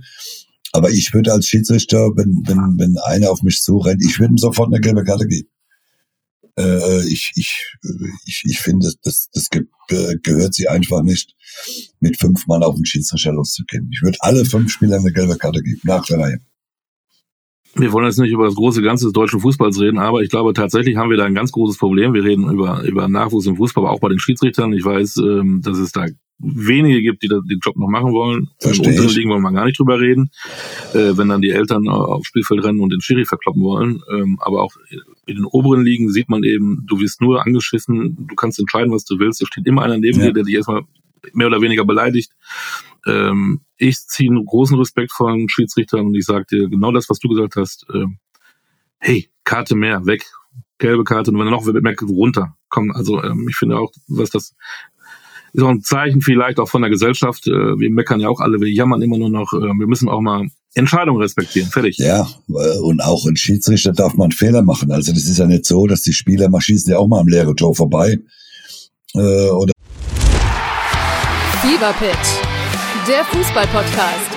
Aber 0.75 0.91
ich 0.91 1.15
würde 1.15 1.33
als 1.33 1.47
Schiedsrichter, 1.47 2.11
wenn, 2.17 2.43
wenn, 2.47 2.77
wenn 2.79 2.99
einer 3.05 3.31
auf 3.31 3.43
mich 3.43 3.63
zurennt, 3.63 4.03
ich 4.05 4.19
würde 4.19 4.35
ihm 4.35 4.39
sofort 4.39 4.73
eine 4.73 4.81
gelbe 4.81 5.05
Karte 5.05 5.25
geben. 5.29 5.49
Äh, 6.59 7.07
ich, 7.07 7.31
ich, 7.37 7.77
ich, 8.27 8.43
ich 8.45 8.59
finde, 8.59 8.91
das, 9.05 9.31
das 9.33 9.49
äh, 9.53 10.17
gehört 10.21 10.53
sie 10.53 10.67
einfach 10.67 11.03
nicht, 11.03 11.37
mit 12.01 12.19
fünf 12.19 12.49
Mann 12.49 12.65
auf 12.65 12.75
den 12.75 12.85
Schiedsrichter 12.85 13.33
loszugehen. 13.33 13.89
Ich 13.93 14.03
würde 14.03 14.19
alle 14.19 14.45
fünf 14.45 14.73
Spielern 14.73 15.03
eine 15.03 15.13
gelbe 15.13 15.37
Karte 15.37 15.63
geben, 15.63 15.81
nach 15.85 16.05
der 16.07 16.19
Reihe. 16.19 16.39
Wir 17.77 17.93
wollen 17.93 18.07
jetzt 18.07 18.19
nicht 18.19 18.33
über 18.33 18.47
das 18.47 18.57
große 18.57 18.83
Ganze 18.83 19.05
des 19.05 19.13
deutschen 19.13 19.39
Fußballs 19.39 19.79
reden, 19.79 19.99
aber 19.99 20.23
ich 20.23 20.31
glaube 20.31 20.55
tatsächlich 20.55 20.97
haben 20.97 21.11
wir 21.11 21.17
da 21.17 21.25
ein 21.25 21.37
ganz 21.37 21.53
großes 21.53 21.79
Problem. 21.79 22.15
Wir 22.15 22.25
reden 22.25 22.51
über, 22.51 22.83
über 22.83 23.09
Nachwuchs 23.09 23.47
im 23.47 23.57
Fußball, 23.57 23.85
aber 23.85 23.93
auch 23.93 24.01
bei 24.01 24.09
den 24.09 24.19
Schiedsrichtern. 24.19 24.73
Ich 24.73 24.85
weiß, 24.85 25.19
ähm, 25.19 25.61
dass 25.63 25.79
es 25.79 25.93
da 25.93 26.07
wenige 26.39 27.01
gibt, 27.01 27.23
die 27.23 27.29
den 27.29 27.61
Job 27.63 27.77
noch 27.77 27.89
machen 27.89 28.13
wollen. 28.13 28.51
Verstehe 28.61 28.95
Im 28.95 29.05
ich. 29.05 29.17
Ligen 29.17 29.31
wollen 29.31 29.43
wir 29.43 29.53
gar 29.53 29.65
nicht 29.65 29.79
drüber 29.79 30.01
reden, 30.01 30.31
äh, 30.93 31.17
wenn 31.17 31.29
dann 31.29 31.41
die 31.41 31.51
Eltern 31.51 31.89
aufs 31.89 32.29
Spielfeld 32.29 32.65
rennen 32.65 32.81
und 32.81 32.91
den 32.91 33.01
Schiri 33.01 33.25
verkloppen 33.25 33.63
wollen. 33.63 34.01
Ähm, 34.13 34.39
aber 34.41 34.63
auch 34.63 34.73
in 35.27 35.37
den 35.37 35.45
oberen 35.45 35.83
Ligen 35.85 36.11
sieht 36.11 36.29
man 36.29 36.43
eben, 36.43 36.85
du 36.87 37.01
wirst 37.01 37.21
nur 37.21 37.45
angeschissen, 37.45 38.27
du 38.29 38.35
kannst 38.35 38.59
entscheiden, 38.59 38.93
was 38.93 39.05
du 39.05 39.19
willst. 39.19 39.41
Es 39.43 39.49
steht 39.49 39.67
immer 39.67 39.83
einer 39.83 39.99
neben 39.99 40.19
Ja. 40.21 40.27
dir, 40.27 40.33
der 40.33 40.45
dich 40.45 40.55
erstmal 40.55 40.83
mehr 41.33 41.47
oder 41.47 41.63
weniger 41.63 41.85
beleidigt. 41.85 42.33
Ähm, 43.07 43.61
ich 43.77 43.99
ziehe 43.99 44.31
einen 44.31 44.45
großen 44.45 44.79
Respekt 44.79 45.13
von 45.13 45.49
Schiedsrichtern 45.49 46.07
und 46.07 46.15
ich 46.15 46.25
sage 46.25 46.47
dir 46.51 46.69
genau 46.69 46.93
das, 46.93 47.09
was 47.09 47.19
du 47.19 47.29
gesagt 47.29 47.57
hast. 47.57 47.87
Ähm, 47.95 48.19
hey, 48.99 49.29
Karte 49.45 49.77
mehr, 49.77 50.05
weg. 50.07 50.25
Gelbe 50.79 51.05
Karte 51.05 51.31
und 51.31 51.39
wenn 51.39 51.49
noch 51.51 51.65
mehr 51.65 51.95
runter. 52.03 52.57
Komm, 52.69 52.91
also 52.91 53.23
ähm, 53.23 53.47
ich 53.49 53.57
finde 53.57 53.79
auch, 53.79 53.93
was 54.09 54.31
das 54.31 54.55
ist 55.55 55.63
auch 55.63 55.69
ein 55.69 55.83
Zeichen 55.83 56.21
vielleicht 56.21 56.59
auch 56.59 56.69
von 56.69 56.83
der 56.83 56.91
Gesellschaft. 56.91 57.47
Äh, 57.47 57.53
wir 57.53 57.91
meckern 57.91 58.21
ja 58.21 58.29
auch 58.29 58.41
alle, 58.41 58.61
wir 58.61 58.69
jammern 58.69 59.01
immer 59.03 59.17
nur 59.17 59.31
noch. 59.31 59.53
Äh, 59.53 59.61
wir 59.61 59.87
müssen 59.87 60.09
auch 60.09 60.21
mal 60.21 60.49
Entscheidungen 60.75 61.23
respektieren. 61.23 61.69
Fertig. 61.71 61.97
Ja, 61.99 62.29
äh, 62.49 62.79
und 62.81 63.01
auch 63.03 63.25
ein 63.27 63.37
Schiedsrichter 63.37 63.93
darf 63.93 64.15
man 64.15 64.33
Fehler 64.33 64.63
machen. 64.63 64.91
Also 64.91 65.13
das 65.13 65.25
ist 65.25 65.39
ja 65.39 65.47
nicht 65.47 65.65
so, 65.65 65.87
dass 65.87 66.03
die 66.03 66.13
Spieler 66.13 66.49
mal 66.49 66.61
schießen 66.61 66.93
ja 66.93 66.99
auch 66.99 67.07
mal 67.07 67.21
am 67.21 67.29
leeren 67.29 67.57
Tor 67.57 67.75
vorbei. 67.75 68.19
Äh, 69.15 69.19
oder 69.19 69.73
Fever 71.63 71.95
Pitch, 71.99 73.09
der 73.09 73.25
Fußball-Podcast. 73.25 74.34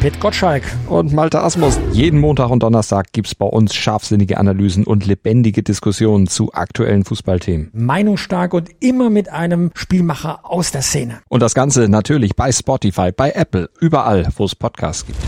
Pit 0.00 0.20
Gottschalk. 0.20 0.62
Und 0.88 1.12
Malte 1.12 1.40
Asmus. 1.40 1.78
Jeden 1.92 2.20
Montag 2.20 2.50
und 2.50 2.62
Donnerstag 2.62 3.12
gibt's 3.12 3.34
bei 3.34 3.46
uns 3.46 3.74
scharfsinnige 3.74 4.38
Analysen 4.38 4.84
und 4.84 5.06
lebendige 5.06 5.64
Diskussionen 5.64 6.28
zu 6.28 6.52
aktuellen 6.52 7.04
Fußballthemen. 7.04 7.70
Meinungsstark 7.72 8.54
und 8.54 8.70
immer 8.78 9.10
mit 9.10 9.28
einem 9.28 9.72
Spielmacher 9.74 10.40
aus 10.44 10.70
der 10.70 10.82
Szene. 10.82 11.20
Und 11.28 11.42
das 11.42 11.54
Ganze 11.54 11.88
natürlich 11.88 12.36
bei 12.36 12.52
Spotify, 12.52 13.10
bei 13.10 13.32
Apple, 13.32 13.70
überall, 13.80 14.28
wo 14.36 14.44
es 14.44 14.54
Podcasts 14.54 15.04
gibt. 15.04 15.18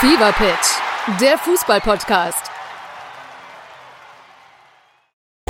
Fever 0.00 0.32
Pitch, 0.32 1.20
der 1.20 1.36
Fußball-Podcast. 1.36 2.50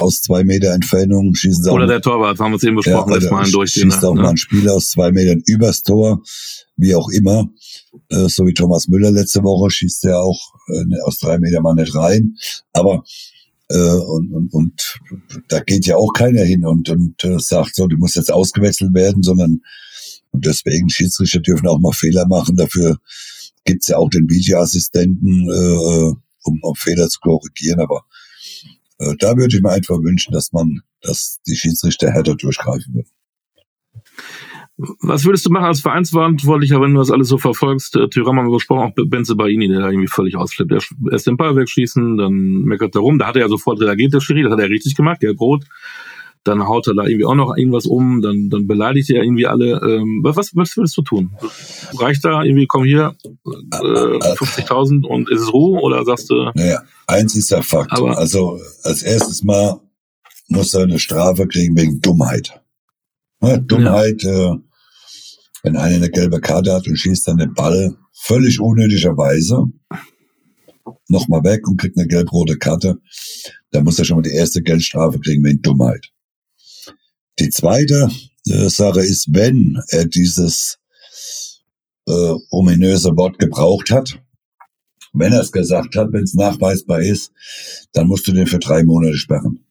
aus 0.01 0.23
zwei 0.23 0.45
Meter 0.45 0.73
Entfernung 0.73 1.35
schießen 1.35 1.65
sie 1.65 1.71
Oder 1.71 1.85
auch, 1.85 1.89
der 1.89 2.01
Torwart, 2.01 2.39
haben 2.39 2.53
wir 2.53 2.57
es 2.57 2.63
eben 2.63 2.77
besprochen, 2.77 3.11
ja, 3.11 3.15
letztes 3.17 3.31
Mal 3.31 3.51
durchgehen. 3.51 3.91
schießt 3.91 4.05
auch 4.05 4.15
ne? 4.15 4.23
mal 4.23 4.31
ein 4.31 4.37
Spieler 4.37 4.75
aus 4.75 4.89
zwei 4.91 5.13
Metern 5.13 5.43
übers 5.47 5.83
Tor, 5.83 6.23
wie 6.77 6.95
auch 6.95 7.09
immer. 7.11 7.51
Äh, 8.09 8.29
so 8.29 8.47
wie 8.47 8.55
Thomas 8.55 8.89
Müller 8.89 9.11
letzte 9.11 9.43
Woche 9.43 9.71
schießt 9.71 10.05
er 10.05 10.21
auch 10.21 10.55
äh, 10.69 11.01
aus 11.05 11.19
drei 11.19 11.39
Metern 11.39 11.63
mal 11.63 11.75
nicht 11.75 11.95
rein. 11.95 12.37
Aber 12.73 13.03
äh, 13.69 13.95
und, 13.95 14.33
und, 14.33 14.53
und 14.53 14.75
da 15.49 15.61
geht 15.61 15.87
ja 15.87 15.97
auch 15.97 16.13
keiner 16.13 16.43
hin 16.43 16.65
und, 16.65 16.89
und 16.89 17.23
äh, 17.25 17.39
sagt 17.39 17.77
so, 17.77 17.87
du 17.87 17.97
musst 17.97 18.17
jetzt 18.17 18.33
ausgewechselt 18.33 18.95
werden, 18.95 19.23
sondern 19.23 19.61
und 20.33 20.47
deswegen 20.47 20.89
Schiedsrichter 20.89 21.41
dürfen 21.41 21.67
auch 21.67 21.81
mal 21.81 21.93
Fehler 21.93 22.27
machen. 22.27 22.57
Dafür 22.57 22.99
gibt's 23.65 23.89
ja 23.89 23.97
auch 23.97 24.11
den 24.11 24.29
Videoassistenten, 24.29 25.49
äh, 25.49 26.15
um, 26.45 26.59
um 26.63 26.75
Fehler 26.75 27.09
zu 27.09 27.21
korrigieren. 27.21 27.81
Aber 27.81 28.05
äh, 28.99 29.15
da 29.19 29.37
würde 29.37 29.57
ich 29.57 29.63
mir 29.63 29.71
einfach 29.71 29.99
wünschen, 29.99 30.33
dass 30.33 30.53
man, 30.53 30.81
dass 31.03 31.39
die 31.47 31.57
Schiedsrichter 31.57 32.11
härter 32.13 32.37
durchgreifen 32.37 32.95
würden. 32.95 33.11
Was 35.01 35.25
würdest 35.25 35.45
du 35.47 35.51
machen 35.51 35.67
als 35.67 35.81
Vereinsverantwortlicher, 35.81 36.81
wenn 36.81 36.95
du 36.95 37.01
das 37.01 37.11
alles 37.11 37.29
so 37.29 37.39
verfolgst? 37.39 37.97
Äh, 37.97 38.09
Thüram 38.09 38.39
haben 38.39 38.47
wir 38.49 38.55
besprochen, 38.55 38.93
auch 38.93 38.95
Benze 39.09 39.35
Baini, 39.37 39.69
der 39.69 39.81
da 39.81 39.91
irgendwie 39.91 40.09
völlig 40.09 40.37
ausflippt. 40.37 40.73
Er 40.73 40.81
erst 41.13 41.27
den 41.27 41.37
Ball 41.37 41.55
wegschießen, 41.57 42.17
dann 42.17 42.63
meckert 42.63 42.95
er 42.95 43.01
rum. 43.03 43.19
Da 43.19 43.27
hat 43.27 43.37
er 43.37 43.43
ja 43.43 43.49
sofort 43.49 43.81
reagiert, 43.81 44.15
der 44.15 44.21
Schiri, 44.21 44.43
das 44.43 44.53
hat 44.53 44.61
er 44.61 44.71
richtig 44.71 44.95
gemacht, 44.95 45.23
der 45.23 45.33
rot. 45.33 45.65
Dann 46.45 46.67
haut 46.67 46.87
er 46.89 46.95
da 46.95 47.05
irgendwie 47.05 47.27
auch 47.27 47.35
noch 47.35 47.55
irgendwas 47.55 47.85
um, 47.85 48.23
dann, 48.23 48.49
dann 48.49 48.67
beleidigt 48.67 49.11
er 49.11 49.23
irgendwie 49.23 49.47
alle. 49.47 49.73
Ähm, 49.85 50.21
was, 50.23 50.57
was 50.57 50.75
würdest 50.77 50.97
du 50.97 51.03
tun? 51.03 51.33
Reicht 51.99 52.25
da 52.25 52.43
irgendwie, 52.43 52.67
komm 52.67 52.85
hier, 52.85 53.15
äh, 53.27 53.79
50.000 53.79 55.05
und 55.07 55.31
ist 55.31 55.43
es 55.43 55.53
Ruhe 55.53 55.79
oder 55.83 56.03
sagst 56.07 56.31
du, 56.31 56.51
Naja, 56.55 56.81
eins 57.07 57.37
ist 57.37 57.51
der 57.51 57.63
Fakt. 57.63 57.93
Aber- 57.93 58.17
also 58.17 58.59
als 58.85 59.03
erstes 59.03 59.45
mal 59.45 59.81
muss 60.49 60.73
er 60.73 60.85
eine 60.85 60.99
Strafe 60.99 61.47
kriegen 61.47 61.77
wegen 61.77 62.01
Dummheit. 62.01 62.59
Ne, 63.43 63.61
Dummheit, 63.61 64.25
äh, 64.25 64.55
wenn 65.63 65.77
einer 65.77 65.97
eine 65.97 66.11
gelbe 66.11 66.41
Karte 66.41 66.73
hat 66.73 66.87
und 66.87 66.97
schießt 66.97 67.29
dann 67.29 67.39
den 67.39 67.55
Ball 67.55 67.97
völlig 68.13 68.61
unnötigerweise 68.61 69.65
nochmal 71.09 71.45
weg 71.45 71.69
und 71.69 71.79
kriegt 71.79 71.99
eine 71.99 72.09
gelb-rote 72.09 72.57
Karte, 72.57 72.99
dann 73.71 73.85
muss 73.85 73.99
er 73.99 74.05
schon 74.05 74.17
mal 74.17 74.23
die 74.23 74.35
erste 74.35 74.63
Geldstrafe 74.63 75.21
kriegen 75.21 75.45
wegen 75.45 75.63
Dummheit. 75.63 76.11
Die 77.39 77.51
zweite 77.51 78.11
äh, 78.47 78.69
Sache 78.69 79.01
ist, 79.01 79.29
wenn 79.33 79.81
er 79.89 80.07
dieses 80.07 80.79
äh, 82.07 82.35
ominöse 82.51 83.17
Wort 83.17 83.39
gebraucht 83.39 83.91
hat, 83.91 84.21
wenn 85.13 85.33
er 85.33 85.41
es 85.41 85.53
gesagt 85.53 85.97
hat, 85.97 86.13
wenn 86.13 86.25
es 86.25 86.35
nachweisbar 86.35 87.01
ist, 87.01 87.33
dann 87.93 88.07
musst 88.07 88.27
du 88.29 88.33
den 88.33 88.47
für 88.47 88.59
drei 88.59 88.85
Monate 88.85 89.17
sperren. 89.17 89.65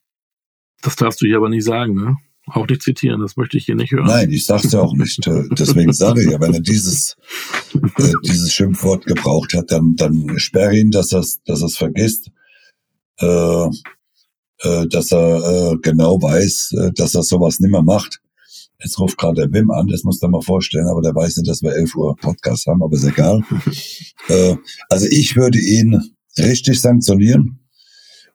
das 0.82 0.95
darfst 0.95 1.21
du 1.21 1.25
hier 1.25 1.38
aber 1.38 1.49
nicht 1.49 1.65
sagen, 1.65 1.95
ne? 1.95 2.15
Auch 2.53 2.67
nicht 2.67 2.81
zitieren, 2.81 3.21
das 3.21 3.38
möchte 3.38 3.57
ich 3.57 3.65
hier 3.65 3.75
nicht 3.75 3.91
hören. 3.91 4.07
Nein, 4.07 4.31
ich 4.31 4.45
sag's 4.45 4.71
ja 4.71 4.81
auch 4.81 4.93
nicht. 4.93 5.25
Äh, 5.27 5.43
Deswegen 5.51 5.93
sage 5.93 6.23
ich 6.23 6.31
ja, 6.31 6.39
wenn 6.39 6.53
er 6.53 6.59
dieses, 6.59 7.15
äh, 7.73 8.12
dieses 8.25 8.53
Schimpfwort 8.53 9.05
gebraucht 9.05 9.53
hat, 9.53 9.71
dann, 9.71 9.95
dann 9.95 10.38
sperr 10.38 10.71
ihn, 10.71 10.91
dass 10.91 11.12
er 11.12 11.23
dass 11.45 11.62
er's 11.62 11.77
vergisst, 11.77 12.31
äh, 13.19 13.65
äh, 14.62 14.88
dass 14.88 15.12
er 15.12 15.73
äh, 15.73 15.77
genau 15.81 16.21
weiß, 16.21 16.73
äh, 16.73 16.91
dass 16.93 17.15
er 17.15 17.23
sowas 17.23 17.59
nimmer 17.59 17.81
macht. 17.81 18.21
Jetzt 18.81 18.97
ruft 18.99 19.17
gerade 19.17 19.41
der 19.41 19.51
Wim 19.51 19.71
an, 19.71 19.88
das 19.88 20.03
muss 20.03 20.21
er 20.21 20.29
mal 20.29 20.41
vorstellen, 20.41 20.88
aber 20.88 21.01
der 21.01 21.13
weiß 21.13 21.38
nicht, 21.38 21.49
dass 21.49 21.62
wir 21.62 21.73
11 21.73 21.95
Uhr 21.95 22.15
Podcast 22.15 22.65
haben, 22.67 22.81
aber 22.81 22.95
ist 22.95 23.03
egal. 23.03 23.43
äh, 24.29 24.55
also 24.89 25.05
ich 25.09 25.35
würde 25.35 25.59
ihn 25.59 25.99
richtig 26.38 26.79
sanktionieren. 26.79 27.59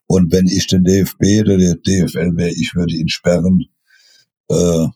Und 0.06 0.32
wenn 0.32 0.46
ich 0.46 0.66
den 0.66 0.84
DFB 0.84 1.40
oder 1.40 1.56
der 1.56 1.76
DFL 1.76 2.36
wäre, 2.36 2.50
ich 2.50 2.74
würde 2.74 2.94
ihn 2.94 3.08
sperren. 3.08 3.64
Äh, 4.48 4.88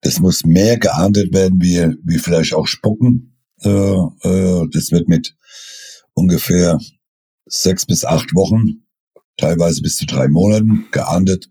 das 0.00 0.20
muss 0.20 0.44
mehr 0.44 0.78
geahndet 0.78 1.32
werden, 1.32 1.60
wie, 1.60 1.96
wie 2.04 2.18
vielleicht 2.18 2.54
auch 2.54 2.66
Spucken. 2.66 3.36
Äh, 3.62 3.68
äh, 3.70 4.68
das 4.72 4.92
wird 4.92 5.08
mit 5.08 5.36
ungefähr 6.14 6.78
sechs 7.46 7.86
bis 7.86 8.04
acht 8.04 8.34
Wochen, 8.34 8.86
teilweise 9.36 9.82
bis 9.82 9.96
zu 9.96 10.06
drei 10.06 10.28
Monaten 10.28 10.86
geahndet. 10.92 11.48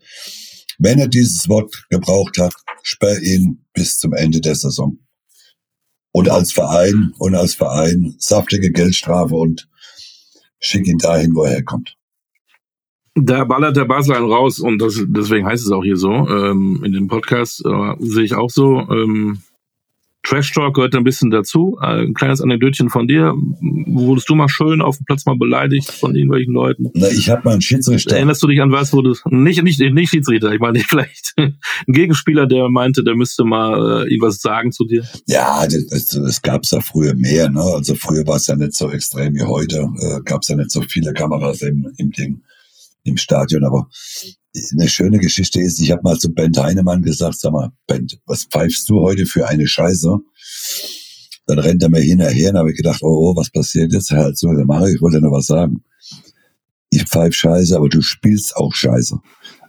Wenn 0.77 0.99
er 0.99 1.07
dieses 1.07 1.49
Wort 1.49 1.87
gebraucht 1.89 2.37
hat, 2.37 2.53
sperr 2.83 3.21
ihn 3.21 3.65
bis 3.73 3.97
zum 3.97 4.13
Ende 4.13 4.41
der 4.41 4.55
Saison. 4.55 4.99
Und 6.11 6.29
als 6.29 6.51
Verein, 6.51 7.13
und 7.19 7.35
als 7.35 7.55
Verein 7.55 8.15
saftige 8.17 8.71
Geldstrafe 8.71 9.35
und 9.35 9.69
schick 10.59 10.87
ihn 10.87 10.97
dahin, 10.97 11.35
wo 11.35 11.43
er 11.43 11.51
herkommt. 11.51 11.96
Da 13.19 13.45
ballert 13.45 13.75
der 13.75 13.86
Basel 13.86 14.15
einen 14.15 14.32
raus 14.32 14.60
und 14.60 14.80
das, 14.80 15.03
deswegen 15.08 15.47
heißt 15.47 15.65
es 15.65 15.71
auch 15.71 15.84
hier 15.84 15.97
so 15.97 16.12
ähm, 16.12 16.84
in 16.86 16.93
dem 16.93 17.08
Podcast. 17.08 17.65
Äh, 17.65 17.95
sehe 17.99 18.23
ich 18.23 18.36
auch 18.36 18.49
so. 18.49 18.80
Ähm, 18.91 19.39
Trash 20.27 20.51
Talk 20.51 20.75
gehört 20.75 20.93
ein 20.93 21.06
bisschen 21.06 21.32
dazu. 21.32 21.77
Äh, 21.82 22.01
ein 22.01 22.13
kleines 22.13 22.41
Anekdötchen 22.41 22.89
von 22.89 23.08
dir. 23.08 23.34
Wurdest 23.88 24.30
du 24.30 24.36
mal 24.36 24.50
schön 24.50 24.81
auf 24.81 24.98
dem 24.98 25.06
Platz 25.06 25.25
mal 25.25 25.37
beleidigt 25.37 25.89
von 25.89 26.15
irgendwelchen 26.15 26.54
Leuten? 26.54 26.91
Na, 26.94 27.08
ich 27.08 27.29
habe 27.29 27.44
mal 27.46 27.52
einen 27.54 27.62
Schiedsrichter. 27.62 28.15
Erinnerst 28.15 28.44
du 28.44 28.48
dich 28.48 28.62
an 28.62 28.71
was, 28.71 28.91
wo 28.91 29.02
du 29.02 29.15
nicht 29.29 29.63
nicht 29.63 29.79
nicht 29.79 30.10
Schiedsrichter, 30.10 30.52
ich 30.52 30.60
meine 30.60 30.79
vielleicht 30.87 31.33
ein 31.37 31.58
Gegenspieler, 31.87 32.46
der 32.46 32.67
meinte, 32.67 33.06
der 33.06 33.15
müsste 33.15 33.46
mal 33.46 34.04
äh, 34.04 34.13
irgendwas 34.13 34.41
sagen 34.41 34.73
zu 34.73 34.83
dir? 34.85 35.04
Ja, 35.27 35.63
das, 35.63 35.87
das, 35.87 36.08
das 36.08 36.41
gab's 36.41 36.71
ja 36.71 36.81
früher 36.81 37.15
mehr. 37.15 37.50
Ne? 37.50 37.62
Also 37.62 37.96
früher 37.96 38.27
war 38.27 38.35
es 38.35 38.48
ja 38.48 38.56
nicht 38.58 38.73
so 38.73 38.91
extrem 38.91 39.33
wie 39.33 39.44
heute. 39.44 39.87
Äh, 39.98 40.21
gab's 40.25 40.50
ja 40.50 40.58
nicht 40.58 40.71
so 40.71 40.81
viele 40.81 41.13
Kameras 41.13 41.62
im, 41.62 41.87
im 41.98 42.12
Ding, 42.12 42.41
im 43.08 43.17
Stadion. 43.17 43.63
Aber 43.63 43.89
eine 44.71 44.87
schöne 44.87 45.19
Geschichte 45.19 45.62
ist, 45.62 45.79
ich 45.79 45.91
habe 45.91 46.01
mal 46.03 46.17
zu 46.17 46.33
Bent 46.33 46.58
Heinemann 46.58 47.01
gesagt, 47.01 47.39
sag 47.39 47.53
mal, 47.53 47.71
Bent, 47.87 48.19
was 48.25 48.45
pfeifst 48.45 48.89
du 48.89 49.01
heute 49.01 49.25
für 49.25 49.47
eine 49.47 49.67
Scheiße? 49.67 50.17
Dann 51.47 51.60
rennt 51.60 51.83
er 51.83 51.89
mir 51.89 52.01
hinterher 52.01 52.51
und 52.51 52.58
habe 52.58 52.71
ich 52.71 52.77
gedacht, 52.77 53.01
oh, 53.01 53.31
oh, 53.31 53.35
was 53.35 53.49
passiert 53.49 53.93
jetzt? 53.93 54.12
Halt 54.12 54.37
so, 54.37 54.51
dann 54.51 54.67
mache 54.67 54.89
ich, 54.89 54.95
ich 54.95 55.01
wollte 55.01 55.21
noch 55.21 55.31
was 55.31 55.45
sagen. 55.45 55.83
Ich 56.89 57.03
pfeif 57.03 57.33
Scheiße, 57.33 57.75
aber 57.75 57.89
du 57.89 58.01
spielst 58.01 58.55
auch 58.55 58.73
Scheiße. 58.73 59.17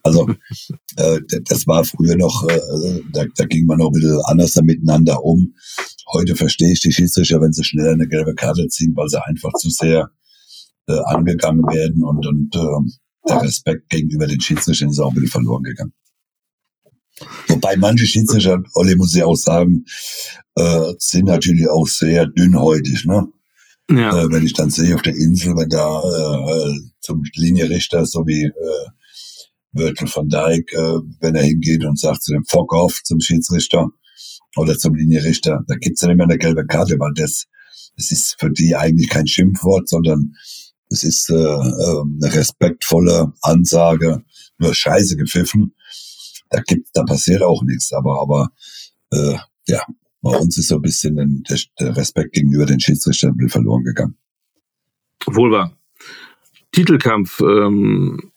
Also 0.02 0.28
äh, 0.96 1.20
das 1.44 1.66
war 1.66 1.84
früher 1.84 2.16
noch, 2.16 2.48
äh, 2.48 3.00
da, 3.12 3.24
da 3.36 3.44
ging 3.44 3.66
man 3.66 3.78
noch 3.78 3.88
ein 3.88 3.92
bisschen 3.92 4.20
anders 4.24 4.52
da 4.52 4.62
miteinander 4.62 5.22
um. 5.22 5.54
Heute 6.12 6.36
verstehe 6.36 6.72
ich 6.72 6.80
die 6.80 6.92
Schiedsrichter, 6.92 7.40
wenn 7.40 7.52
sie 7.52 7.64
schneller 7.64 7.92
eine 7.92 8.08
gelbe 8.08 8.34
Karte 8.34 8.66
ziehen, 8.68 8.94
weil 8.96 9.08
sie 9.08 9.22
einfach 9.22 9.52
zu 9.54 9.68
sehr 9.68 10.10
äh, 10.88 10.98
angegangen 11.04 11.64
werden 11.64 12.02
und, 12.02 12.26
und 12.26 12.54
äh, 12.54 13.07
der 13.26 13.42
Respekt 13.42 13.88
gegenüber 13.88 14.26
den 14.26 14.40
Schiedsrichtern 14.40 14.90
ist 14.90 14.98
auch 14.98 15.10
ein 15.10 15.14
bisschen 15.14 15.30
verloren 15.30 15.62
gegangen. 15.62 15.92
Wobei 17.48 17.76
manche 17.76 18.06
Schiedsrichter, 18.06 18.62
Olli 18.74 18.94
muss 18.94 19.14
ich 19.14 19.22
auch 19.22 19.34
sagen, 19.34 19.84
äh, 20.54 20.92
sind 20.98 21.26
natürlich 21.26 21.68
auch 21.68 21.86
sehr 21.86 22.26
dünnhäutig, 22.26 23.04
ne? 23.06 23.26
Ja. 23.90 24.22
Äh, 24.22 24.30
wenn 24.30 24.44
ich 24.44 24.52
dann 24.52 24.70
sehe 24.70 24.94
auf 24.94 25.02
der 25.02 25.14
Insel, 25.14 25.56
wenn 25.56 25.68
da 25.68 26.00
äh, 26.00 26.78
zum 27.00 27.22
Linienrichter, 27.34 28.04
so 28.04 28.26
wie 28.26 28.44
äh, 28.44 28.88
Wörtel 29.72 30.06
von 30.06 30.28
Dijk, 30.28 30.72
äh, 30.74 30.98
wenn 31.20 31.34
er 31.34 31.42
hingeht 31.42 31.84
und 31.84 31.98
sagt 31.98 32.22
zu 32.22 32.32
dem 32.32 32.44
Fuck 32.44 32.72
off 32.72 33.02
zum 33.02 33.20
Schiedsrichter 33.20 33.88
oder 34.56 34.76
zum 34.76 34.94
Linienrichter, 34.94 35.64
da 35.66 35.74
gibt's 35.76 36.02
ja 36.02 36.08
nicht 36.08 36.18
mehr 36.18 36.26
eine 36.26 36.38
gelbe 36.38 36.66
Karte, 36.66 36.98
weil 36.98 37.12
das, 37.14 37.46
das 37.96 38.12
ist 38.12 38.36
für 38.38 38.50
die 38.50 38.76
eigentlich 38.76 39.08
kein 39.08 39.26
Schimpfwort, 39.26 39.88
sondern 39.88 40.34
es 40.90 41.02
ist 41.02 41.30
äh, 41.30 41.34
äh, 41.34 42.02
eine 42.02 42.34
respektvolle 42.34 43.32
Ansage, 43.42 44.22
nur 44.58 44.74
Scheiße 44.74 45.16
gepfiffen. 45.16 45.74
Da 46.50 46.60
gibt, 46.62 46.88
da 46.94 47.04
passiert 47.04 47.42
auch 47.42 47.62
nichts, 47.62 47.92
aber 47.92 48.20
aber 48.20 48.50
äh, 49.10 49.36
ja, 49.66 49.82
bei 50.22 50.36
uns 50.36 50.58
ist 50.58 50.68
so 50.68 50.76
ein 50.76 50.82
bisschen 50.82 51.44
der, 51.48 51.58
der 51.78 51.96
Respekt 51.96 52.32
gegenüber 52.32 52.66
den 52.66 52.80
Schiedsrichtern 52.80 53.36
verloren 53.48 53.84
gegangen. 53.84 54.16
Wohl 55.26 55.52
wahr. 55.52 55.76
Titelkampf. 56.72 57.40
Ähm, 57.40 58.32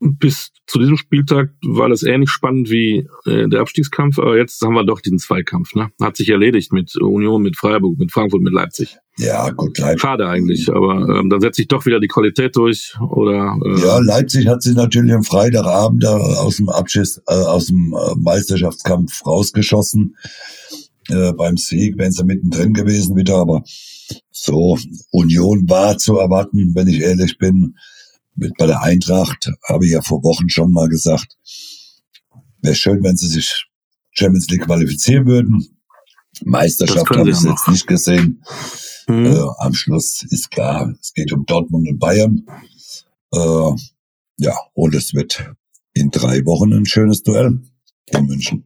bis 0.00 0.50
zu 0.66 0.80
diesem 0.80 0.96
Spieltag 0.96 1.52
war 1.64 1.88
das 1.88 2.02
ähnlich 2.02 2.30
spannend 2.30 2.70
wie 2.70 3.08
äh, 3.24 3.48
der 3.48 3.60
Abstiegskampf, 3.60 4.18
aber 4.18 4.36
jetzt 4.36 4.60
haben 4.62 4.74
wir 4.74 4.84
doch 4.84 5.00
diesen 5.00 5.18
Zweikampf. 5.18 5.74
Ne? 5.74 5.92
Hat 6.00 6.16
sich 6.16 6.28
erledigt 6.28 6.72
mit 6.72 6.96
Union, 6.96 7.42
mit 7.42 7.56
Freiburg, 7.56 7.98
mit 7.98 8.10
Frankfurt, 8.10 8.42
mit 8.42 8.52
Leipzig. 8.52 8.98
Ja, 9.18 9.50
gut, 9.50 9.78
Leipzig. 9.78 10.00
Schade 10.00 10.26
eigentlich, 10.28 10.68
aber 10.70 11.06
ähm, 11.18 11.28
dann 11.28 11.40
setzt 11.40 11.56
sich 11.56 11.68
doch 11.68 11.84
wieder 11.84 12.00
die 12.00 12.08
Qualität 12.08 12.56
durch. 12.56 12.94
Oder 13.00 13.58
äh, 13.62 13.80
ja, 13.80 13.98
Leipzig 13.98 14.46
hat 14.46 14.62
sich 14.62 14.74
natürlich 14.74 15.12
am 15.12 15.22
Freitagabend 15.22 16.04
aus 16.06 16.56
dem 16.56 16.70
Abschiss, 16.70 17.20
äh, 17.28 17.34
aus 17.34 17.66
dem 17.66 17.94
äh, 17.94 18.14
Meisterschaftskampf 18.16 19.26
rausgeschossen. 19.26 20.16
Äh, 21.08 21.32
beim 21.32 21.56
Sieg 21.56 21.98
wären 21.98 22.12
sie 22.12 22.24
mittendrin 22.24 22.72
gewesen 22.72 23.16
wieder, 23.16 23.36
aber 23.36 23.62
so 24.30 24.78
Union 25.10 25.68
war 25.68 25.98
zu 25.98 26.16
erwarten, 26.16 26.72
wenn 26.74 26.88
ich 26.88 27.00
ehrlich 27.00 27.36
bin 27.36 27.76
mit 28.34 28.56
bei 28.56 28.66
der 28.66 28.82
Eintracht 28.82 29.50
habe 29.68 29.84
ich 29.84 29.92
ja 29.92 30.00
vor 30.00 30.22
Wochen 30.22 30.48
schon 30.48 30.72
mal 30.72 30.88
gesagt, 30.88 31.36
wäre 32.62 32.74
schön, 32.74 33.02
wenn 33.02 33.16
sie 33.16 33.28
sich 33.28 33.66
Champions 34.12 34.48
League 34.48 34.64
qualifizieren 34.64 35.26
würden. 35.26 35.66
Meisterschaft 36.44 37.10
habe 37.10 37.30
ich 37.30 37.40
jetzt 37.40 37.68
nicht 37.68 37.86
gesehen. 37.86 38.42
Mhm. 39.06 39.26
Äh, 39.26 39.44
am 39.58 39.74
Schluss 39.74 40.24
ist 40.30 40.50
klar, 40.50 40.94
es 41.00 41.12
geht 41.12 41.32
um 41.32 41.44
Dortmund 41.46 41.88
und 41.88 41.98
Bayern. 41.98 42.46
Äh, 43.32 43.70
ja, 44.38 44.56
und 44.74 44.94
es 44.94 45.14
wird 45.14 45.52
in 45.94 46.10
drei 46.10 46.44
Wochen 46.44 46.72
ein 46.72 46.86
schönes 46.86 47.22
Duell 47.22 47.60
in 48.06 48.26
München. 48.26 48.64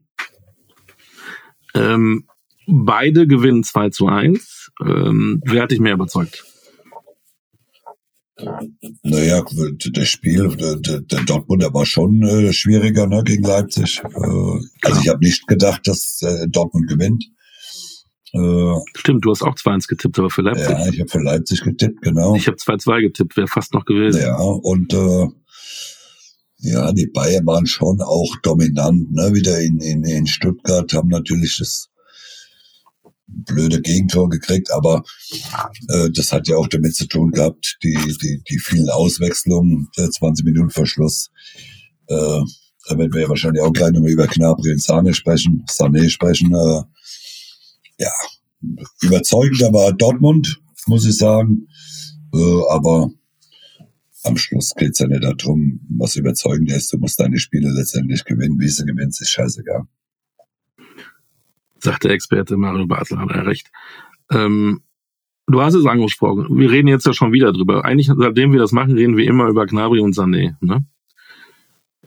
Ähm, 1.75 2.25
beide 2.67 3.27
gewinnen 3.27 3.63
2 3.63 3.91
zu 3.91 4.07
1. 4.07 4.71
Ähm, 4.85 5.43
wer 5.45 5.63
hat 5.63 5.71
dich 5.71 5.81
mehr 5.81 5.95
überzeugt? 5.95 6.45
Naja, 9.03 9.43
das 9.93 10.09
Spiel, 10.09 10.55
der, 10.57 11.01
der 11.01 11.21
Dortmund, 11.25 11.63
der 11.63 11.73
war 11.73 11.87
schon 11.87 12.23
äh, 12.23 12.53
schwieriger 12.53 13.07
ne, 13.07 13.23
gegen 13.25 13.45
Leipzig. 13.45 14.03
Äh, 14.05 14.59
also 14.83 15.01
ich 15.01 15.09
habe 15.09 15.25
nicht 15.25 15.47
gedacht, 15.47 15.87
dass 15.87 16.21
äh, 16.23 16.47
Dortmund 16.49 16.87
gewinnt. 16.89 17.25
Äh, 18.37 18.81
Stimmt, 18.95 19.25
du 19.25 19.31
hast 19.31 19.43
auch 19.43 19.55
2-1 19.55 19.89
getippt, 19.89 20.19
aber 20.19 20.31
für 20.31 20.43
Leipzig. 20.43 20.69
Ja, 20.69 20.89
ich 20.89 21.01
habe 21.01 21.09
für 21.09 21.23
Leipzig 21.23 21.63
getippt, 21.63 22.03
genau. 22.03 22.37
Ich 22.37 22.47
habe 22.47 22.57
2-2 22.57 23.01
getippt, 23.03 23.37
wäre 23.37 23.49
fast 23.49 23.73
noch 23.73 23.85
gewesen. 23.85 24.21
Ja, 24.21 24.37
und 24.37 24.93
äh, 24.93 25.27
ja, 26.59 26.93
die 26.93 27.07
Bayern 27.07 27.47
waren 27.47 27.67
schon 27.67 28.01
auch 28.03 28.37
dominant, 28.43 29.13
ne? 29.13 29.33
Wieder 29.35 29.61
in, 29.61 29.79
in, 29.81 30.05
in 30.05 30.27
Stuttgart 30.27 30.93
haben 30.93 31.09
natürlich 31.09 31.57
das 31.59 31.89
blöde 33.27 33.81
Gegentor 33.81 34.29
gekriegt, 34.29 34.71
aber 34.71 35.03
äh, 35.89 36.11
das 36.11 36.33
hat 36.33 36.49
ja 36.49 36.57
auch 36.57 36.69
damit 36.69 36.95
zu 36.95 37.07
tun 37.07 37.31
gehabt, 37.31 37.79
die, 37.83 37.99
die, 38.23 38.43
die 38.49 38.59
vielen 38.59 38.89
Auswechslungen, 38.89 39.89
äh, 39.97 40.09
20 40.09 40.45
Minuten 40.45 40.71
Verschluss. 40.71 41.31
Äh, 42.07 42.41
da 42.89 42.97
werden 42.97 43.13
wir 43.13 43.23
ja 43.23 43.29
wahrscheinlich 43.29 43.63
auch 43.63 43.73
gleich 43.73 43.93
nochmal 43.93 44.11
über 44.11 44.27
Knabri 44.27 44.73
und 44.73 44.83
Sahne 44.83 45.13
sprechen, 45.13 45.65
Sané 45.69 46.09
sprechen. 46.09 46.55
Äh, 46.55 46.83
ja, 47.99 48.13
überzeugender 49.03 49.73
war 49.73 49.93
Dortmund, 49.93 50.61
muss 50.87 51.07
ich 51.07 51.17
sagen. 51.17 51.69
Äh, 52.35 52.63
aber 52.71 53.11
am 54.25 54.37
Schluss 54.37 54.75
geht's 54.75 54.99
ja 54.99 55.07
nicht 55.07 55.23
darum, 55.23 55.81
was 55.89 56.17
überzeugend 56.17 56.71
ist. 56.73 56.93
Du 56.93 56.99
musst 56.99 57.21
deine 57.21 57.39
Spiele 57.39 57.71
letztendlich 57.71 58.25
gewinnen. 58.25 58.59
Wie 58.59 58.69
sie 58.69 58.85
gewinnst, 58.85 59.21
ist 59.21 59.31
scheißegal 59.31 59.87
sagt 61.87 62.05
der 62.05 62.13
Experte 62.13 62.57
Mario 62.57 62.87
Bartel, 62.87 63.19
hat 63.19 63.31
er 63.31 63.47
recht. 63.47 63.71
Ähm, 64.31 64.83
du 65.47 65.63
hast 65.63 65.75
es 65.75 65.87
angesprochen. 65.87 66.47
Wir 66.51 66.71
reden 66.71 66.89
jetzt 66.89 67.07
ja 67.07 67.15
schon 67.15 67.33
wieder 67.33 67.53
drüber. 67.53 67.85
Eigentlich, 67.85 68.11
seitdem 68.15 68.53
wir 68.53 68.61
das 68.61 68.73
machen, 68.73 68.93
reden 68.93 69.17
wir 69.17 69.27
immer 69.27 69.49
über 69.49 69.67
Gnabry 69.67 70.01
und 70.01 70.15
Sané. 70.15 70.57
Ne? 70.61 70.85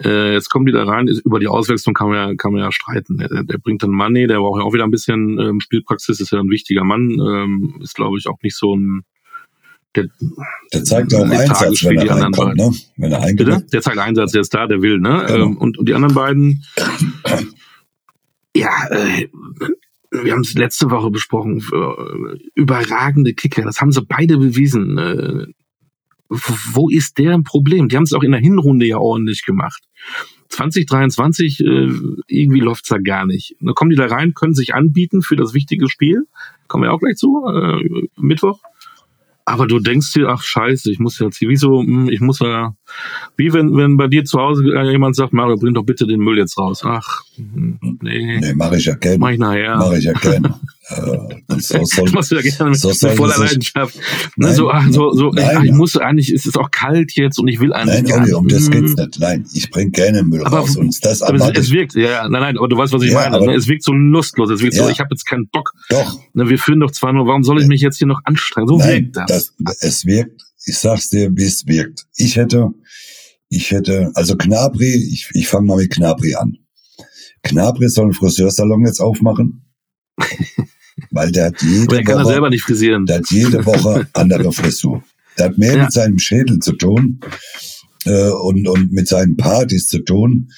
Äh, 0.04 0.34
jetzt 0.34 0.50
kommen 0.50 0.66
die 0.66 0.72
da 0.72 0.84
rein. 0.84 1.08
Über 1.08 1.40
die 1.40 1.48
Auswechslung 1.48 1.94
kann 1.94 2.10
man 2.10 2.16
ja, 2.18 2.36
kann 2.36 2.54
man 2.54 2.62
ja 2.62 2.72
streiten. 2.72 3.18
Der, 3.18 3.44
der 3.44 3.58
bringt 3.58 3.84
dann 3.84 3.92
Money, 3.92 4.28
der 4.28 4.38
braucht 4.38 4.60
ja 4.60 4.66
auch 4.66 4.74
wieder 4.74 4.86
ein 4.86 4.92
bisschen 4.92 5.40
ähm, 5.40 5.60
Spielpraxis, 5.60 6.20
ist 6.20 6.32
ja 6.32 6.40
ein 6.40 6.50
wichtiger 6.50 6.84
Mann. 6.84 7.12
Ähm, 7.20 7.80
ist, 7.82 7.96
glaube 7.96 8.18
ich, 8.18 8.28
auch 8.28 8.42
nicht 8.42 8.56
so 8.56 8.76
ein 8.76 9.04
der, 9.96 10.06
der 10.72 10.84
zeigt 10.84 11.14
auch 11.16 11.28
Einsatz, 11.28 11.84
wenn 11.84 11.98
er 11.98 12.12
reinkommt, 12.12 12.56
ne? 12.56 12.72
Wenn 12.98 13.12
er 13.12 13.22
eingeht. 13.22 13.74
Der 13.74 13.82
zeigt 13.82 13.98
Einsatz, 13.98 14.34
der 14.34 14.42
ist 14.42 14.54
da, 14.54 14.68
der 14.68 14.82
will, 14.82 15.00
ne? 15.00 15.26
Genau. 15.28 15.46
Ähm, 15.46 15.58
und, 15.58 15.78
und 15.80 15.90
die 15.90 15.96
anderen 15.96 16.14
beiden, 16.14 16.64
ja, 18.56 18.72
äh, 18.92 19.28
wir 20.12 20.32
haben 20.32 20.42
es 20.42 20.54
letzte 20.54 20.92
Woche 20.92 21.10
besprochen, 21.10 21.64
äh, 21.74 22.38
überragende 22.54 23.34
Kicker, 23.34 23.64
das 23.64 23.82
haben 23.82 23.92
sie 23.92 24.04
beide 24.04 24.38
bewiesen. 24.38 25.56
Wo 26.30 26.90
ist 26.90 27.18
der 27.18 27.40
Problem? 27.40 27.90
Die 27.90 27.96
haben 27.96 28.04
es 28.04 28.14
auch 28.14 28.24
in 28.24 28.32
der 28.32 28.40
Hinrunde 28.40 28.86
ja 28.86 28.98
ordentlich 28.98 29.44
gemacht. 29.46 29.84
2023, 30.50 31.60
äh, 31.60 31.90
irgendwie 32.28 32.60
läuft's 32.60 32.90
da 32.90 32.98
gar 32.98 33.26
nicht. 33.26 33.56
Dann 33.60 33.76
kommen 33.76 33.92
die 33.92 33.96
da 33.96 34.08
rein, 34.08 34.34
können 34.34 34.54
sich 34.54 34.74
anbieten 34.74 35.22
für 35.22 35.36
das 35.36 35.54
wichtige 35.54 35.90
Spiel. 35.90 36.28
Kommen 36.68 36.84
wir 36.84 36.94
auch 36.94 37.00
gleich 37.00 37.16
zu, 37.16 37.46
äh, 37.48 38.08
Mittwoch. 38.18 38.60
Aber 39.46 39.66
du 39.66 39.80
denkst 39.80 40.14
dir, 40.14 40.28
ach 40.30 40.44
scheiße, 40.44 40.92
ich 40.92 41.00
muss 41.00 41.18
jetzt 41.20 41.38
hier, 41.38 41.50
wieso, 41.50 41.82
hm, 41.82 42.10
ich 42.10 42.20
muss 42.20 42.40
ja, 42.40 42.76
wie 43.38 43.54
wenn, 43.54 43.76
wenn 43.76 43.98
bei 43.98 44.08
dir 44.08 44.26
zu 44.26 44.40
Hause 44.40 44.64
jemand 44.92 45.16
sagt, 45.16 45.34
Mario, 45.34 45.56
bring 45.58 45.74
doch 45.74 45.84
bitte 45.84 46.06
den 46.06 46.20
Müll 46.20 46.38
jetzt 46.38 46.58
raus. 46.58 46.82
Ach, 46.84 47.24
nee. 47.38 48.40
Nee, 48.40 48.54
mach 48.56 48.72
ich 48.74 48.86
ja 48.86 48.96
gerne. 48.96 49.18
Mach 49.18 49.30
ich 49.30 49.40
nachher. 49.40 49.78
Mach 49.78 49.94
ich 49.94 50.04
ja 50.04 50.14
gerne. 50.14 50.56
äh, 50.90 51.60
so 51.60 51.86
soll, 51.86 52.06
das 52.06 52.14
machst 52.14 52.32
du 52.32 52.36
ja 52.36 52.42
gerne 52.42 52.72
mit, 52.72 52.80
so 52.80 52.90
mit 52.90 53.18
voller 53.18 53.38
Leidenschaft. 53.38 53.96
Nein, 54.36 54.56
so, 54.56 54.70
ach, 54.72 54.86
so, 54.90 55.14
so, 55.14 55.32
nein, 55.32 55.50
ach, 55.56 55.64
ich 55.64 55.72
muss 55.72 55.96
eigentlich, 55.96 56.34
es 56.34 56.46
ist 56.46 56.58
auch 56.58 56.72
kalt 56.72 57.14
jetzt 57.16 57.40
und 57.40 57.48
ich 57.48 57.60
will 57.60 57.74
eigentlich. 57.74 58.04
Nein, 58.04 58.24
Olli, 58.24 58.34
um 58.34 58.48
das 58.48 58.70
geht's 58.70 58.96
nicht. 58.96 59.20
Nein, 59.20 59.46
ich 59.54 59.70
bring 59.70 59.92
gerne 59.92 60.24
Müll 60.24 60.44
aber, 60.44 60.60
raus. 60.60 60.76
Und 60.76 61.04
das 61.06 61.22
aber 61.22 61.38
es, 61.38 61.58
es, 61.58 61.72
wirkt, 61.72 61.96
ja, 61.96 62.28
nein, 62.28 62.42
nein, 62.42 62.58
aber 62.58 62.68
du 62.68 62.78
weißt, 62.78 62.94
was 62.94 63.04
ich 63.04 63.12
ja, 63.12 63.20
meine. 63.20 63.36
Aber, 63.36 63.46
ne? 63.46 63.56
Es 63.56 63.68
wirkt 63.68 63.84
so 63.84 63.94
lustlos. 63.94 64.50
Es 64.50 64.62
wirkt 64.62 64.76
ja. 64.76 64.84
so, 64.84 64.90
ich 64.90 65.00
habe 65.00 65.10
jetzt 65.12 65.26
keinen 65.26 65.48
Bock. 65.48 65.74
Doch. 65.90 66.20
Ne, 66.34 66.50
wir 66.50 66.58
führen 66.58 66.80
doch 66.80 66.92
zwar 66.92 67.14
nur, 67.14 67.28
warum 67.28 67.44
soll 67.44 67.62
ich 67.62 67.68
mich 67.68 67.82
jetzt 67.82 67.98
hier 67.98 68.08
noch 68.08 68.22
anstrengen? 68.24 68.68
So 68.68 68.78
nein, 68.78 69.12
wirkt 69.14 69.18
das. 69.30 69.54
das. 69.60 69.82
Es 69.82 70.06
wirkt. 70.06 70.49
Ich 70.66 70.78
sag's 70.78 71.10
dir, 71.10 71.30
wie 71.36 71.46
es 71.46 71.66
wirkt. 71.66 72.06
Ich 72.16 72.36
hätte, 72.36 72.70
ich 73.50 73.72
hätte, 73.72 74.12
also 74.14 74.36
Knabri, 74.36 74.94
ich, 74.94 75.30
ich 75.34 75.48
fange 75.48 75.68
mal 75.68 75.78
mit 75.78 75.92
Knabri 75.92 76.36
an. 76.36 76.58
Knabri 77.44 77.90
soll 77.90 78.06
einen 78.06 78.14
Friseursalon 78.14 78.86
jetzt 78.86 79.00
aufmachen. 79.00 79.66
weil 81.12 81.32
der 81.32 81.46
hat 81.46 81.62
jede 81.62 81.88
der 81.88 82.04
kann 82.04 82.24
Woche, 82.24 82.34
selber 82.34 82.50
nicht 82.50 82.64
frisieren. 82.64 83.06
Der 83.06 83.18
hat 83.18 83.32
jede 83.32 83.66
Woche 83.66 84.08
andere 84.14 84.52
Frisur. 84.52 85.04
Der 85.38 85.46
hat 85.46 85.58
mehr 85.58 85.76
ja. 85.76 85.84
mit 85.84 85.94
seinem 85.94 86.20
Schädel 86.20 86.60
zu 86.60 86.74
tun 86.74 87.20
äh, 88.06 88.30
und, 88.30 88.68
und 88.68 88.92
mit 88.92 89.08
seinen 89.08 89.38
Partys 89.38 89.88
zu 89.88 90.00
tun, 90.00 90.52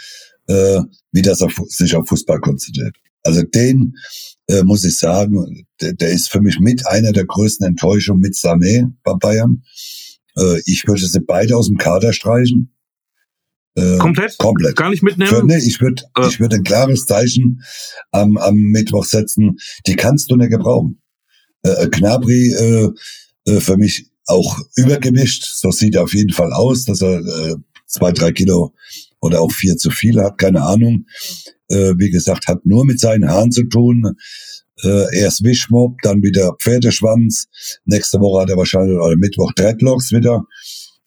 äh, 0.48 0.80
wie 1.12 1.22
das 1.22 1.42
auf, 1.42 1.54
sich 1.68 1.96
auf 1.96 2.08
Fußball 2.08 2.40
konzentriert. 2.40 2.96
Also 3.24 3.44
den 3.44 3.96
äh, 4.52 4.64
muss 4.64 4.84
ich 4.84 4.98
sagen, 4.98 5.66
der, 5.80 5.94
der, 5.94 6.10
ist 6.10 6.30
für 6.30 6.42
mich 6.42 6.60
mit 6.60 6.86
einer 6.88 7.12
der 7.12 7.26
größten 7.26 7.66
Enttäuschungen 7.66 8.22
mit 8.22 8.34
Sané 8.34 8.92
bei 9.04 9.14
Bayern. 9.14 9.64
Äh, 10.38 10.62
ich 10.66 10.86
würde 10.88 11.06
sie 11.06 11.22
beide 11.22 11.56
aus 11.56 11.68
dem 11.68 11.78
Kader 11.78 12.14
streichen. 12.14 12.74
Äh, 13.76 13.98
komplett? 13.98 14.38
Komplett. 14.38 14.76
Gar 14.76 14.90
nicht 14.90 15.04
mitnehmen? 15.04 15.30
Für, 15.30 15.46
nee, 15.46 15.58
ich 15.58 15.80
würde 15.80 16.04
äh. 16.18 16.28
ich 16.28 16.40
würd 16.40 16.54
ein 16.54 16.64
klares 16.64 17.06
Zeichen 17.06 17.62
am, 18.12 18.38
am 18.38 18.56
Mittwoch 18.56 19.06
setzen. 19.06 19.58
Die 19.88 19.96
kannst 19.96 20.30
du 20.30 20.36
nicht 20.36 20.52
gebrauchen. 20.52 21.02
Äh, 21.64 21.88
Knabri 21.88 22.52
äh, 22.52 22.90
äh, 23.46 23.60
für 23.62 23.78
mich 23.78 24.12
auch 24.26 24.60
übergewicht. 24.76 25.46
So 25.46 25.72
sieht 25.72 25.96
er 25.96 26.04
auf 26.04 26.14
jeden 26.14 26.34
Fall 26.34 26.52
aus, 26.52 26.84
dass 26.84 27.02
er 27.02 27.20
äh, 27.20 27.56
zwei, 27.88 28.12
drei 28.12 28.32
Kilo 28.32 28.74
oder 29.22 29.42
auch 29.42 29.52
vier 29.52 29.78
zu 29.78 29.92
viele 29.92 30.24
hat, 30.24 30.38
keine 30.38 30.64
Ahnung. 30.64 31.06
Äh, 31.70 31.94
wie 31.98 32.10
gesagt, 32.10 32.48
hat 32.48 32.66
nur 32.66 32.86
mit 32.86 33.00
seinen 33.00 33.30
Haaren 33.30 33.52
zu 33.52 33.64
tun. 33.66 34.16
Äh, 34.84 35.20
erst 35.20 35.44
Wischmob, 35.44 35.98
dann 36.02 36.24
wieder 36.24 36.56
Pferdeschwanz. 36.60 37.48
Nächste 37.86 38.20
Woche 38.20 38.42
hat 38.42 38.50
er 38.50 38.58
wahrscheinlich, 38.58 38.98
oder 38.98 39.16
Mittwoch 39.16 39.54
Dreadlocks 39.54 40.12
wieder. 40.12 40.44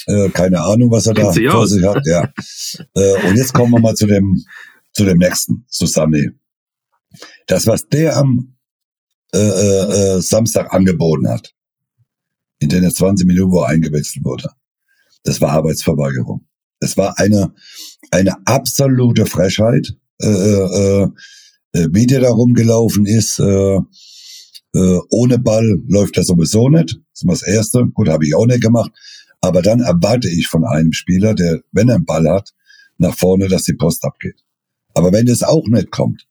Äh, 0.06 0.28
keine 0.30 0.60
Ahnung, 0.60 0.90
was 0.90 1.06
er 1.06 1.14
da 1.14 1.32
vor 1.32 1.66
sich 1.66 1.84
hat. 1.84 2.06
Ja. 2.06 2.32
äh, 2.94 3.28
und 3.28 3.36
jetzt 3.36 3.52
kommen 3.52 3.72
wir 3.72 3.80
mal 3.80 3.94
zu 3.94 4.06
dem, 4.06 4.44
zu 4.92 5.04
dem 5.04 5.18
nächsten, 5.18 5.66
zu 5.68 5.86
Sané. 5.86 6.30
Das, 7.46 7.66
was 7.66 7.88
der 7.88 8.16
am 8.16 8.56
äh, 9.34 9.38
äh, 9.38 10.16
äh 10.16 10.20
Samstag 10.20 10.72
angeboten 10.72 11.28
hat, 11.28 11.52
in 12.60 12.68
den 12.68 12.88
20 12.88 13.26
Minuten, 13.26 13.50
wo 13.50 13.62
er 13.62 13.68
eingewechselt 13.68 14.24
wurde, 14.24 14.50
das 15.24 15.40
war 15.40 15.50
Arbeitsverweigerung. 15.50 16.46
Es 16.84 16.96
war 16.96 17.18
eine, 17.18 17.52
eine 18.10 18.34
absolute 18.46 19.26
Frechheit, 19.26 19.96
äh, 20.20 20.28
äh, 20.28 21.08
äh, 21.72 21.88
wie 21.90 22.06
der 22.06 22.20
da 22.20 22.30
rumgelaufen 22.30 23.06
ist. 23.06 23.38
Äh, 23.38 23.78
äh, 24.74 24.98
ohne 25.10 25.38
Ball 25.38 25.80
läuft 25.88 26.16
er 26.16 26.24
sowieso 26.24 26.68
nicht. 26.68 26.94
Das 26.94 27.20
ist 27.20 27.24
mal 27.24 27.32
das 27.32 27.42
Erste. 27.42 27.86
Gut, 27.86 28.08
habe 28.08 28.26
ich 28.26 28.34
auch 28.34 28.46
nicht 28.46 28.62
gemacht. 28.62 28.92
Aber 29.40 29.62
dann 29.62 29.80
erwarte 29.80 30.28
ich 30.28 30.46
von 30.46 30.64
einem 30.64 30.92
Spieler, 30.92 31.34
der, 31.34 31.60
wenn 31.72 31.88
er 31.88 31.96
einen 31.96 32.04
Ball 32.04 32.28
hat, 32.28 32.54
nach 32.98 33.16
vorne, 33.16 33.48
dass 33.48 33.64
die 33.64 33.74
Post 33.74 34.04
abgeht. 34.04 34.42
Aber 34.94 35.12
wenn 35.12 35.26
das 35.26 35.42
auch 35.42 35.66
nicht 35.66 35.90
kommt, 35.90 36.26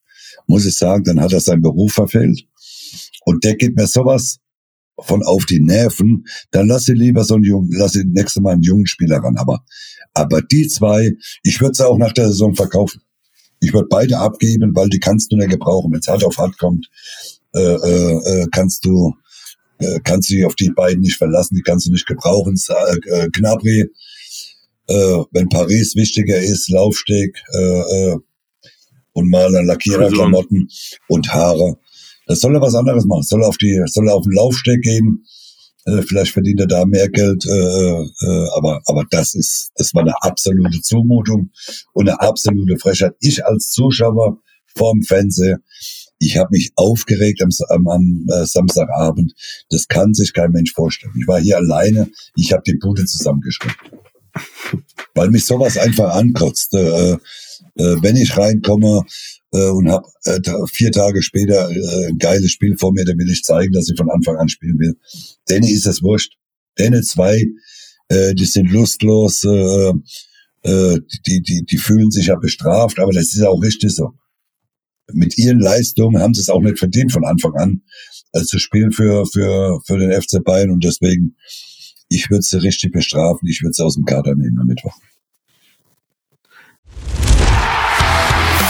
muss 0.47 0.65
ich 0.65 0.75
sagen, 0.75 1.03
dann 1.03 1.21
hat 1.21 1.33
er 1.33 1.39
seinen 1.39 1.61
Beruf 1.61 1.93
verfehlt. 1.93 2.45
Und 3.25 3.43
der 3.43 3.55
geht 3.55 3.75
mir 3.75 3.87
sowas 3.87 4.39
von 4.99 5.23
auf 5.23 5.45
die 5.45 5.59
Nerven, 5.59 6.25
dann 6.51 6.67
lass 6.67 6.85
sie 6.85 6.93
lieber 6.93 7.23
so 7.23 7.35
einen 7.35 7.43
jungen, 7.43 7.69
lass 7.71 7.93
sie 7.93 8.05
nächste 8.05 8.41
Mal 8.41 8.53
einen 8.53 8.61
jungen 8.61 8.85
Spieler 8.85 9.17
ran. 9.17 9.37
Aber, 9.37 9.65
aber 10.13 10.41
die 10.41 10.67
zwei, 10.67 11.13
ich 11.43 11.59
würde 11.61 11.75
sie 11.75 11.87
auch 11.87 11.97
nach 11.97 12.13
der 12.13 12.27
Saison 12.27 12.55
verkaufen. 12.55 13.01
Ich 13.59 13.73
würde 13.73 13.87
beide 13.89 14.17
abgeben, 14.17 14.71
weil 14.75 14.89
die 14.89 14.99
kannst 14.99 15.31
du 15.31 15.37
nicht 15.37 15.49
gebrauchen. 15.49 15.91
Wenn 15.91 15.99
es 15.99 16.07
hart 16.07 16.23
auf 16.23 16.37
hart 16.37 16.57
kommt, 16.57 16.87
äh, 17.55 17.59
äh, 17.59 18.41
äh, 18.41 18.47
kannst 18.51 18.85
du 18.85 19.13
äh, 19.79 19.99
kannst 20.03 20.29
du 20.29 20.35
dich 20.35 20.45
auf 20.45 20.55
die 20.55 20.69
beiden 20.69 21.01
nicht 21.01 21.17
verlassen, 21.17 21.55
die 21.55 21.61
kannst 21.61 21.87
du 21.87 21.91
nicht 21.91 22.05
gebrauchen. 22.05 22.59
Äh, 22.67 23.29
Gnabry, 23.31 23.89
äh, 24.87 25.23
wenn 25.31 25.49
Paris 25.49 25.95
wichtiger 25.95 26.39
ist, 26.39 26.69
Laufsteg 26.69 27.41
äh, 27.53 28.11
äh, 28.11 28.17
und 29.13 29.29
mal 29.29 29.51
Lackiererklamotten 29.51 30.67
und 31.07 31.33
Haare 31.33 31.77
das 32.25 32.39
soll 32.39 32.55
er 32.55 32.61
was 32.61 32.75
anderes 32.75 33.05
machen. 33.05 33.23
Soll 33.23 33.41
er 33.41 33.49
auf 33.49 33.57
die, 33.57 33.81
soll 33.85 34.07
er 34.07 34.15
auf 34.15 34.23
den 34.23 34.33
Laufsteg 34.33 34.81
gehen. 34.81 35.25
Äh, 35.85 36.01
vielleicht 36.01 36.31
verdient 36.31 36.61
er 36.61 36.67
da 36.67 36.85
mehr 36.85 37.09
Geld, 37.09 37.45
äh, 37.45 37.49
äh, 37.49 38.47
aber 38.55 38.81
aber 38.85 39.05
das 39.09 39.35
ist, 39.35 39.71
das 39.75 39.93
war 39.93 40.01
eine 40.01 40.15
absolute 40.21 40.81
Zumutung 40.81 41.51
und 41.93 42.09
eine 42.09 42.19
absolute 42.21 42.77
Frechheit. 42.77 43.15
Ich 43.19 43.45
als 43.45 43.71
Zuschauer 43.71 44.37
vorm 44.75 45.01
Fernseher, 45.03 45.59
ich 46.19 46.37
habe 46.37 46.49
mich 46.51 46.71
aufgeregt 46.75 47.41
am, 47.41 47.49
am, 47.69 47.87
am 47.87 48.25
äh, 48.31 48.45
Samstagabend. 48.45 49.33
Das 49.69 49.87
kann 49.87 50.13
sich 50.13 50.33
kein 50.33 50.51
Mensch 50.51 50.71
vorstellen. 50.73 51.13
Ich 51.19 51.27
war 51.27 51.39
hier 51.39 51.57
alleine, 51.57 52.09
ich 52.35 52.53
habe 52.53 52.63
die 52.65 52.77
Bude 52.77 53.05
zusammengeschrieben. 53.05 53.75
Weil 55.13 55.29
mich 55.29 55.45
sowas 55.45 55.77
einfach 55.77 56.15
ankotzt. 56.15 56.73
Äh, 56.73 57.17
äh, 57.75 57.97
wenn 58.01 58.15
ich 58.15 58.37
reinkomme 58.37 59.03
äh, 59.53 59.69
und 59.69 59.89
habe 59.89 60.07
äh, 60.25 60.39
vier 60.71 60.91
Tage 60.91 61.21
später 61.21 61.69
äh, 61.69 62.07
ein 62.07 62.17
geiles 62.17 62.51
Spiel 62.51 62.75
vor 62.77 62.91
mir, 62.91 63.05
dann 63.05 63.17
will 63.17 63.31
ich 63.31 63.43
zeigen, 63.43 63.71
dass 63.71 63.89
ich 63.89 63.97
von 63.97 64.09
Anfang 64.09 64.35
an 64.37 64.49
spielen 64.49 64.79
will. 64.79 64.95
Denen 65.49 65.67
ist 65.67 65.87
es 65.87 66.01
wurscht. 66.01 66.33
Denen 66.77 67.03
zwei, 67.03 67.45
äh, 68.09 68.33
die 68.33 68.45
sind 68.45 68.71
lustlos, 68.71 69.43
äh, 69.43 69.93
äh, 70.63 70.99
die, 71.27 71.41
die, 71.41 71.63
die 71.63 71.77
fühlen 71.77 72.09
sich 72.09 72.27
ja 72.27 72.35
bestraft, 72.35 72.99
aber 72.99 73.11
das 73.11 73.33
ist 73.33 73.43
auch 73.43 73.61
richtig 73.61 73.91
so. 73.91 74.11
Mit 75.11 75.37
ihren 75.37 75.59
Leistungen 75.59 76.21
haben 76.21 76.33
sie 76.33 76.41
es 76.41 76.49
auch 76.49 76.61
nicht 76.61 76.79
verdient 76.79 77.11
von 77.11 77.25
Anfang 77.25 77.53
an 77.55 77.81
äh, 78.31 78.41
zu 78.41 78.57
spielen 78.57 78.91
für, 78.91 79.25
für, 79.25 79.81
für 79.85 79.97
den 79.97 80.11
FC 80.11 80.43
Bayern 80.43 80.71
und 80.71 80.83
deswegen, 80.83 81.35
ich 82.09 82.29
würde 82.29 82.43
sie 82.43 82.61
richtig 82.61 82.91
bestrafen, 82.91 83.47
ich 83.47 83.61
würde 83.61 83.73
sie 83.73 83.83
aus 83.83 83.95
dem 83.95 84.05
Kader 84.05 84.35
nehmen 84.35 84.59
am 84.59 84.67
Mittwoch. 84.67 84.97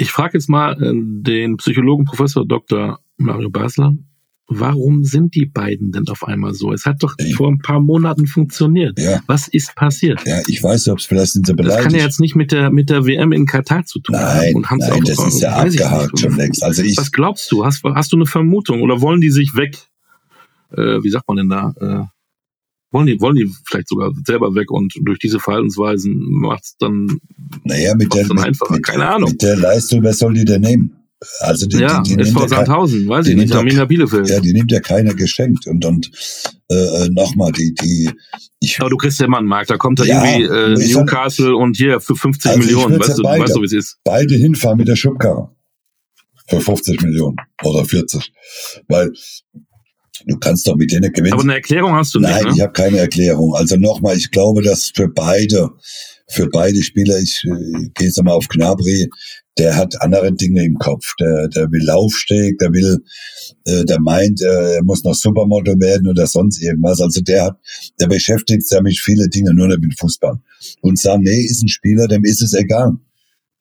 Ich 0.00 0.10
frage 0.10 0.38
jetzt 0.38 0.48
mal 0.48 0.82
äh, 0.82 0.92
den 0.94 1.58
Psychologen 1.58 2.06
Professor 2.06 2.46
Dr. 2.48 3.00
Mario 3.18 3.50
Basler, 3.50 3.92
warum 4.48 5.04
sind 5.04 5.34
die 5.34 5.44
beiden 5.44 5.92
denn 5.92 6.08
auf 6.08 6.26
einmal 6.26 6.54
so? 6.54 6.72
Es 6.72 6.86
hat 6.86 7.02
doch 7.02 7.16
ich, 7.18 7.34
vor 7.34 7.48
ein 7.48 7.58
paar 7.58 7.80
Monaten 7.80 8.26
funktioniert. 8.26 8.98
Ja. 8.98 9.20
Was 9.26 9.46
ist 9.48 9.74
passiert? 9.74 10.26
Ja, 10.26 10.40
ich 10.46 10.62
weiß, 10.62 10.88
ob 10.88 11.00
es 11.00 11.04
vielleicht 11.04 11.32
sind 11.32 11.46
sie 11.46 11.52
beleidigt. 11.52 11.84
Das 11.84 11.84
kann 11.84 11.94
ja 11.94 12.02
jetzt 12.02 12.18
nicht 12.18 12.34
mit 12.34 12.50
der 12.50 12.70
mit 12.70 12.88
der 12.88 13.04
WM 13.04 13.32
in 13.32 13.44
Katar 13.44 13.84
zu 13.84 14.00
tun 14.00 14.14
nein, 14.14 14.24
haben. 14.24 14.56
Und 14.56 14.70
nein, 14.78 15.02
das 15.04 15.18
ist 15.18 15.42
ja 15.42 15.56
abgehakt 15.56 16.18
schon 16.18 16.34
längst. 16.34 16.64
Also 16.64 16.82
ich, 16.82 16.96
Was 16.96 17.12
glaubst 17.12 17.52
du? 17.52 17.66
Hast, 17.66 17.84
hast 17.84 18.10
du 18.10 18.16
eine 18.16 18.24
Vermutung 18.24 18.80
oder 18.80 19.02
wollen 19.02 19.20
die 19.20 19.30
sich 19.30 19.54
weg? 19.54 19.76
Äh, 20.72 21.02
wie 21.02 21.10
sagt 21.10 21.28
man 21.28 21.36
denn 21.36 21.50
da? 21.50 22.10
Wollen 22.92 23.06
die, 23.06 23.20
wollen 23.20 23.36
die 23.36 23.48
vielleicht 23.66 23.88
sogar 23.88 24.12
selber 24.26 24.54
weg 24.54 24.70
und 24.70 24.92
durch 25.02 25.18
diese 25.18 25.38
Verhaltensweisen 25.38 26.16
macht 26.18 26.64
es 26.64 26.76
dann, 26.78 27.20
naja, 27.64 27.94
mit 27.94 28.12
der, 28.12 28.26
dann 28.26 28.36
mit, 28.36 28.46
einfacher. 28.46 28.74
Mit, 28.74 28.82
Keine 28.84 29.08
Ahnung. 29.08 29.30
Mit 29.30 29.42
der 29.42 29.56
Leistung, 29.56 30.02
wer 30.02 30.12
soll 30.12 30.34
die 30.34 30.44
denn 30.44 30.62
nehmen? 30.62 30.96
Also 31.40 31.66
die, 31.66 31.76
ja, 31.76 32.02
die, 32.02 32.16
die 32.16 32.22
SV 32.22 32.48
Sandhausen, 32.48 33.06
weiß 33.06 33.26
ich 33.26 33.36
nicht, 33.36 33.54
Arminia 33.54 33.84
Bielefeld. 33.84 34.28
Ja, 34.28 34.40
die 34.40 34.54
nimmt 34.54 34.72
ja 34.72 34.80
keiner 34.80 35.14
geschenkt. 35.14 35.66
Und, 35.66 35.84
und 35.84 36.10
äh, 36.70 36.74
äh 36.74 37.08
nochmal, 37.10 37.52
die, 37.52 37.74
die 37.74 38.10
ich, 38.58 38.80
Aber 38.80 38.88
du 38.88 38.96
kriegst 38.96 39.20
ja 39.20 39.26
immer 39.26 39.38
einen 39.38 39.46
Markt, 39.46 39.70
da 39.70 39.76
kommt 39.76 40.00
da 40.00 40.04
ja, 40.04 40.24
irgendwie 40.24 40.44
äh, 40.44 40.94
Newcastle 40.94 41.46
fand, 41.46 41.56
und 41.56 41.76
hier 41.76 42.00
für 42.00 42.16
50 42.16 42.50
also 42.50 42.58
Millionen, 42.62 42.98
weißt, 42.98 43.08
ja 43.10 43.14
du, 43.16 43.22
beide, 43.22 43.44
weißt 43.44 43.56
du, 43.56 43.60
wie 43.60 43.66
es 43.66 43.72
ist. 43.72 43.98
Beide 44.02 44.34
hinfahren 44.34 44.78
mit 44.78 44.88
der 44.88 44.96
Schubkarre. 44.96 45.50
Für 46.48 46.60
50 46.60 47.02
Millionen 47.02 47.36
oder 47.62 47.84
40. 47.84 48.32
Weil 48.88 49.12
Du 50.26 50.38
kannst 50.38 50.66
doch 50.66 50.76
mit 50.76 50.92
denen 50.92 51.12
gewinnen. 51.12 51.32
Aber 51.32 51.42
eine 51.42 51.54
Erklärung 51.54 51.94
hast 51.94 52.14
du 52.14 52.20
nicht. 52.20 52.30
Nein, 52.30 52.44
ne? 52.44 52.52
ich 52.54 52.60
habe 52.60 52.72
keine 52.72 52.98
Erklärung. 52.98 53.54
Also 53.54 53.76
nochmal, 53.76 54.16
ich 54.16 54.30
glaube, 54.30 54.62
dass 54.62 54.92
für 54.94 55.08
beide, 55.08 55.70
für 56.28 56.48
beide 56.48 56.82
Spieler, 56.82 57.18
ich 57.18 57.44
äh, 57.44 57.88
gehe 57.94 58.06
jetzt 58.06 58.22
mal 58.22 58.32
auf 58.32 58.48
Knabri, 58.48 59.08
der 59.58 59.76
hat 59.76 60.00
andere 60.00 60.32
Dinge 60.32 60.64
im 60.64 60.76
Kopf. 60.76 61.14
Der, 61.20 61.48
der 61.48 61.70
will 61.70 61.84
Laufsteg, 61.84 62.58
der 62.58 62.72
will, 62.72 62.98
äh, 63.64 63.84
der 63.84 64.00
meint, 64.00 64.40
äh, 64.40 64.76
er 64.76 64.84
muss 64.84 65.04
noch 65.04 65.14
Supermodel 65.14 65.78
werden 65.80 66.08
oder 66.08 66.26
sonst 66.26 66.62
irgendwas. 66.62 67.00
Also 67.00 67.20
der 67.20 67.44
hat, 67.44 67.58
der 68.00 68.06
beschäftigt 68.06 68.66
sich 68.66 68.76
ja 68.76 68.82
mit 68.82 68.98
viele 68.98 69.28
Dinge, 69.28 69.52
nur 69.52 69.68
nicht 69.68 69.80
mit 69.80 69.98
Fußball. 69.98 70.38
Und 70.80 70.98
Sané 70.98 71.44
ist 71.44 71.62
ein 71.62 71.68
Spieler, 71.68 72.08
dem 72.08 72.24
ist 72.24 72.42
es 72.42 72.54
egal. 72.54 72.92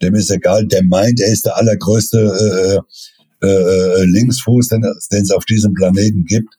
Dem 0.01 0.15
ist 0.15 0.31
egal, 0.31 0.65
der 0.67 0.83
meint, 0.83 1.19
er 1.19 1.31
ist 1.31 1.45
der 1.45 1.57
allergrößte 1.57 2.19
äh, 2.19 3.18
äh, 3.41 3.47
äh, 3.47 4.05
Linksfuß, 4.05 4.67
den, 4.67 4.83
es 5.11 5.31
auf 5.31 5.45
diesem 5.45 5.73
Planeten 5.73 6.25
gibt. 6.25 6.53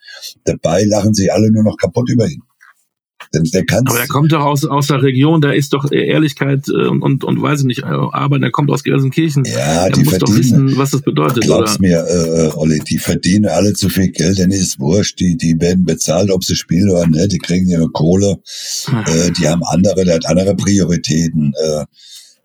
Dabei 0.45 0.85
lachen 0.85 1.15
sich 1.15 1.33
alle 1.33 1.51
nur 1.51 1.65
noch 1.65 1.77
kaputt 1.77 2.09
über 2.11 2.27
ihn. 2.27 2.43
Denn 3.33 3.45
der 3.45 3.65
kann 3.65 3.87
Aber 3.87 4.01
er 4.01 4.09
kommt 4.09 4.33
doch 4.33 4.41
aus, 4.41 4.65
aus 4.65 4.89
der 4.89 5.03
Region, 5.03 5.41
da 5.41 5.53
ist 5.53 5.73
doch 5.73 5.93
Ehrlichkeit 5.93 6.67
äh, 6.69 6.89
und, 6.89 7.03
und, 7.03 7.23
und 7.23 7.41
weiß 7.41 7.61
ich 7.61 7.67
nicht, 7.67 7.83
äh, 7.83 7.85
aber 7.85 8.41
er 8.41 8.51
kommt 8.51 8.71
aus 8.71 8.83
Gelsenkirchen. 8.83 9.45
Ja, 9.45 9.87
er 9.87 9.91
die 9.91 10.01
muss 10.01 10.17
verdienen, 10.17 10.33
doch 10.33 10.39
wissen, 10.39 10.79
was 10.79 10.91
das 10.91 11.03
bedeutet. 11.03 11.45
Glaub's 11.45 11.79
oder? 11.79 11.81
mir, 11.81 12.05
äh, 12.09 12.51
Olli, 12.57 12.81
die 12.81 12.99
verdienen 12.99 13.47
alle 13.47 13.73
zu 13.75 13.89
viel 13.89 14.11
Geld, 14.11 14.39
denn 14.39 14.51
ist 14.51 14.81
wurscht. 14.81 15.21
Die, 15.21 15.37
die 15.37 15.61
werden 15.61 15.85
bezahlt, 15.85 16.31
ob 16.31 16.43
sie 16.43 16.57
spielen 16.57 16.91
oder 16.91 17.07
nicht. 17.07 17.31
Die 17.31 17.39
kriegen 17.39 17.69
ihre 17.69 17.89
Kohle. 17.89 18.39
Äh, 18.89 19.31
die 19.33 19.47
haben 19.47 19.63
andere, 19.65 20.05
der 20.05 20.17
hat 20.17 20.27
andere 20.27 20.57
Prioritäten. 20.57 21.53
Äh, 21.63 21.85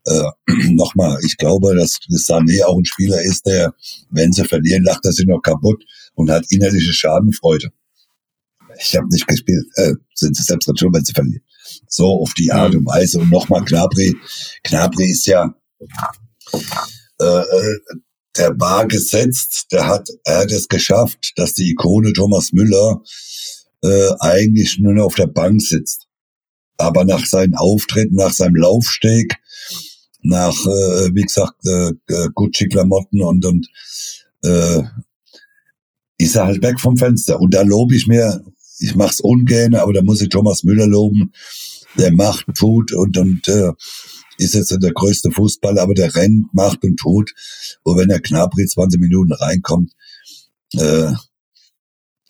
äh, 0.06 0.30
nochmal, 0.72 1.20
ich 1.24 1.38
glaube, 1.38 1.76
dass, 1.76 2.00
Sané 2.10 2.64
auch 2.66 2.78
ein 2.78 2.86
Spieler 2.86 3.22
ist, 3.22 3.46
der, 3.46 3.74
wenn 4.10 4.32
sie 4.32 4.46
verlieren, 4.46 4.84
lacht 4.84 5.06
er 5.06 5.12
sich 5.12 5.26
noch 5.26 5.42
kaputt 5.42 5.84
und 6.16 6.30
hat 6.30 6.46
innerliche 6.50 6.94
Schadenfreude. 6.94 7.72
Ich 8.80 8.96
habe 8.96 9.08
nicht 9.08 9.28
gespielt, 9.28 9.66
äh, 9.76 9.94
sind 10.14 10.36
sie 10.36 10.44
selbst 10.44 10.70
schon, 10.78 10.94
wenn 10.94 11.06
sie 11.06 11.14
verlieren. 11.14 11.44
So 11.88 12.22
auf 12.22 12.34
die 12.34 12.52
Art 12.52 12.76
und 12.76 12.86
Weise. 12.86 13.20
Und 13.20 13.32
nochmal 13.32 13.64
Knabri. 13.64 14.16
Knabri 14.64 15.12
ist 15.12 15.26
ja 15.28 15.56
äh, 17.20 17.26
äh, 17.26 17.80
der 18.38 18.60
war 18.60 18.86
gesetzt, 18.86 19.68
der 19.72 19.88
hat, 19.88 20.10
er 20.26 20.40
hat 20.40 20.52
es 20.52 20.68
geschafft, 20.68 21.32
dass 21.38 21.54
die 21.54 21.70
Ikone 21.70 22.12
Thomas 22.12 22.52
Müller 22.52 23.02
äh, 23.82 24.10
eigentlich 24.20 24.78
nur 24.80 24.94
noch 24.94 25.06
auf 25.06 25.16
der 25.16 25.28
Bank 25.28 25.62
sitzt. 25.62 26.08
Aber 26.78 27.06
nach 27.06 27.26
seinem 27.26 27.56
Auftritt, 27.56 28.12
nach 28.12 28.34
seinem 28.34 28.56
Laufsteg, 28.56 29.38
nach, 30.26 30.56
äh, 30.66 31.14
wie 31.14 31.22
gesagt, 31.22 31.66
äh, 31.66 31.92
äh, 32.08 32.30
Gucci-Klamotten 32.34 33.22
und, 33.22 33.46
und 33.46 33.68
äh, 34.44 34.84
ist 36.18 36.36
er 36.36 36.46
halt 36.46 36.62
weg 36.64 36.80
vom 36.80 36.98
Fenster. 36.98 37.40
Und 37.40 37.54
da 37.54 37.62
lobe 37.62 37.96
ich 37.96 38.08
mir, 38.08 38.44
ich 38.80 38.96
mach's 38.96 39.20
ungern, 39.20 39.76
aber 39.76 39.94
da 39.94 40.02
muss 40.02 40.22
ich 40.22 40.30
Thomas 40.30 40.64
Müller 40.64 40.88
loben. 40.88 41.32
Der 41.98 42.12
macht, 42.12 42.48
tut 42.56 42.92
und, 42.92 43.18
und 43.18 43.48
äh, 43.48 43.72
ist 44.38 44.54
jetzt 44.54 44.72
der 44.72 44.92
größte 44.92 45.32
Fußballer, 45.32 45.82
aber 45.82 45.94
der 45.94 46.14
rennt, 46.16 46.54
macht 46.54 46.84
und 46.84 46.98
tut. 46.98 47.34
Und 47.84 47.98
wenn 47.98 48.10
der 48.10 48.20
Knabri 48.20 48.66
20 48.66 49.00
Minuten 49.00 49.32
reinkommt, 49.32 49.94
äh, 50.74 51.14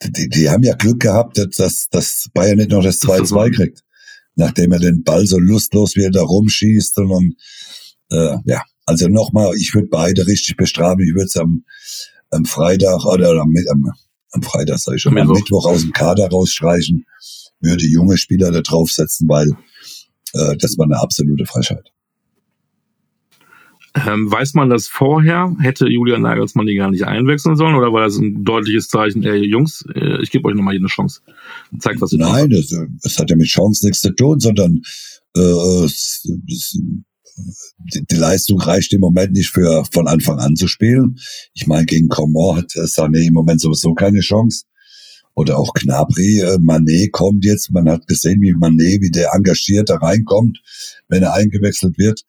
die, 0.04 0.30
die 0.30 0.50
haben 0.50 0.64
ja 0.64 0.76
Glück 0.76 1.00
gehabt, 1.00 1.38
dass, 1.58 1.90
dass 1.90 2.30
Bayern 2.34 2.58
nicht 2.58 2.70
noch 2.70 2.84
das 2.84 3.00
2-2 3.00 3.56
kriegt. 3.56 3.84
Nachdem 4.36 4.74
er 4.74 4.80
den 4.80 5.04
Ball 5.04 5.26
so 5.26 5.40
lustlos 5.40 5.96
wie 5.96 6.04
er 6.04 6.12
da 6.12 6.22
rumschießt 6.22 6.98
und, 7.00 7.12
und 7.12 7.36
äh, 8.12 8.38
ja, 8.46 8.62
also 8.86 9.08
nochmal, 9.08 9.52
ich 9.58 9.74
würde 9.74 9.88
beide 9.90 10.28
richtig 10.28 10.58
bestrafen. 10.58 11.02
Ich 11.02 11.14
würde 11.14 11.26
es 11.26 11.38
am, 11.38 11.64
am 12.32 12.46
Freitag 12.46 13.04
oder 13.06 13.32
am, 13.42 13.54
am, 13.72 13.92
am 14.32 14.42
Freitag, 14.42 14.80
sag 14.80 14.96
ich 14.96 15.02
schon, 15.02 15.18
am 15.18 15.28
Mittwoch 15.28 15.66
aus 15.66 15.82
dem 15.82 15.92
Kader 15.92 16.28
rausstreichen, 16.30 17.06
würde 17.60 17.86
junge 17.86 18.18
Spieler 18.18 18.52
da 18.52 18.62
draufsetzen, 18.62 19.28
weil 19.28 19.50
äh, 20.34 20.56
das 20.58 20.78
war 20.78 20.86
eine 20.86 21.00
absolute 21.00 21.46
Frechheit. 21.46 21.92
Ähm, 23.96 24.30
weiß 24.30 24.56
man 24.56 24.70
das 24.70 24.90
vorher? 24.90 25.56
Hätte 25.60 25.88
Julian 25.88 26.22
Nagelsmann 26.22 26.66
die 26.68 26.76
gar 26.76 26.92
nicht 26.92 27.06
einwechseln 27.06 27.56
sollen 27.56 27.76
oder 27.76 27.94
war 27.94 28.02
das 28.02 28.18
ein 28.18 28.44
deutliches 28.44 28.90
Zeichen, 28.90 29.24
ey 29.24 29.46
Jungs, 29.46 29.86
äh, 29.96 30.22
ich 30.22 30.32
gebe 30.32 30.50
euch 30.50 30.56
nochmal 30.56 30.74
hier 30.74 30.82
eine 30.82 30.90
Chance. 30.90 31.22
Zeigt, 31.80 32.02
was 32.02 32.12
ihr 32.12 32.20
Nein, 32.20 32.50
das, 32.50 32.76
das 33.02 33.18
hat 33.18 33.30
ja 33.30 33.38
mit 33.38 33.48
Chance 33.48 33.86
nichts 33.86 34.02
zu 34.02 34.14
tun, 34.14 34.42
sondern 34.42 34.82
äh, 35.38 35.86
es, 35.86 36.28
es, 36.50 36.78
die, 37.78 38.16
Leistung 38.16 38.60
reicht 38.60 38.94
im 38.94 39.02
Moment 39.02 39.34
nicht 39.34 39.50
für 39.50 39.86
von 39.92 40.08
Anfang 40.08 40.40
an 40.40 40.56
zu 40.56 40.68
spielen. 40.68 41.20
Ich 41.54 41.68
meine, 41.68 41.86
gegen 41.86 42.08
Coman 42.08 42.58
hat 42.58 42.72
Sané 42.72 43.28
im 43.28 43.34
Moment 43.34 43.62
sowieso 43.62 43.94
keine 43.94 44.22
Chance. 44.22 44.64
Oder 45.34 45.60
auch 45.60 45.74
Knabri, 45.74 46.40
äh, 46.40 46.58
Manet 46.62 47.12
kommt 47.12 47.44
jetzt. 47.44 47.72
Man 47.72 47.90
hat 47.90 48.08
gesehen, 48.08 48.42
wie 48.42 48.54
Manet, 48.54 49.02
wie 49.02 49.12
der 49.12 49.34
engagiert 49.34 49.90
da 49.90 49.98
reinkommt, 49.98 50.62
wenn 51.10 51.24
er 51.24 51.34
eingewechselt 51.34 51.98
wird. 51.98 52.22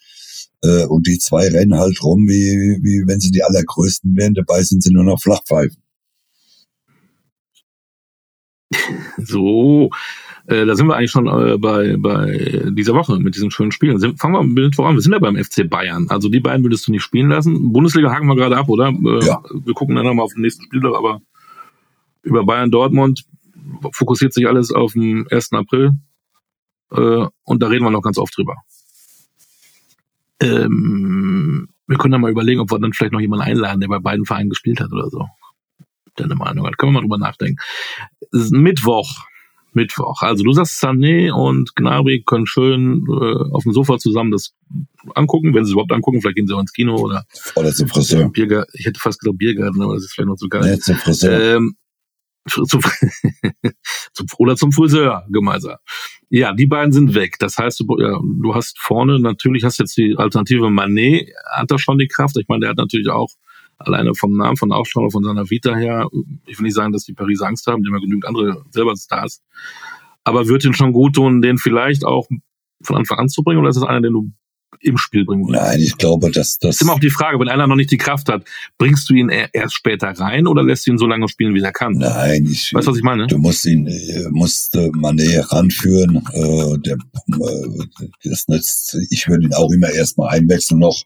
Äh, 0.62 0.86
und 0.86 1.06
die 1.06 1.18
zwei 1.18 1.46
rennen 1.48 1.78
halt 1.78 2.02
rum, 2.02 2.26
wie, 2.26 2.78
wie 2.82 3.06
wenn 3.06 3.20
sie 3.20 3.30
die 3.30 3.44
allergrößten 3.44 4.16
wären. 4.16 4.34
Dabei 4.34 4.62
sind 4.64 4.82
sie 4.82 4.90
nur 4.90 5.04
noch 5.04 5.22
Flachpfeifen. 5.22 5.80
So, 9.18 9.90
äh, 10.46 10.64
da 10.64 10.76
sind 10.76 10.86
wir 10.86 10.96
eigentlich 10.96 11.10
schon 11.10 11.26
äh, 11.26 11.58
bei, 11.58 11.96
bei 11.98 12.70
dieser 12.70 12.94
Woche 12.94 13.18
mit 13.18 13.34
diesem 13.34 13.50
schönen 13.50 13.72
Spiel. 13.72 13.98
Sind, 13.98 14.20
fangen 14.20 14.34
wir 14.34 14.42
mit 14.44 14.76
voran. 14.76 14.94
Wir 14.94 15.02
sind 15.02 15.12
ja 15.12 15.18
beim 15.18 15.36
FC 15.36 15.68
Bayern. 15.68 16.06
Also 16.08 16.28
die 16.28 16.40
beiden 16.40 16.64
würdest 16.64 16.86
du 16.86 16.92
nicht 16.92 17.02
spielen 17.02 17.28
lassen. 17.28 17.72
Bundesliga 17.72 18.12
haken 18.12 18.26
wir 18.26 18.36
gerade 18.36 18.56
ab, 18.56 18.68
oder? 18.68 18.88
Äh, 18.88 19.26
ja. 19.26 19.42
Wir 19.52 19.74
gucken 19.74 19.96
dann 19.96 20.06
nochmal 20.06 20.24
auf 20.24 20.34
den 20.34 20.42
nächsten 20.42 20.64
Spieltag, 20.64 20.94
aber 20.94 21.20
über 22.22 22.44
Bayern 22.44 22.70
Dortmund 22.70 23.24
fokussiert 23.92 24.32
sich 24.32 24.46
alles 24.46 24.72
auf 24.72 24.92
den 24.92 25.26
1. 25.30 25.52
April. 25.52 25.92
Äh, 26.92 27.26
und 27.44 27.62
da 27.62 27.66
reden 27.66 27.84
wir 27.84 27.90
noch 27.90 28.02
ganz 28.02 28.18
oft 28.18 28.36
drüber. 28.36 28.54
Ähm, 30.40 31.68
wir 31.88 31.98
können 31.98 32.12
dann 32.12 32.20
mal 32.20 32.30
überlegen, 32.30 32.60
ob 32.60 32.70
wir 32.70 32.78
dann 32.78 32.92
vielleicht 32.92 33.12
noch 33.12 33.20
jemanden 33.20 33.44
einladen, 33.44 33.80
der 33.80 33.88
bei 33.88 33.98
beiden 33.98 34.24
Vereinen 34.24 34.50
gespielt 34.50 34.80
hat 34.80 34.92
oder 34.92 35.08
so. 35.10 35.26
Deine 36.14 36.36
Meinung 36.36 36.66
hat. 36.66 36.78
Können 36.78 36.92
wir 36.92 37.00
mal 37.00 37.02
drüber 37.02 37.18
nachdenken. 37.18 37.60
Mittwoch, 38.30 39.26
Mittwoch. 39.76 40.22
Also 40.22 40.42
du 40.42 40.52
sagst, 40.52 40.82
Sané 40.82 41.30
und 41.30 41.76
Gnabry 41.76 42.24
können 42.26 42.46
schön 42.46 43.06
äh, 43.08 43.54
auf 43.54 43.62
dem 43.62 43.72
Sofa 43.72 43.98
zusammen 43.98 44.32
das 44.32 44.54
angucken, 45.14 45.54
wenn 45.54 45.64
sie 45.64 45.70
es 45.70 45.72
überhaupt 45.74 45.92
angucken. 45.92 46.20
Vielleicht 46.20 46.36
gehen 46.36 46.48
sie 46.48 46.54
auch 46.54 46.60
ins 46.60 46.72
Kino 46.72 46.96
oder, 46.96 47.24
oder 47.54 47.72
zum 47.72 47.86
Friseur. 47.86 48.28
Biergarten. 48.30 48.72
Ich 48.74 48.86
hätte 48.86 48.98
fast 48.98 49.20
gesagt 49.20 49.38
Biergarten, 49.38 49.80
aber 49.80 49.94
das 49.94 50.04
ist 50.04 50.14
vielleicht 50.14 50.28
noch 50.28 50.36
zu 50.36 50.48
geil. 50.48 50.62
Nee, 50.72 50.78
zum 50.78 50.96
Friseur. 50.96 51.56
Ähm, 51.56 51.76
zum, 52.48 52.64
zum, 54.12 54.26
oder 54.38 54.56
zum 54.56 54.72
Friseur 54.72 55.26
gemeinsam. 55.30 55.76
Ja, 56.28 56.52
die 56.52 56.66
beiden 56.66 56.92
sind 56.92 57.14
weg. 57.14 57.36
Das 57.38 57.56
heißt, 57.56 57.80
du, 57.80 57.98
ja, 58.00 58.18
du 58.42 58.54
hast 58.54 58.78
vorne 58.80 59.20
natürlich 59.20 59.62
hast 59.64 59.78
jetzt 59.78 59.96
die 59.96 60.16
Alternative 60.16 60.70
Manet, 60.70 61.28
hat 61.54 61.70
da 61.70 61.78
schon 61.78 61.98
die 61.98 62.08
Kraft. 62.08 62.36
Ich 62.38 62.48
meine, 62.48 62.60
der 62.60 62.70
hat 62.70 62.78
natürlich 62.78 63.08
auch 63.08 63.30
alleine 63.78 64.14
vom 64.14 64.36
Namen, 64.36 64.56
von 64.56 64.72
Aufstrahlung, 64.72 65.10
von 65.10 65.24
seiner 65.24 65.50
Vita 65.50 65.74
her, 65.74 66.08
ich 66.46 66.58
will 66.58 66.64
nicht 66.64 66.74
sagen, 66.74 66.92
dass 66.92 67.04
die 67.04 67.12
Paris 67.12 67.42
Angst 67.42 67.66
haben, 67.66 67.82
die 67.82 67.88
haben 67.88 67.96
ja 67.96 68.00
genügend 68.00 68.26
andere 68.26 68.64
selber 68.70 68.96
Stars. 68.96 69.42
Aber 70.24 70.48
wird 70.48 70.64
ihn 70.64 70.74
schon 70.74 70.92
gut 70.92 71.14
tun, 71.14 71.42
den 71.42 71.58
vielleicht 71.58 72.04
auch 72.04 72.26
von 72.82 72.96
Anfang 72.96 73.18
an 73.18 73.28
zu 73.28 73.42
bringen, 73.42 73.60
oder 73.60 73.68
ist 73.68 73.76
das 73.76 73.88
einer, 73.88 74.00
den 74.00 74.12
du 74.12 74.30
im 74.80 74.98
Spiel 74.98 75.24
bringen 75.24 75.46
willst? 75.46 75.60
Nein, 75.60 75.80
ich 75.80 75.96
glaube, 75.96 76.30
dass 76.30 76.58
das. 76.58 76.76
ist 76.76 76.82
immer 76.82 76.94
auch 76.94 77.00
die 77.00 77.10
Frage, 77.10 77.38
wenn 77.38 77.48
einer 77.48 77.66
noch 77.66 77.76
nicht 77.76 77.90
die 77.90 77.96
Kraft 77.96 78.28
hat, 78.28 78.44
bringst 78.78 79.08
du 79.08 79.14
ihn 79.14 79.28
erst 79.28 79.74
später 79.74 80.08
rein 80.08 80.46
oder 80.46 80.62
lässt 80.62 80.86
du 80.86 80.90
ihn 80.90 80.98
so 80.98 81.06
lange 81.06 81.28
spielen, 81.28 81.54
wie 81.54 81.60
er 81.60 81.72
kann? 81.72 81.94
Nein, 81.94 82.46
ich. 82.46 82.74
Weißt 82.74 82.86
du, 82.86 82.90
was 82.90 82.98
ich 82.98 83.04
meine? 83.04 83.26
Du 83.26 83.38
musst 83.38 83.64
ihn, 83.66 83.86
äh, 83.86 84.28
musst 84.30 84.74
äh, 84.74 84.88
Mané 84.90 85.40
ranführen. 85.52 86.16
Äh, 86.32 86.78
der, 86.78 86.96
äh, 86.96 88.04
das 88.24 88.48
nützt, 88.48 88.98
ich 89.10 89.28
würde 89.28 89.44
ihn 89.44 89.54
auch 89.54 89.70
immer 89.72 89.90
erstmal 89.90 90.36
einwechseln 90.36 90.80
noch 90.80 91.04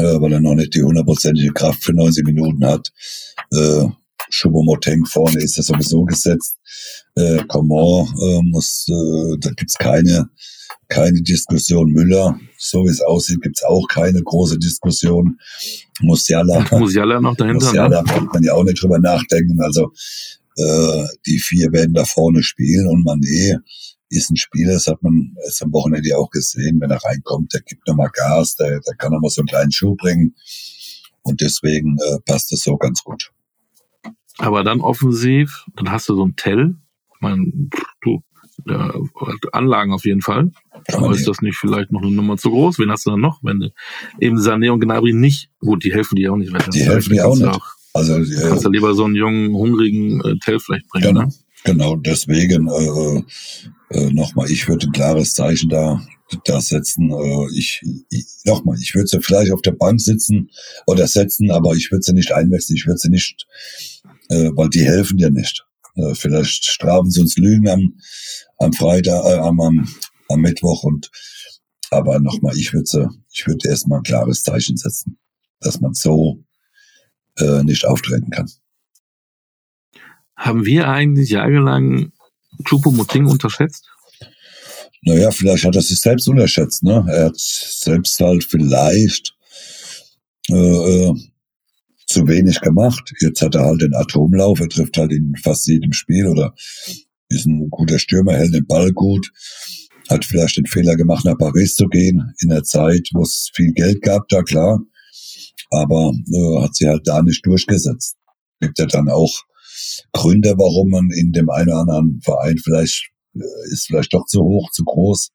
äh, 0.00 0.20
weil 0.20 0.32
er 0.32 0.40
noch 0.40 0.54
nicht 0.54 0.74
die 0.74 0.82
hundertprozentige 0.82 1.52
Kraft 1.52 1.84
für 1.84 1.92
90 1.92 2.24
Minuten 2.24 2.64
hat. 2.66 2.90
Äh, 3.52 3.86
Choupo-Moteng 4.30 5.04
vorne 5.06 5.40
ist 5.42 5.56
ja 5.56 5.62
sowieso 5.62 6.04
gesetzt. 6.04 6.56
Äh, 7.16 7.42
Coman 7.48 8.06
äh, 8.22 8.40
muss, 8.42 8.86
äh, 8.88 9.36
da 9.40 9.50
gibt's 9.50 9.76
keine 9.76 10.28
keine 10.88 11.22
Diskussion. 11.22 11.92
Müller, 11.92 12.38
so 12.58 12.84
wie 12.84 12.90
es 12.90 13.00
aussieht, 13.00 13.40
gibt's 13.42 13.62
auch 13.62 13.86
keine 13.88 14.22
große 14.22 14.58
Diskussion. 14.58 15.38
Musiala, 16.00 16.66
Musiala 16.72 17.20
noch 17.20 17.36
dahinter. 17.36 17.66
Musiala 17.66 18.02
ne? 18.02 18.08
kann 18.08 18.28
man 18.32 18.42
ja 18.42 18.52
auch 18.54 18.64
nicht 18.64 18.82
drüber 18.82 18.98
nachdenken. 18.98 19.60
Also 19.60 19.92
äh, 20.56 21.04
die 21.26 21.38
vier 21.38 21.72
werden 21.72 21.94
da 21.94 22.04
vorne 22.04 22.42
spielen 22.42 22.88
und 22.88 23.06
Mané 23.06 23.60
ist 24.16 24.30
ein 24.30 24.36
Spieler, 24.36 24.74
das 24.74 24.86
hat 24.86 25.02
man 25.02 25.36
jetzt 25.44 25.62
am 25.62 25.72
Wochenende 25.72 26.16
auch 26.16 26.30
gesehen, 26.30 26.80
wenn 26.80 26.90
er 26.90 27.02
reinkommt, 27.02 27.54
der 27.54 27.60
gibt 27.62 27.86
nochmal 27.86 28.10
Gas, 28.12 28.56
der, 28.56 28.80
der 28.80 28.94
kann 28.96 29.12
nochmal 29.12 29.30
so 29.30 29.40
einen 29.40 29.48
kleinen 29.48 29.72
Schuh 29.72 29.94
bringen. 29.94 30.34
Und 31.22 31.40
deswegen 31.40 31.96
äh, 31.98 32.18
passt 32.24 32.50
das 32.52 32.62
so 32.62 32.76
ganz 32.76 33.04
gut. 33.04 33.30
Aber 34.38 34.64
dann 34.64 34.80
offensiv, 34.80 35.66
dann 35.76 35.90
hast 35.90 36.08
du 36.08 36.14
so 36.14 36.24
ein 36.24 36.34
Tell. 36.34 36.74
Ich 37.14 37.20
meine, 37.20 37.52
du, 38.00 38.22
äh, 38.66 38.88
Anlagen 39.52 39.92
auf 39.92 40.04
jeden 40.04 40.22
Fall. 40.22 40.50
Aber 40.92 41.12
ist 41.12 41.28
das 41.28 41.40
nicht 41.42 41.56
vielleicht 41.56 41.92
noch 41.92 42.02
eine 42.02 42.10
Nummer 42.10 42.36
zu 42.36 42.50
groß? 42.50 42.78
Wen 42.78 42.90
hast 42.90 43.06
du 43.06 43.10
dann 43.10 43.20
noch? 43.20 43.40
Wenn 43.42 43.60
du 43.60 43.72
eben 44.18 44.38
Sané 44.38 44.70
und 44.70 44.80
Gnabry 44.80 45.12
nicht, 45.12 45.50
gut, 45.60 45.84
die 45.84 45.92
helfen 45.92 46.16
dir 46.16 46.32
auch 46.32 46.36
nicht 46.36 46.52
weiter. 46.52 46.70
Die 46.70 46.82
helfen 46.82 47.12
dir 47.12 47.28
auch 47.28 47.36
nicht. 47.36 47.46
Auch, 47.46 47.66
also, 47.92 48.16
äh, 48.16 48.48
kannst 48.48 48.64
du 48.64 48.70
lieber 48.70 48.94
so 48.94 49.04
einen 49.04 49.14
jungen, 49.14 49.52
hungrigen 49.52 50.20
äh, 50.22 50.38
Tell 50.38 50.58
vielleicht 50.58 50.88
bringen, 50.88 51.08
genau. 51.08 51.22
ne? 51.22 51.32
Genau, 51.64 51.96
deswegen 51.96 52.68
äh, 52.68 53.22
äh, 53.90 54.12
nochmal, 54.12 54.50
ich 54.50 54.66
würde 54.68 54.86
ein 54.86 54.92
klares 54.92 55.34
Zeichen 55.34 55.68
da, 55.68 56.00
da 56.44 56.60
setzen. 56.60 57.10
Äh, 57.10 57.46
ich, 57.54 57.82
ich 58.08 58.26
nochmal, 58.44 58.78
ich 58.80 58.94
würde 58.94 59.08
sie 59.08 59.20
vielleicht 59.20 59.52
auf 59.52 59.62
der 59.62 59.72
Bank 59.72 60.00
sitzen 60.00 60.50
oder 60.86 61.06
setzen, 61.06 61.50
aber 61.50 61.74
ich 61.74 61.90
würde 61.90 62.02
sie 62.02 62.14
nicht 62.14 62.32
einwechseln, 62.32 62.76
ich 62.76 62.86
würde 62.86 62.98
sie 62.98 63.10
nicht, 63.10 63.46
äh, 64.28 64.50
weil 64.54 64.70
die 64.70 64.84
helfen 64.84 65.18
dir 65.18 65.30
nicht. 65.30 65.66
Äh, 65.96 66.14
vielleicht 66.14 66.64
strafen 66.64 67.10
sie 67.10 67.20
uns 67.20 67.36
Lügen 67.36 67.68
am, 67.68 67.94
am 68.58 68.72
Freitag, 68.72 69.24
äh, 69.24 69.38
am, 69.38 69.60
am, 69.60 69.88
am 70.28 70.40
Mittwoch 70.40 70.84
und 70.84 71.10
aber 71.90 72.20
nochmal, 72.20 72.56
ich 72.56 72.72
würde 72.72 73.08
ich 73.32 73.46
würde 73.46 73.68
erstmal 73.68 73.98
ein 73.98 74.04
klares 74.04 74.44
Zeichen 74.44 74.76
setzen, 74.76 75.18
dass 75.60 75.80
man 75.80 75.92
so 75.92 76.44
äh, 77.38 77.64
nicht 77.64 77.84
auftreten 77.84 78.30
kann. 78.30 78.48
Haben 80.40 80.64
wir 80.64 80.88
eigentlich 80.88 81.28
jahrelang 81.28 82.12
Chupomoting 82.64 83.26
unterschätzt? 83.26 83.84
Naja, 85.02 85.30
vielleicht 85.30 85.64
hat 85.64 85.76
er 85.76 85.82
sich 85.82 86.00
selbst 86.00 86.28
unterschätzt. 86.28 86.82
Ne? 86.82 87.04
Er 87.10 87.26
hat 87.26 87.36
selbst 87.36 88.18
halt 88.20 88.44
vielleicht 88.44 89.36
äh, 90.48 90.54
äh, 90.54 91.14
zu 92.06 92.26
wenig 92.26 92.62
gemacht. 92.62 93.12
Jetzt 93.20 93.42
hat 93.42 93.54
er 93.54 93.66
halt 93.66 93.82
den 93.82 93.94
Atomlauf, 93.94 94.60
er 94.60 94.70
trifft 94.70 94.96
halt 94.96 95.12
in 95.12 95.34
fast 95.42 95.66
jedem 95.66 95.92
Spiel 95.92 96.26
oder 96.26 96.54
ist 97.28 97.44
ein 97.44 97.68
guter 97.68 97.98
Stürmer, 97.98 98.32
hält 98.32 98.54
den 98.54 98.66
Ball 98.66 98.92
gut, 98.92 99.30
hat 100.08 100.24
vielleicht 100.24 100.56
den 100.56 100.66
Fehler 100.66 100.96
gemacht, 100.96 101.26
nach 101.26 101.36
Paris 101.36 101.76
zu 101.76 101.86
gehen, 101.86 102.32
in 102.40 102.48
der 102.48 102.64
Zeit, 102.64 103.10
wo 103.12 103.22
es 103.22 103.50
viel 103.54 103.74
Geld 103.74 104.00
gab, 104.00 104.26
da 104.28 104.42
klar, 104.42 104.80
aber 105.70 106.12
äh, 106.32 106.62
hat 106.62 106.74
sie 106.74 106.88
halt 106.88 107.06
da 107.06 107.22
nicht 107.22 107.44
durchgesetzt. 107.44 108.16
Gibt 108.58 108.78
ja 108.78 108.86
dann 108.86 109.10
auch 109.10 109.44
Gründe, 110.12 110.54
warum 110.56 110.90
man 110.90 111.10
in 111.10 111.32
dem 111.32 111.50
einen 111.50 111.68
oder 111.68 111.80
anderen 111.80 112.20
Verein 112.22 112.58
vielleicht 112.58 113.10
äh, 113.34 113.72
ist 113.72 113.86
vielleicht 113.86 114.12
doch 114.12 114.26
zu 114.26 114.42
hoch, 114.42 114.70
zu 114.70 114.84
groß, 114.84 115.30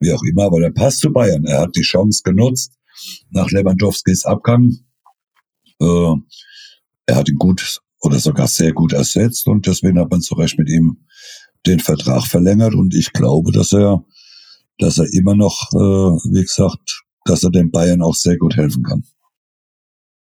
wie 0.00 0.12
auch 0.12 0.22
immer, 0.22 0.44
aber 0.44 0.60
der 0.60 0.70
passt 0.70 1.00
zu 1.00 1.12
Bayern. 1.12 1.44
Er 1.44 1.60
hat 1.60 1.76
die 1.76 1.82
Chance 1.82 2.22
genutzt 2.24 2.72
nach 3.30 3.50
Lewandowskis 3.50 4.24
Abgang. 4.24 4.78
Äh, 5.80 6.14
er 7.06 7.16
hat 7.16 7.28
ihn 7.28 7.36
gut 7.36 7.80
oder 8.00 8.18
sogar 8.18 8.46
sehr 8.46 8.72
gut 8.72 8.92
ersetzt 8.92 9.46
und 9.46 9.66
deswegen 9.66 9.98
hat 9.98 10.10
man 10.10 10.22
zu 10.22 10.34
Recht 10.34 10.58
mit 10.58 10.68
ihm 10.68 11.04
den 11.66 11.80
Vertrag 11.80 12.26
verlängert 12.26 12.74
und 12.74 12.94
ich 12.94 13.12
glaube, 13.12 13.52
dass 13.52 13.72
er, 13.72 14.04
dass 14.78 14.98
er 14.98 15.12
immer 15.12 15.34
noch, 15.34 15.70
äh, 15.72 16.32
wie 16.32 16.42
gesagt, 16.42 17.02
dass 17.26 17.44
er 17.44 17.50
den 17.50 17.70
Bayern 17.70 18.00
auch 18.00 18.14
sehr 18.14 18.38
gut 18.38 18.56
helfen 18.56 18.82
kann. 18.82 19.04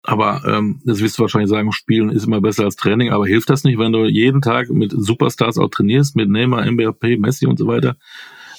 Aber 0.07 0.43
ähm, 0.47 0.81
das 0.85 1.01
wirst 1.01 1.19
du 1.19 1.23
wahrscheinlich 1.23 1.49
sagen, 1.49 1.73
Spielen 1.73 2.11
ist 2.11 2.27
immer 2.27 2.43
besser 2.43 2.65
als 2.65 2.77
Training. 2.77 3.11
Aber 3.11 3.27
hilft 3.27 3.49
das 3.49 3.65
nicht, 3.65 3.79
wenn 3.79 3.93
du 3.93 4.05
jeden 4.05 4.43
Tag 4.43 4.69
mit 4.69 4.93
Superstars 4.95 5.57
auch 5.57 5.71
trainierst, 5.71 6.15
mit 6.15 6.29
Neymar, 6.29 6.63
Mbappé, 6.63 7.19
Messi 7.19 7.47
und 7.47 7.59
so 7.59 7.67
weiter? 7.67 7.97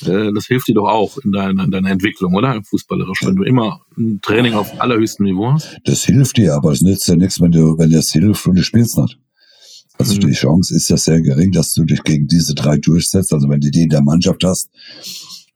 Äh, 0.02 0.34
das 0.34 0.48
hilft 0.48 0.68
dir 0.68 0.74
doch 0.74 0.90
auch 0.90 1.20
in 1.20 1.32
deiner, 1.32 1.66
in 1.66 1.72
deiner 1.72 1.92
Entwicklung, 1.92 2.34
oder? 2.34 2.60
Fußballerisch, 2.64 3.20
wenn 3.26 3.36
du 3.36 3.44
immer 3.44 3.82
ein 3.96 4.20
Training 4.24 4.56
auf 4.56 4.82
allerhöchstem 4.82 5.28
Niveau 5.28 5.52
hast. 5.52 5.78
Das 5.86 6.04
hilft 6.04 6.38
dir, 6.38 6.56
aber 6.56 6.72
es 6.72 6.82
nützt 6.82 7.08
ja 7.08 7.16
nichts, 7.16 7.40
wenn 7.40 7.52
du, 7.52 7.78
wenn 7.78 7.90
dir 7.90 7.98
das 7.98 8.12
hilft 8.12 8.48
und 8.48 8.56
du 8.56 8.64
spielst 8.64 8.98
nicht. 8.98 9.20
Also 10.00 10.16
mhm. 10.16 10.22
die 10.22 10.34
Chance 10.34 10.76
ist 10.76 10.90
ja 10.90 10.98
sehr 10.98 11.22
gering, 11.22 11.52
dass 11.52 11.74
du 11.74 11.84
dich 11.86 12.04
gegen 12.04 12.26
diese 12.26 12.56
drei 12.56 12.78
durchsetzt. 12.78 13.32
Also 13.32 13.48
wenn 13.50 13.62
du 13.62 13.70
die 13.70 13.84
in 13.84 13.90
der 13.90 14.02
Mannschaft 14.02 14.44
hast, 14.44 14.70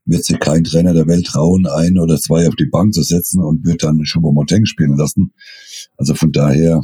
wird 0.06 0.24
sich 0.24 0.40
kein 0.40 0.64
Trainer 0.64 0.94
der 0.94 1.08
Welt 1.08 1.26
trauen, 1.28 1.68
ein 1.68 1.98
oder 2.00 2.18
zwei 2.18 2.48
auf 2.48 2.56
die 2.56 2.66
Bank 2.66 2.94
zu 2.94 3.04
setzen 3.04 3.42
und 3.44 3.66
wird 3.66 3.84
dann 3.84 4.04
Choupo-Moting 4.04 4.66
spielen 4.66 4.98
lassen. 4.98 5.34
Also 5.98 6.16
von 6.16 6.32
daher 6.32 6.82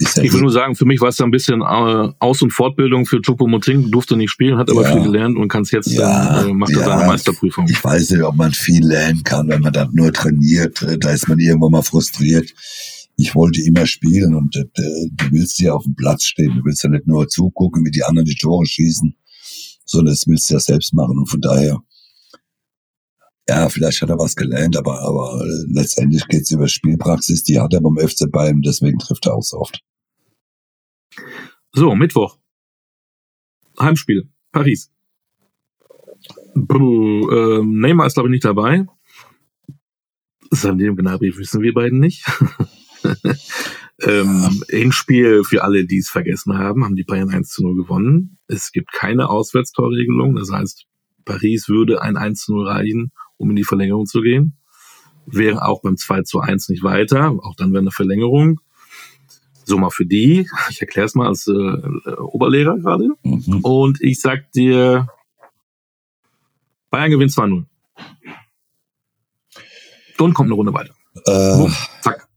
ist 0.00 0.18
er. 0.18 0.24
Ich 0.24 0.32
will 0.32 0.40
nur 0.40 0.52
sagen, 0.52 0.74
für 0.74 0.86
mich 0.86 1.00
war 1.00 1.08
es 1.08 1.20
ein 1.20 1.30
bisschen 1.30 1.60
äh, 1.60 2.12
Aus- 2.18 2.42
und 2.42 2.52
Fortbildung 2.52 3.06
für 3.06 3.20
Choupo-Moting, 3.20 3.90
durfte 3.90 4.16
nicht 4.16 4.30
spielen, 4.30 4.58
hat 4.58 4.70
aber 4.70 4.82
ja, 4.82 4.92
viel 4.92 5.02
gelernt 5.02 5.36
und 5.36 5.48
kann 5.48 5.62
es 5.62 5.70
jetzt, 5.70 5.90
ja, 5.90 6.42
äh, 6.42 6.52
macht 6.52 6.72
ja, 6.72 6.84
seine 6.84 7.06
Meisterprüfung. 7.06 7.66
Ich 7.68 7.82
weiß 7.82 8.10
nicht, 8.10 8.22
ob 8.22 8.36
man 8.36 8.52
viel 8.52 8.84
lernen 8.84 9.22
kann, 9.22 9.48
wenn 9.48 9.60
man 9.60 9.72
dann 9.72 9.90
nur 9.92 10.12
trainiert. 10.12 10.84
Da 11.00 11.10
ist 11.10 11.28
man 11.28 11.38
irgendwann 11.38 11.72
mal 11.72 11.82
frustriert. 11.82 12.52
Ich 13.16 13.34
wollte 13.34 13.60
immer 13.62 13.86
spielen 13.86 14.34
und 14.34 14.56
äh, 14.56 14.64
du 15.12 15.30
willst 15.30 15.60
ja 15.60 15.74
auf 15.74 15.84
dem 15.84 15.94
Platz 15.94 16.24
stehen. 16.24 16.56
Du 16.56 16.64
willst 16.64 16.82
ja 16.82 16.88
nicht 16.88 17.06
nur 17.06 17.28
zugucken, 17.28 17.84
wie 17.84 17.90
die 17.90 18.02
anderen 18.02 18.24
die 18.24 18.34
Tore 18.36 18.64
schießen, 18.64 19.14
sondern 19.84 20.14
das 20.14 20.24
willst 20.26 20.48
du 20.48 20.54
ja 20.54 20.60
selbst 20.60 20.94
machen. 20.94 21.18
Und 21.18 21.26
von 21.26 21.40
daher 21.42 21.78
ja, 23.50 23.68
vielleicht 23.68 24.00
hat 24.00 24.10
er 24.10 24.18
was 24.18 24.36
gelernt, 24.36 24.76
aber, 24.76 25.00
aber 25.00 25.44
letztendlich 25.66 26.24
geht 26.28 26.42
es 26.42 26.52
über 26.52 26.68
Spielpraxis, 26.68 27.42
die 27.42 27.58
hat 27.58 27.74
er 27.74 27.80
beim 27.80 27.98
FC 27.98 28.30
Bayern, 28.30 28.62
deswegen 28.62 28.98
trifft 29.00 29.26
er 29.26 29.34
auch 29.34 29.42
so 29.42 29.58
oft. 29.58 29.82
So, 31.72 31.96
Mittwoch. 31.96 32.38
Heimspiel. 33.80 34.28
Paris. 34.52 34.92
Puh, 36.54 37.28
äh, 37.28 37.64
Neymar 37.64 38.06
ist, 38.06 38.14
glaube 38.14 38.28
ich, 38.28 38.34
nicht 38.34 38.44
dabei. 38.44 38.86
Salim 40.52 40.94
Gnabry 40.94 41.36
wissen 41.36 41.60
wir 41.60 41.74
beiden 41.74 41.98
nicht. 41.98 42.24
ähm, 44.02 44.62
Hinspiel 44.68 45.42
für 45.42 45.64
alle, 45.64 45.86
die 45.86 45.98
es 45.98 46.08
vergessen 46.08 46.56
haben, 46.56 46.84
haben 46.84 46.94
die 46.94 47.04
Bayern 47.04 47.30
1 47.30 47.48
zu 47.48 47.62
0 47.62 47.74
gewonnen. 47.74 48.38
Es 48.46 48.70
gibt 48.70 48.92
keine 48.92 49.28
Auswärtstorregelung. 49.28 50.36
Das 50.36 50.52
heißt, 50.52 50.86
Paris 51.24 51.68
würde 51.68 52.02
ein 52.02 52.16
1 52.16 52.42
zu 52.42 52.54
0 52.54 52.68
reichen, 52.68 53.12
um 53.40 53.50
in 53.50 53.56
die 53.56 53.64
Verlängerung 53.64 54.06
zu 54.06 54.20
gehen. 54.20 54.56
Wäre 55.26 55.66
auch 55.66 55.82
beim 55.82 55.96
2 55.96 56.22
zu 56.22 56.40
1 56.40 56.68
nicht 56.68 56.82
weiter, 56.82 57.30
auch 57.42 57.54
dann 57.56 57.72
wäre 57.72 57.80
eine 57.80 57.90
Verlängerung. 57.90 58.60
So 59.64 59.78
mal 59.78 59.90
für 59.90 60.06
die. 60.06 60.48
Ich 60.70 60.80
erkläre 60.80 61.06
es 61.06 61.14
mal 61.14 61.28
als 61.28 61.46
äh, 61.46 62.12
Oberlehrer 62.18 62.78
gerade. 62.78 63.08
Mhm. 63.22 63.60
Und 63.62 64.00
ich 64.00 64.20
sag 64.20 64.50
dir, 64.52 65.08
Bayern 66.90 67.10
gewinnt 67.10 67.30
2-0. 67.30 67.64
Und 70.18 70.34
kommt 70.34 70.48
eine 70.48 70.54
Runde 70.54 70.74
weiter. 70.74 70.94
Äh, 71.24 71.70
Zack. 72.02 72.28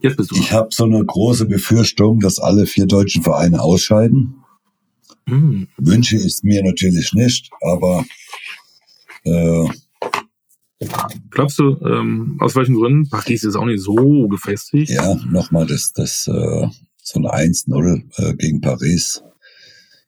Jetzt 0.00 0.16
bist 0.16 0.30
du. 0.30 0.36
Ich 0.36 0.52
habe 0.52 0.68
so 0.70 0.84
eine 0.84 1.04
große 1.04 1.46
Befürchtung, 1.46 2.20
dass 2.20 2.38
alle 2.38 2.66
vier 2.66 2.86
deutschen 2.86 3.22
Vereine 3.22 3.62
ausscheiden. 3.62 4.42
Mhm. 5.26 5.68
Wünsche 5.76 6.16
ist 6.16 6.42
mir 6.42 6.62
natürlich 6.62 7.12
nicht, 7.12 7.50
aber 7.60 8.04
äh, 9.24 9.68
Glaubst 11.30 11.58
du, 11.58 11.76
ähm, 11.84 12.38
aus 12.40 12.56
welchen 12.56 12.74
Gründen? 12.74 13.08
Paris 13.08 13.44
ist 13.44 13.54
auch 13.54 13.66
nicht 13.66 13.82
so 13.82 14.28
gefestigt. 14.28 14.90
Ja, 14.90 15.14
nochmal 15.26 15.66
das, 15.66 15.92
das 15.92 16.26
äh, 16.26 16.66
so 17.02 17.20
ein 17.20 17.52
1-0 17.52 18.02
äh, 18.16 18.34
gegen 18.36 18.60
Paris. 18.60 19.22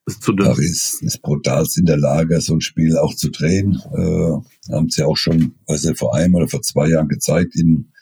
Ist 0.07 0.23
zu 0.23 0.33
dünn. 0.33 0.47
Paris 0.47 1.01
ist 1.03 1.21
brutal 1.21 1.67
in 1.77 1.85
der 1.85 1.99
Lage, 1.99 2.41
so 2.41 2.55
ein 2.55 2.61
Spiel 2.61 2.97
auch 2.97 3.15
zu 3.15 3.31
drehen. 3.31 3.81
Äh, 3.93 4.73
haben 4.73 4.89
sie 4.89 5.05
auch 5.05 5.17
schon, 5.17 5.55
weiß 5.67 5.85
ich, 5.85 5.99
vor 5.99 6.15
einem 6.15 6.35
oder 6.35 6.49
vor 6.49 6.63
zwei 6.63 6.89
Jahren 6.89 7.09
gezeigt 7.09 7.55
in, 7.55 7.93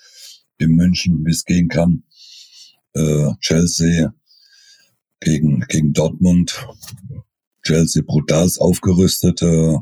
in 0.58 0.70
München, 0.70 1.24
wie 1.26 1.30
es 1.30 1.44
gehen 1.44 1.68
kann. 1.68 2.04
Äh, 2.94 3.32
Chelsea 3.40 4.14
gegen, 5.18 5.60
gegen 5.68 5.92
Dortmund. 5.92 6.66
Chelsea 7.62 8.02
brutal 8.06 8.48
aufgerüstet. 8.58 9.42
Äh, 9.42 9.76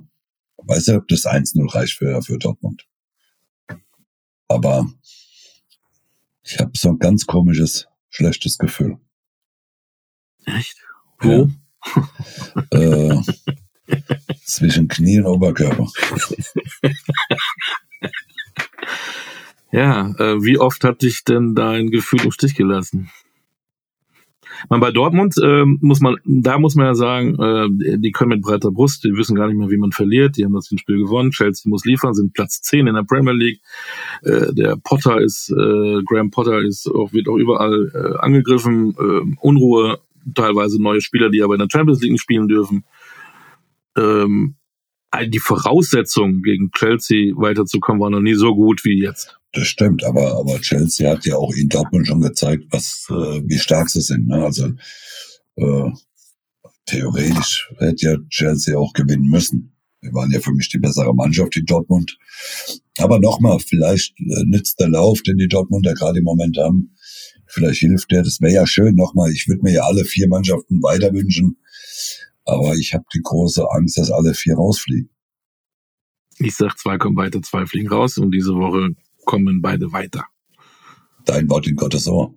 weiß 0.68 0.86
nicht, 0.86 0.96
ob 0.96 1.08
das 1.08 1.24
1-0 1.24 1.74
reicht 1.74 1.94
für, 1.94 2.22
für 2.22 2.38
Dortmund. 2.38 2.86
Aber 4.48 4.86
ich 6.42 6.58
habe 6.58 6.72
so 6.76 6.90
ein 6.90 6.98
ganz 6.98 7.26
komisches, 7.26 7.88
schlechtes 8.10 8.58
Gefühl. 8.58 8.98
Echt? 10.44 10.76
Wo? 11.20 11.50
Ja. 12.72 12.72
äh, 13.18 13.22
zwischen 14.44 14.88
Knie 14.88 15.20
und 15.20 15.26
Oberkörper. 15.26 15.86
ja, 19.72 20.08
äh, 20.18 20.42
wie 20.42 20.58
oft 20.58 20.84
hat 20.84 21.02
dich 21.02 21.24
denn 21.24 21.54
dein 21.54 21.90
Gefühl 21.90 22.22
im 22.24 22.32
Stich 22.32 22.54
gelassen? 22.54 23.10
Man, 24.68 24.80
bei 24.80 24.90
Dortmund 24.90 25.34
äh, 25.42 25.64
muss 25.64 26.00
man, 26.00 26.16
da 26.24 26.58
muss 26.58 26.74
man 26.74 26.86
ja 26.86 26.94
sagen, 26.94 27.36
äh, 27.40 27.98
die 27.98 28.12
können 28.12 28.30
mit 28.30 28.42
breiter 28.42 28.70
Brust, 28.70 29.04
die 29.04 29.16
wissen 29.16 29.36
gar 29.36 29.46
nicht 29.46 29.56
mehr, 29.56 29.70
wie 29.70 29.76
man 29.76 29.92
verliert. 29.92 30.36
Die 30.36 30.44
haben 30.44 30.52
das 30.52 30.68
Spiel 30.76 30.98
gewonnen. 30.98 31.30
Chelsea 31.30 31.68
muss 31.68 31.84
liefern, 31.84 32.14
sind 32.14 32.34
Platz 32.34 32.60
10 32.62 32.86
in 32.86 32.94
der 32.94 33.02
Premier 33.02 33.32
League. 33.32 33.60
Äh, 34.22 34.52
der 34.52 34.76
Potter 34.76 35.20
ist, 35.20 35.50
äh, 35.50 36.02
Graham 36.04 36.30
Potter 36.30 36.60
ist 36.60 36.86
auch, 36.88 37.12
wird 37.12 37.28
auch 37.28 37.36
überall 37.36 37.90
äh, 37.94 38.18
angegriffen. 38.18 38.94
Äh, 38.98 39.36
Unruhe, 39.40 39.98
teilweise 40.34 40.82
neue 40.82 41.00
Spieler, 41.00 41.30
die 41.30 41.42
aber 41.42 41.54
in 41.54 41.60
der 41.60 41.68
Champions 41.70 42.00
League 42.02 42.20
spielen 42.20 42.48
dürfen. 42.48 42.84
Ähm, 43.96 44.56
die 45.26 45.38
Voraussetzungen 45.38 46.42
gegen 46.42 46.70
Chelsea 46.72 47.34
weiterzukommen 47.36 48.00
waren 48.00 48.12
noch 48.12 48.20
nie 48.20 48.34
so 48.34 48.54
gut 48.54 48.84
wie 48.84 49.02
jetzt. 49.02 49.38
Das 49.52 49.66
stimmt, 49.66 50.04
aber, 50.04 50.36
aber 50.38 50.60
Chelsea 50.60 51.10
hat 51.10 51.24
ja 51.24 51.36
auch 51.36 51.54
in 51.54 51.68
Dortmund 51.68 52.06
schon 52.06 52.20
gezeigt, 52.20 52.64
was, 52.70 53.06
äh, 53.10 53.42
wie 53.46 53.58
stark 53.58 53.88
sie 53.88 54.02
sind. 54.02 54.28
Ne? 54.28 54.44
Also 54.44 54.72
äh, 55.56 55.90
theoretisch 56.84 57.72
hätte 57.78 58.06
ja 58.06 58.16
Chelsea 58.28 58.76
auch 58.76 58.92
gewinnen 58.92 59.28
müssen. 59.30 59.74
Wir 60.00 60.12
waren 60.12 60.30
ja 60.30 60.40
für 60.40 60.52
mich 60.52 60.68
die 60.68 60.78
bessere 60.78 61.14
Mannschaft 61.14 61.56
in 61.56 61.64
Dortmund. 61.64 62.18
Aber 62.98 63.18
nochmal, 63.18 63.58
vielleicht 63.58 64.18
äh, 64.20 64.44
nützt 64.44 64.78
der 64.80 64.90
Lauf, 64.90 65.22
den 65.22 65.38
die 65.38 65.48
Dortmunder 65.48 65.94
gerade 65.94 66.18
im 66.18 66.24
Moment 66.24 66.58
haben. 66.58 66.94
Vielleicht 67.46 67.80
hilft 67.80 68.10
der. 68.10 68.22
Das 68.22 68.40
wäre 68.40 68.52
ja 68.52 68.66
schön. 68.66 68.94
Nochmal, 68.94 69.32
ich 69.32 69.48
würde 69.48 69.62
mir 69.62 69.72
ja 69.72 69.82
alle 69.82 70.04
vier 70.04 70.28
Mannschaften 70.28 70.82
weiter 70.82 71.12
wünschen. 71.12 71.56
Aber 72.48 72.74
ich 72.76 72.94
habe 72.94 73.04
die 73.14 73.20
große 73.22 73.64
Angst, 73.70 73.98
dass 73.98 74.10
alle 74.10 74.32
vier 74.32 74.56
rausfliegen. 74.56 75.10
Ich 76.38 76.56
sag, 76.56 76.78
zwei 76.78 76.96
kommen 76.96 77.16
weiter, 77.16 77.42
zwei 77.42 77.66
fliegen 77.66 77.88
raus. 77.88 78.16
Und 78.16 78.30
diese 78.30 78.54
Woche 78.54 78.94
kommen 79.26 79.60
beide 79.60 79.92
weiter. 79.92 80.24
Dein 81.26 81.50
Wort 81.50 81.66
in 81.66 81.76
Gottes 81.76 82.08
Ohr. 82.08 82.34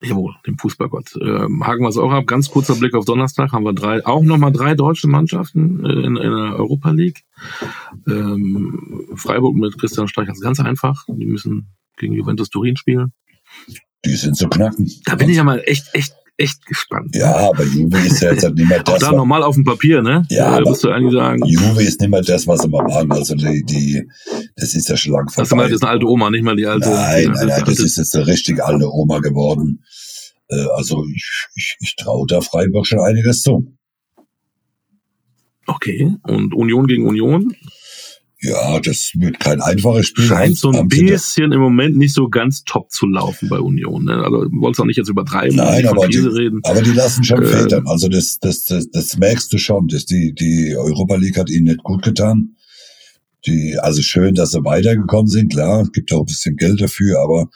Jawohl, 0.00 0.34
dem 0.46 0.58
Fußballgott. 0.58 1.16
Ähm, 1.20 1.66
haken 1.66 1.82
wir 1.82 1.88
es 1.88 1.96
auch 1.96 2.12
ab. 2.12 2.26
Ganz 2.26 2.50
kurzer 2.50 2.76
Blick 2.76 2.94
auf 2.94 3.04
Donnerstag 3.04 3.50
haben 3.50 3.64
wir 3.64 3.72
drei, 3.72 4.04
auch 4.06 4.22
nochmal 4.22 4.52
drei 4.52 4.74
deutsche 4.74 5.08
Mannschaften 5.08 5.84
äh, 5.84 5.92
in, 5.92 6.16
in 6.16 6.30
der 6.30 6.56
Europa 6.56 6.90
League. 6.90 7.24
Ähm, 8.06 9.08
Freiburg 9.16 9.56
mit 9.56 9.76
Christian 9.78 10.06
Streich 10.06 10.28
ist 10.28 10.42
ganz 10.42 10.60
einfach. 10.60 11.04
Die 11.08 11.26
müssen 11.26 11.74
gegen 11.96 12.12
Juventus 12.12 12.50
Turin 12.50 12.76
spielen. 12.76 13.12
Die 14.04 14.14
sind 14.14 14.36
zu 14.36 14.48
knacken. 14.48 14.88
Da 15.04 15.16
bin 15.16 15.30
ich 15.30 15.36
ja 15.36 15.44
mal 15.44 15.62
echt, 15.64 15.88
echt 15.94 16.14
echt 16.36 16.66
gespannt. 16.66 17.14
Ja, 17.14 17.34
aber 17.36 17.64
Juve 17.64 17.98
ist 17.98 18.20
ja 18.20 18.32
jetzt 18.32 18.44
halt 18.44 18.54
nicht 18.54 18.68
mehr 18.68 18.82
das. 18.84 18.94
Auch 18.94 19.10
da 19.10 19.12
normal 19.12 19.42
auf 19.42 19.54
dem 19.54 19.64
Papier, 19.64 20.02
ne? 20.02 20.24
Ja, 20.30 20.58
äh, 20.58 20.62
musst 20.62 20.84
du 20.84 20.90
eigentlich 20.90 21.12
sagen. 21.12 21.44
Juve 21.46 21.82
ist 21.82 22.00
nicht 22.00 22.10
mehr 22.10 22.22
das, 22.22 22.46
was 22.46 22.60
sie 22.60 22.68
mal 22.68 22.84
waren. 22.84 23.10
Also 23.12 23.34
die, 23.34 23.64
die, 23.64 24.08
das 24.56 24.74
ist 24.74 24.88
ja 24.88 24.96
schon 24.96 25.12
lang 25.12 25.28
vorbei. 25.28 25.42
Das 25.42 25.48
ist, 25.48 25.56
mal, 25.56 25.62
das 25.64 25.72
ist 25.72 25.82
eine 25.82 25.92
alte 25.92 26.06
Oma, 26.06 26.30
nicht 26.30 26.44
mal 26.44 26.56
die 26.56 26.66
alte. 26.66 26.88
Nein, 26.90 27.32
nein, 27.32 27.46
nein, 27.48 27.62
das 27.64 27.78
ist 27.78 27.96
jetzt 27.96 28.14
eine 28.14 28.26
richtig 28.26 28.62
alte 28.62 28.92
Oma 28.92 29.20
geworden. 29.20 29.82
Äh, 30.48 30.66
also 30.76 31.04
ich, 31.14 31.46
ich, 31.54 31.76
ich 31.80 31.96
traue 31.96 32.26
da 32.26 32.40
Freiburg 32.40 32.86
schon 32.86 33.00
einiges 33.00 33.42
zu. 33.42 33.72
Okay, 35.66 36.14
und 36.22 36.54
Union 36.54 36.86
gegen 36.86 37.06
Union? 37.06 37.52
Ja, 38.46 38.78
das 38.78 39.10
wird 39.14 39.40
kein 39.40 39.60
einfaches 39.60 40.06
Spiel. 40.06 40.24
Scheint 40.24 40.56
so 40.56 40.70
ein 40.70 40.86
bisschen 40.86 41.50
im 41.50 41.60
Moment 41.60 41.96
nicht 41.96 42.14
so 42.14 42.28
ganz 42.28 42.62
top 42.64 42.92
zu 42.92 43.06
laufen 43.06 43.48
bei 43.48 43.58
Union. 43.58 44.04
Ne? 44.04 44.14
Also 44.22 44.46
wolltest 44.52 44.80
auch 44.80 44.84
nicht 44.84 44.98
jetzt 44.98 45.08
übertreiben, 45.08 45.56
Nein, 45.56 45.86
aber 45.86 46.06
die, 46.06 46.18
reden. 46.18 46.60
aber 46.62 46.82
die 46.82 46.92
lassen 46.92 47.24
schon 47.24 47.42
äh, 47.42 47.46
federn. 47.46 47.86
Also 47.88 48.08
das, 48.08 48.38
das, 48.38 48.64
das, 48.66 48.88
das 48.90 49.16
merkst 49.18 49.52
du 49.52 49.58
schon. 49.58 49.88
Das, 49.88 50.04
die, 50.04 50.32
die 50.32 50.76
Europa 50.76 51.16
League 51.16 51.36
hat 51.36 51.50
ihnen 51.50 51.64
nicht 51.64 51.82
gut 51.82 52.02
getan. 52.02 52.56
Die, 53.46 53.76
also 53.80 54.00
schön, 54.00 54.34
dass 54.34 54.52
sie 54.52 54.64
weitergekommen 54.64 55.28
sind, 55.28 55.52
klar, 55.52 55.88
gibt 55.92 56.12
auch 56.12 56.20
ein 56.20 56.26
bisschen 56.26 56.56
Geld 56.56 56.80
dafür, 56.80 57.20
aber 57.20 57.48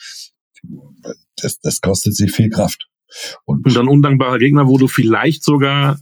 das, 1.36 1.61
das 1.61 1.80
kostet 1.80 2.16
sie 2.16 2.28
viel 2.28 2.51
Kraft. 2.51 2.88
Und, 3.45 3.64
und 3.64 3.76
dann 3.76 3.88
undankbarer 3.88 4.38
Gegner, 4.38 4.66
wo 4.68 4.78
du 4.78 4.88
vielleicht 4.88 5.45
sogar 5.45 5.99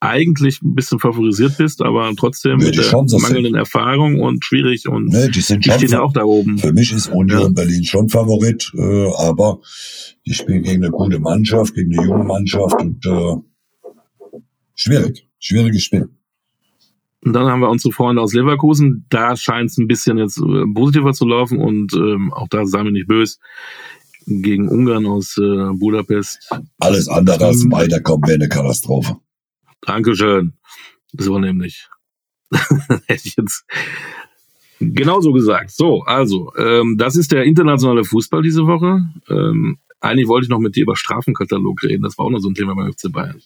eigentlich 0.00 0.62
ein 0.62 0.74
bisschen 0.74 1.00
favorisiert 1.00 1.56
bist, 1.58 1.82
aber 1.82 2.12
trotzdem 2.16 2.58
Nee, 2.58 2.66
mit 2.66 2.76
der 2.76 2.92
mangelnden 2.92 3.54
Erfahrung 3.56 4.20
und 4.20 4.44
schwierig 4.44 4.88
und 4.88 5.06
Ne, 5.08 5.28
die 5.28 5.40
sind 5.40 5.64
die 5.66 5.70
stehen 5.70 5.90
ja 5.90 6.02
auch 6.02 6.12
da 6.12 6.22
oben. 6.22 6.58
Für 6.58 6.72
mich 6.72 6.92
ist 6.92 7.08
Union 7.08 7.40
Ja. 7.40 7.48
Berlin 7.48 7.84
schon 7.84 8.08
Favorit, 8.08 8.70
äh, 8.76 9.10
aber 9.16 9.58
die 10.24 10.34
spielen 10.34 10.62
gegen 10.62 10.84
eine 10.84 10.92
gute 10.92 11.18
Mannschaft, 11.18 11.74
gegen 11.74 11.98
eine 11.98 12.06
junge 12.06 12.24
Mannschaft 12.24 12.80
und 12.80 13.04
äh, 13.06 13.36
schwierig, 14.74 15.28
schwieriges 15.40 15.82
Spiel. 15.82 16.08
Und 17.24 17.32
dann 17.32 17.46
haben 17.46 17.60
wir 17.60 17.68
unsere 17.68 17.92
Freunde 17.92 18.22
aus 18.22 18.32
Leverkusen. 18.32 19.04
Da 19.10 19.34
scheint 19.36 19.70
es 19.70 19.78
ein 19.78 19.88
bisschen 19.88 20.18
jetzt 20.18 20.38
äh, 20.38 20.64
positiver 20.72 21.12
zu 21.12 21.26
laufen 21.26 21.58
und 21.58 21.92
ähm, 21.94 22.32
auch 22.32 22.46
da 22.48 22.64
seien 22.64 22.84
wir 22.84 22.92
nicht 22.92 23.08
böse. 23.08 23.38
Gegen 24.26 24.68
Ungarn 24.68 25.06
aus 25.06 25.36
äh, 25.38 25.72
Budapest. 25.76 26.48
Alles 26.78 27.08
andere 27.08 27.46
als 27.46 27.64
Mhm. 27.64 27.72
weiterkommen 27.72 28.28
wäre 28.28 28.36
eine 28.36 28.48
Katastrophe. 28.48 29.16
Dankeschön. 29.82 30.54
So 31.12 31.38
nämlich. 31.38 31.88
Hätte 33.06 33.28
ich 33.28 33.36
jetzt 33.36 33.64
genauso 34.80 35.32
gesagt. 35.32 35.70
So, 35.70 36.02
also, 36.02 36.52
ähm, 36.56 36.96
das 36.98 37.16
ist 37.16 37.32
der 37.32 37.44
internationale 37.44 38.04
Fußball 38.04 38.42
diese 38.42 38.66
Woche. 38.66 39.06
Ähm, 39.28 39.78
eigentlich 40.00 40.28
wollte 40.28 40.44
ich 40.44 40.50
noch 40.50 40.60
mit 40.60 40.76
dir 40.76 40.82
über 40.82 40.96
Strafenkatalog 40.96 41.82
reden. 41.82 42.02
Das 42.02 42.16
war 42.18 42.26
auch 42.26 42.30
noch 42.30 42.38
so 42.38 42.48
ein 42.48 42.54
Thema 42.54 42.74
beim 42.74 42.92
FC 42.92 43.10
Bayern. 43.10 43.40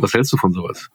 Was 0.00 0.14
hältst 0.14 0.32
du 0.32 0.36
von 0.36 0.52
sowas? 0.52 0.88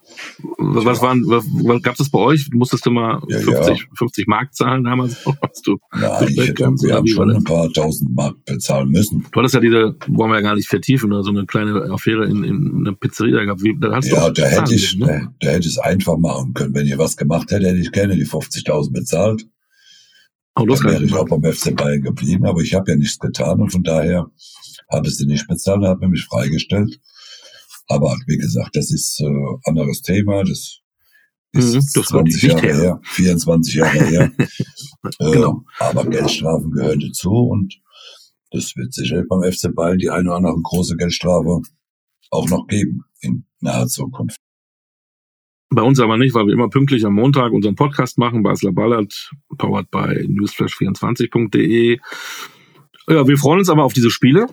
Was 0.57 1.01
waren, 1.01 1.23
was, 1.27 1.45
was 1.45 1.81
gab 1.81 1.99
es 1.99 2.09
bei 2.09 2.19
euch? 2.19 2.49
Musstest 2.53 2.85
du 2.85 2.91
mal 2.91 3.21
Ja, 3.27 3.39
50, 3.39 3.77
ja. 3.79 3.85
50 3.97 4.27
Mark 4.27 4.53
zahlen 4.55 4.83
damals? 4.85 5.17
Hast 5.41 5.67
du, 5.67 5.77
Nein, 5.91 6.27
ich, 6.29 6.35
Feedback 6.41 6.59
wir 6.59 6.67
oder 6.69 6.95
haben 6.95 7.07
schon 7.07 7.27
das? 7.27 7.37
ein 7.37 7.43
paar 7.43 7.69
tausend 7.73 8.15
Mark 8.15 8.35
bezahlen 8.45 8.89
müssen. 8.89 9.25
du 9.31 9.39
hattest 9.39 9.55
ja 9.55 9.59
diese, 9.59 9.95
wollen 10.07 10.31
wir 10.31 10.35
ja 10.35 10.41
gar 10.41 10.55
nicht 10.55 10.67
vertiefen, 10.69 11.11
oder 11.11 11.23
so 11.23 11.31
eine 11.31 11.45
kleine 11.45 11.91
Affäre 11.91 12.25
in, 12.25 12.43
in 12.43 12.77
einer 12.87 12.95
Pizzeria 12.95 13.43
gehabt. 13.43 13.61
Wie, 13.63 13.77
da 13.79 13.93
hast 13.95 14.09
du 14.09 14.15
Ja, 14.15 14.27
auch 14.27 14.31
da 14.33 14.45
hätte 14.45 14.73
ich, 14.73 14.97
ne? 14.97 15.05
da, 15.39 15.47
da 15.47 15.51
hätte 15.53 15.67
ich 15.67 15.73
es 15.73 15.79
einfach 15.79 16.17
machen 16.17 16.53
können. 16.53 16.73
Wenn 16.73 16.87
ihr 16.87 16.97
was 16.97 17.17
gemacht 17.17 17.51
hätte, 17.51 17.67
hätte 17.67 17.79
ich 17.79 17.91
gerne 17.91 18.15
die 18.15 18.25
50.000 18.25 18.93
bezahlt. 18.93 19.45
Oh, 20.55 20.65
du 20.65 20.73
hast 20.73 20.83
Dann 20.83 20.91
wäre 20.93 21.03
ich 21.03 21.13
auch 21.13 21.27
beim 21.27 21.43
FC 21.51 21.75
Bayern 21.75 22.01
geblieben, 22.03 22.45
aber 22.45 22.61
ich 22.61 22.73
habe 22.73 22.91
ja 22.91 22.97
nichts 22.97 23.19
getan 23.19 23.59
und 23.59 23.71
von 23.71 23.83
daher 23.83 24.27
habe 24.89 25.07
ich 25.07 25.17
sie 25.17 25.25
nicht 25.25 25.47
bezahlt 25.47 25.83
hat 25.83 25.99
mich 26.01 26.25
freigestellt. 26.25 26.99
Aber 27.87 28.15
wie 28.27 28.37
gesagt, 28.37 28.75
das 28.75 28.91
ist 28.91 29.19
äh, 29.21 29.69
anderes 29.69 30.01
Thema. 30.01 30.41
Das 30.43 30.49
ist 30.51 30.79
Mhm, 31.55 31.73
das 31.93 31.95
war 32.11 32.23
20 32.25 32.43
nicht 32.43 32.51
Jahre 32.53 32.61
her. 32.67 32.75
her, 32.77 32.99
24 33.03 33.75
Jahre 33.75 34.05
her. 34.05 34.31
äh, 34.39 35.31
Genau. 35.31 35.63
Aber 35.79 36.03
Geldstrafen 36.05 36.71
gehören 36.71 36.99
dazu 36.99 37.29
und 37.31 37.79
das 38.49 38.75
wird 38.75 38.91
sicher 38.93 39.23
beim 39.29 39.43
FC 39.51 39.73
Bayern 39.73 39.99
die 39.99 40.09
eine 40.09 40.29
oder 40.29 40.37
andere 40.37 40.55
große 40.63 40.95
Geldstrafe 40.97 41.61
auch 42.31 42.49
noch 42.49 42.65
geben 42.67 43.03
in 43.21 43.45
naher 43.59 43.85
Zukunft. 43.87 44.37
Bei 45.69 45.81
uns 45.83 45.99
aber 45.99 46.17
nicht, 46.17 46.33
weil 46.33 46.45
wir 46.47 46.53
immer 46.53 46.69
pünktlich 46.69 47.05
am 47.05 47.13
Montag 47.13 47.51
unseren 47.51 47.75
Podcast 47.75 48.17
machen. 48.17 48.41
Basler 48.43 48.71
Ballert, 48.71 49.31
powered 49.57 49.89
by 49.91 50.25
newsflash24.de. 50.27 51.99
Ja, 53.09 53.27
wir 53.27 53.37
freuen 53.37 53.59
uns 53.59 53.69
aber 53.69 53.83
auf 53.83 53.93
diese 53.93 54.09
Spiele. 54.09 54.47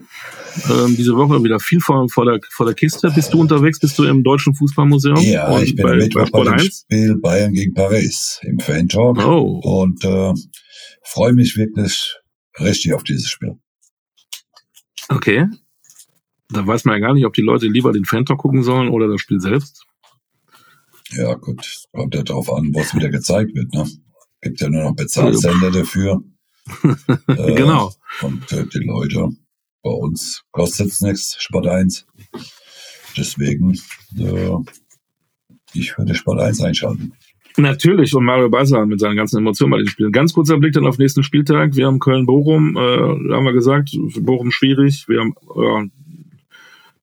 Ähm, 0.69 0.95
diese 0.97 1.15
Woche 1.15 1.41
wieder 1.43 1.59
viel 1.61 1.79
vor, 1.79 2.07
vor, 2.09 2.25
der, 2.25 2.39
vor 2.49 2.65
der 2.65 2.75
Kiste. 2.75 3.09
Bist 3.15 3.33
du 3.33 3.39
unterwegs? 3.39 3.79
Bist 3.79 3.97
du 3.97 4.03
im 4.03 4.23
Deutschen 4.23 4.53
Fußballmuseum? 4.53 5.15
Ja, 5.21 5.57
ich 5.61 5.75
bin 5.75 5.83
bei, 5.83 5.91
bei 5.91 5.95
Mittwoch 5.97 6.21
bei 6.21 6.27
Sport 6.27 6.47
dem 6.47 6.53
1? 6.55 6.79
Spiel 6.81 7.17
Bayern 7.17 7.53
gegen 7.53 7.73
Paris 7.73 8.39
im 8.43 8.59
Fan-Talk 8.59 9.17
Oh, 9.25 9.61
und 9.81 10.03
äh, 10.03 10.33
freue 11.03 11.31
mich 11.33 11.55
wirklich 11.55 12.17
richtig 12.59 12.93
auf 12.93 13.03
dieses 13.03 13.29
Spiel. 13.29 13.55
okay. 15.09 15.45
Da 16.53 16.67
weiß 16.67 16.83
man 16.83 16.95
ja 16.99 17.07
gar 17.07 17.13
nicht, 17.13 17.25
ob 17.25 17.33
die 17.33 17.41
Leute 17.41 17.67
lieber 17.67 17.93
den 17.93 18.03
Fan-Talk 18.03 18.37
gucken 18.39 18.63
sollen 18.63 18.89
oder 18.89 19.07
das 19.07 19.21
Spiel 19.21 19.39
selbst. 19.39 19.85
Ja, 21.11 21.33
gut, 21.35 21.65
kommt 21.93 22.13
ja 22.13 22.23
drauf 22.23 22.51
an, 22.53 22.71
was 22.73 22.93
wieder 22.93 23.07
gezeigt 23.09 23.55
wird. 23.55 23.73
Ne? 23.73 23.87
Gibt 24.41 24.59
ja 24.59 24.67
nur 24.67 24.83
noch 24.83 24.95
Bezahlsender 24.95 25.71
dafür. 25.71 26.21
Äh, 27.27 27.55
Genau. 27.55 27.91
Und 28.21 28.51
äh, 28.51 28.65
die 28.67 28.85
Leute, 28.85 29.29
bei 29.83 29.91
uns 29.91 30.43
kostet's 30.51 31.01
nichts, 31.01 31.41
Sport 31.41 31.67
1. 31.67 32.05
Deswegen, 33.17 33.79
äh, 34.17 34.55
ich 35.73 35.97
würde 35.97 36.15
Sport 36.15 36.39
1 36.39 36.61
einschalten. 36.61 37.13
Natürlich, 37.57 38.15
und 38.15 38.23
Mario 38.23 38.49
Basler 38.49 38.85
mit 38.85 38.99
seinen 38.99 39.17
ganzen 39.17 39.39
Emotionen 39.39 39.71
bei 39.71 39.77
den 39.77 39.87
Spielen. 39.87 40.11
Ganz 40.11 40.33
kurzer 40.33 40.57
Blick 40.57 40.73
dann 40.73 40.85
auf 40.85 40.97
den 40.97 41.03
nächsten 41.03 41.23
Spieltag. 41.23 41.75
Wir 41.75 41.87
haben 41.87 41.99
Köln-Bochum, 41.99 42.77
äh, 42.77 43.27
da 43.29 43.35
haben 43.35 43.45
wir 43.45 43.53
gesagt, 43.53 43.91
Bochum 44.21 44.51
schwierig. 44.51 45.05
Wir 45.07 45.19
haben, 45.19 45.35
ja, 45.55 45.85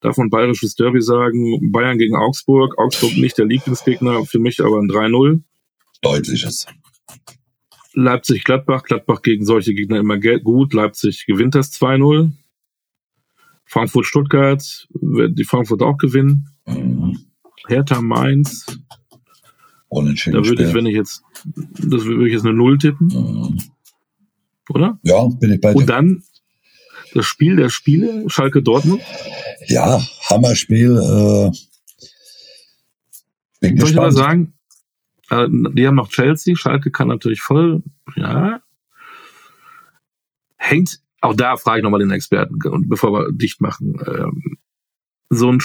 darf 0.00 0.16
man 0.16 0.30
bayerisches 0.30 0.74
Derby 0.74 1.02
sagen, 1.02 1.70
Bayern 1.70 1.98
gegen 1.98 2.16
Augsburg. 2.16 2.78
Augsburg 2.78 3.16
nicht 3.16 3.36
der 3.36 3.46
Lieblingsgegner, 3.46 4.24
für 4.24 4.38
mich 4.38 4.60
aber 4.60 4.78
ein 4.78 4.88
3-0. 4.88 5.42
Deutliches. 6.00 6.66
Leipzig-Gladbach, 7.94 8.82
Gladbach 8.84 9.22
gegen 9.22 9.44
solche 9.44 9.74
Gegner 9.74 9.98
immer 9.98 10.18
gut. 10.18 10.72
Leipzig 10.74 11.24
gewinnt 11.26 11.54
das 11.54 11.72
2-0. 11.72 12.32
Frankfurt-Stuttgart, 13.64 14.88
wird 14.92 15.38
die 15.38 15.44
Frankfurt 15.44 15.82
auch 15.82 15.98
gewinnen. 15.98 16.48
Mhm. 16.66 17.18
Hertha-Mainz, 17.66 18.78
Unentschieden. 19.88 20.42
da 20.42 20.48
würde 20.48 20.66
ich, 20.66 20.74
wenn 20.74 20.86
ich 20.86 20.94
jetzt, 20.94 21.22
das 21.44 22.04
würde 22.04 22.26
ich 22.26 22.32
jetzt 22.32 22.44
eine 22.46 22.54
Null 22.54 22.78
tippen, 22.78 23.08
Mhm. 23.08 23.58
oder? 24.70 24.98
Ja, 25.02 25.26
bin 25.28 25.52
ich 25.52 25.60
bei 25.60 25.72
dir. 25.72 25.78
Und 25.78 25.86
dann 25.88 26.22
das 27.14 27.26
Spiel 27.26 27.56
der 27.56 27.68
Spiele, 27.68 28.24
Schalke 28.28 28.62
Dortmund. 28.62 29.02
Ja, 29.66 30.00
Hammerspiel. 30.30 30.92
Äh, 30.92 31.50
bin 33.60 33.78
Soll 33.78 33.90
ich 33.90 33.96
mal 33.96 34.06
gespannt. 34.06 34.14
sagen, 34.14 34.52
äh, 35.30 35.46
die 35.50 35.86
haben 35.86 35.96
noch 35.96 36.08
Chelsea, 36.08 36.56
Schalke 36.56 36.90
kann 36.90 37.08
natürlich 37.08 37.40
voll, 37.40 37.82
ja. 38.16 38.60
Hängt, 40.56 41.00
auch 41.20 41.34
da 41.34 41.56
frage 41.56 41.78
ich 41.78 41.84
nochmal 41.84 42.00
den 42.00 42.10
Experten, 42.10 42.58
und 42.68 42.88
bevor 42.88 43.12
wir 43.12 43.32
dicht 43.32 43.60
machen. 43.60 44.00
Ähm, 44.06 44.58
so 45.30 45.52
ein, 45.52 45.60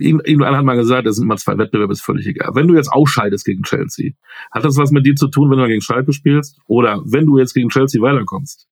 irgendeiner 0.00 0.56
hat 0.56 0.64
mal 0.64 0.76
gesagt, 0.76 1.06
das 1.06 1.16
sind 1.16 1.28
mal 1.28 1.36
zwei 1.36 1.56
Wettbewerbe, 1.56 1.92
ist 1.92 2.02
völlig 2.02 2.26
egal. 2.26 2.50
Wenn 2.54 2.66
du 2.66 2.74
jetzt 2.74 2.92
ausscheidest 2.92 3.44
gegen 3.44 3.62
Chelsea, 3.62 4.12
hat 4.50 4.64
das 4.64 4.76
was 4.76 4.90
mit 4.90 5.06
dir 5.06 5.14
zu 5.14 5.28
tun, 5.28 5.50
wenn 5.50 5.58
du 5.58 5.66
gegen 5.68 5.82
Schalke 5.82 6.12
spielst? 6.12 6.58
Oder 6.66 7.00
wenn 7.04 7.26
du 7.26 7.38
jetzt 7.38 7.54
gegen 7.54 7.68
Chelsea 7.68 8.02
weiterkommst? 8.02 8.66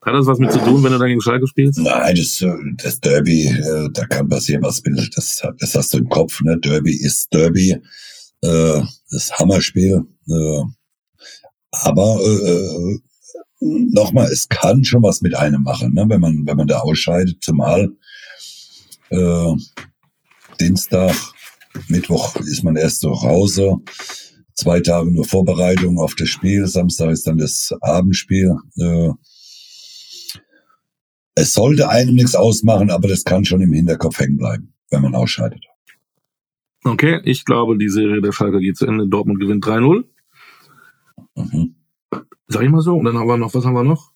Hat 0.00 0.14
das 0.14 0.26
was 0.26 0.38
mit 0.38 0.52
zu 0.52 0.60
tun, 0.60 0.84
wenn 0.84 0.92
du 0.92 0.98
dann 0.98 1.08
gegen 1.08 1.20
Schalke 1.20 1.48
spielst? 1.48 1.80
Nein, 1.80 2.14
das, 2.14 2.40
äh, 2.40 2.54
das 2.76 3.00
Derby, 3.00 3.48
äh, 3.48 3.88
da 3.92 4.06
kann 4.06 4.28
passieren, 4.28 4.62
was 4.62 4.84
will. 4.84 5.08
Das, 5.14 5.42
das 5.58 5.74
hast 5.74 5.92
du 5.92 5.98
im 5.98 6.08
Kopf, 6.08 6.40
ne? 6.40 6.56
Derby 6.58 6.92
ist 6.92 7.34
Derby. 7.34 7.76
Äh, 8.42 8.82
das 9.10 9.32
Hammerspiel. 9.38 10.04
Äh, 10.28 10.62
aber 11.70 12.20
äh, 12.22 12.56
äh, 12.56 13.00
nochmal, 13.60 14.30
es 14.30 14.48
kann 14.48 14.84
schon 14.84 15.02
was 15.02 15.20
mit 15.20 15.34
einem 15.34 15.62
machen, 15.62 15.94
ne? 15.94 16.04
wenn 16.08 16.20
man 16.20 16.46
wenn 16.46 16.56
man 16.56 16.66
da 16.66 16.80
ausscheidet. 16.80 17.42
Zumal 17.42 17.90
äh, 19.10 19.52
Dienstag, 20.60 21.14
Mittwoch 21.88 22.36
ist 22.36 22.64
man 22.64 22.76
erst 22.76 23.00
zu 23.00 23.22
Hause. 23.22 23.76
Zwei 24.54 24.80
Tage 24.80 25.10
nur 25.12 25.24
Vorbereitung 25.24 25.98
auf 25.98 26.14
das 26.14 26.28
Spiel. 26.28 26.66
Samstag 26.66 27.10
ist 27.10 27.26
dann 27.26 27.38
das 27.38 27.72
Abendspiel. 27.80 28.56
Äh, 28.76 29.10
es 31.36 31.54
sollte 31.54 31.88
einem 31.88 32.16
nichts 32.16 32.34
ausmachen, 32.34 32.90
aber 32.90 33.06
das 33.06 33.22
kann 33.22 33.44
schon 33.44 33.60
im 33.60 33.72
Hinterkopf 33.72 34.18
hängen 34.18 34.36
bleiben, 34.36 34.74
wenn 34.90 35.02
man 35.02 35.14
ausscheidet. 35.14 35.64
Okay, 36.84 37.20
ich 37.24 37.44
glaube, 37.44 37.76
die 37.76 37.88
Serie 37.88 38.20
der 38.20 38.32
Schalke 38.32 38.60
geht 38.60 38.76
zu 38.76 38.86
Ende. 38.86 39.08
Dortmund 39.08 39.40
gewinnt 39.40 39.64
3-0. 39.64 40.04
Mhm. 41.34 41.74
Sag 42.46 42.62
ich 42.62 42.70
mal 42.70 42.80
so. 42.80 42.94
Und 42.94 43.04
dann 43.04 43.18
haben 43.18 43.28
wir 43.28 43.36
noch, 43.36 43.54
was 43.54 43.64
haben 43.64 43.74
wir 43.74 43.84
noch? 43.84 44.12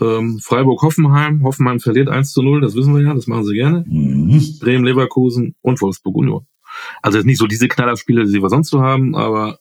Ähm, 0.00 0.38
Freiburg-Hoffenheim. 0.38 1.42
Hoffenheim 1.42 1.80
verliert 1.80 2.08
1 2.08 2.32
zu 2.32 2.42
0, 2.42 2.60
das 2.60 2.74
wissen 2.74 2.94
wir 2.94 3.02
ja, 3.02 3.14
das 3.14 3.26
machen 3.26 3.44
sie 3.44 3.54
gerne. 3.54 3.84
Mhm. 3.88 4.58
Bremen-Leverkusen 4.60 5.56
und 5.62 5.80
Wolfsburg-Union. 5.80 6.46
Also 7.02 7.18
jetzt 7.18 7.26
nicht 7.26 7.38
so 7.38 7.46
diese 7.46 7.68
Knallerspiele, 7.68 8.24
die 8.24 8.42
wir 8.42 8.48
sonst 8.48 8.70
so 8.70 8.80
haben, 8.80 9.16
aber 9.16 9.58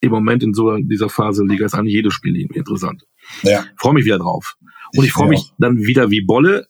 im 0.00 0.10
Moment 0.10 0.42
in 0.42 0.54
so 0.54 0.76
dieser 0.76 1.08
Phase 1.08 1.44
Liga 1.44 1.66
ist 1.66 1.74
eigentlich 1.74 1.94
jedes 1.94 2.14
Spiel 2.14 2.36
irgendwie 2.36 2.58
interessant. 2.58 3.06
Ja, 3.42 3.64
Freue 3.76 3.94
mich 3.94 4.04
wieder 4.04 4.18
drauf. 4.18 4.56
Und 4.96 5.04
ich, 5.04 5.12
freue 5.12 5.24
mir 5.24 5.30
mich 5.30 5.52
dann 5.58 5.78
wieder 5.78 6.10
wie 6.10 6.22
Bolle. 6.22 6.68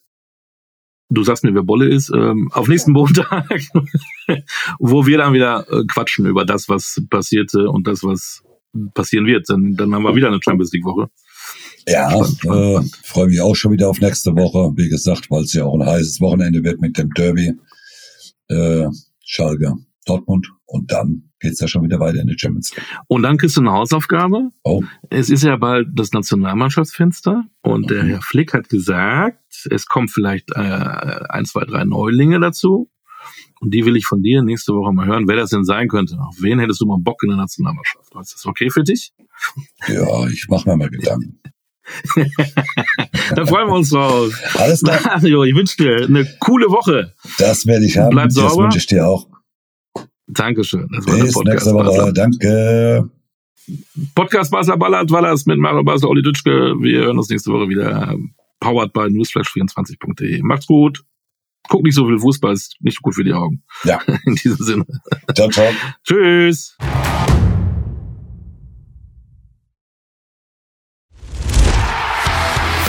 Du 1.08 1.22
sagst 1.22 1.44
mir, 1.44 1.54
wer 1.54 1.62
Bolle 1.62 1.88
ist, 1.88 2.10
ähm, 2.12 2.50
auf 2.52 2.68
nächsten 2.68 2.92
Montag, 2.92 3.46
wo 4.78 5.06
wir 5.06 5.18
dann 5.18 5.32
wieder 5.32 5.64
äh, 5.70 5.84
quatschen 5.86 6.26
über 6.26 6.44
das, 6.44 6.68
was 6.68 7.00
passierte 7.10 7.70
und 7.70 7.86
das, 7.86 8.02
was 8.02 8.42
passieren 8.94 9.26
wird. 9.26 9.48
Dann, 9.48 9.76
dann 9.76 9.94
haben 9.94 10.02
wir 10.02 10.16
wieder 10.16 10.28
eine 10.28 10.40
Champions 10.42 10.72
League 10.72 10.84
Woche. 10.84 11.08
Ja, 11.86 12.10
spannend, 12.10 12.44
äh, 12.44 12.70
spannend. 12.72 12.96
freue 13.04 13.26
mich 13.28 13.40
auch 13.40 13.54
schon 13.54 13.72
wieder 13.72 13.88
auf 13.88 14.00
nächste 14.00 14.34
Woche. 14.34 14.72
Wie 14.76 14.88
gesagt, 14.88 15.30
weil 15.30 15.44
es 15.44 15.52
ja 15.52 15.64
auch 15.64 15.78
ein 15.78 15.86
heißes 15.86 16.20
Wochenende 16.20 16.64
wird 16.64 16.80
mit 16.80 16.98
dem 16.98 17.10
Derby. 17.10 17.54
Äh, 18.48 18.88
Schalke, 19.28 19.74
Dortmund. 20.06 20.50
Und 20.64 20.90
dann 20.90 21.30
geht's 21.40 21.60
ja 21.60 21.68
schon 21.68 21.82
wieder 21.84 22.00
weiter 22.00 22.20
in 22.20 22.26
die 22.28 22.38
Champions 22.38 22.74
League. 22.74 22.84
Und 23.08 23.22
dann 23.22 23.36
kriegst 23.36 23.56
du 23.56 23.60
eine 23.60 23.72
Hausaufgabe. 23.72 24.50
Oh, 24.64 24.82
Es 25.10 25.28
ist 25.30 25.42
ja 25.44 25.56
bald 25.56 25.88
das 25.94 26.12
Nationalmannschaftsfenster 26.12 27.44
und 27.62 27.90
der 27.90 28.02
Mhm. 28.04 28.08
Herr 28.08 28.22
Flick 28.22 28.54
hat 28.54 28.68
gesagt, 28.68 29.66
es 29.70 29.86
kommen 29.86 30.08
vielleicht 30.08 30.50
äh, 30.52 30.58
ein, 31.28 31.44
zwei, 31.44 31.64
drei 31.64 31.84
Neulinge 31.84 32.40
dazu. 32.40 32.90
Und 33.60 33.72
die 33.72 33.84
will 33.86 33.96
ich 33.96 34.06
von 34.06 34.22
dir 34.22 34.42
nächste 34.42 34.72
Woche 34.74 34.92
mal 34.92 35.06
hören, 35.06 35.26
wer 35.28 35.36
das 35.36 35.50
denn 35.50 35.64
sein 35.64 35.88
könnte. 35.88 36.16
Auf 36.20 36.36
wen 36.40 36.58
hättest 36.58 36.80
du 36.80 36.86
mal 36.86 36.98
Bock 37.00 37.22
in 37.22 37.30
der 37.30 37.38
Nationalmannschaft? 37.38 38.14
Ist 38.20 38.34
das 38.34 38.46
okay 38.46 38.70
für 38.70 38.84
dich? 38.84 39.12
Ja, 39.88 40.26
ich 40.28 40.46
mache 40.48 40.68
mir 40.68 40.76
mal 40.76 40.90
Gedanken. 40.90 41.40
Dann 43.34 43.46
freuen 43.46 43.68
wir 43.68 43.74
uns 43.74 43.90
drauf. 43.90 44.32
Alles 44.58 44.82
klar. 44.82 45.00
Mario, 45.04 45.44
ich 45.44 45.54
wünsche 45.54 45.76
dir 45.76 46.04
eine 46.06 46.26
coole 46.40 46.66
Woche. 46.68 47.14
Das 47.38 47.66
werde 47.66 47.86
ich 47.86 47.96
haben. 47.98 48.10
Bleib 48.10 48.26
Das 48.26 48.34
sauber. 48.34 48.64
wünsche 48.64 48.78
ich 48.78 48.86
dir 48.86 49.06
auch. 49.06 49.26
Dankeschön. 50.26 50.88
Das 50.92 51.06
war 51.06 51.16
der 51.16 51.24
Bis 51.24 51.32
Podcast. 51.32 51.54
nächste 51.54 51.74
Woche. 51.74 52.12
Danke. 52.12 53.10
Podcast 54.14 54.50
Basler 54.50 54.76
Ballert 54.76 55.10
Wallers 55.10 55.46
mit 55.46 55.58
Mario 55.58 55.82
Basler, 55.82 56.08
Olli 56.08 56.22
Dütschke. 56.22 56.74
Wir 56.80 57.00
hören 57.00 57.18
uns 57.18 57.28
nächste 57.28 57.50
Woche 57.52 57.68
wieder. 57.68 58.16
Powered 58.60 58.92
by 58.92 59.00
newsflash24.de. 59.00 60.42
Macht's 60.42 60.66
gut. 60.66 61.04
Guck 61.68 61.82
nicht 61.82 61.94
so 61.94 62.06
viel 62.06 62.18
Fußball, 62.18 62.52
ist 62.52 62.76
nicht 62.80 63.02
gut 63.02 63.14
für 63.14 63.24
die 63.24 63.32
Augen. 63.32 63.62
Ja. 63.84 64.00
In 64.24 64.34
diesem 64.36 64.64
Sinne. 64.64 64.86
Ciao, 65.34 65.48
ciao. 65.48 65.68
Tschüss. 66.04 66.76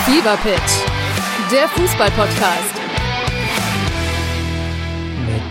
Fever 0.06 0.38
Pitch, 0.38 1.52
der 1.52 1.68
Fußball-Podcast. 1.70 2.77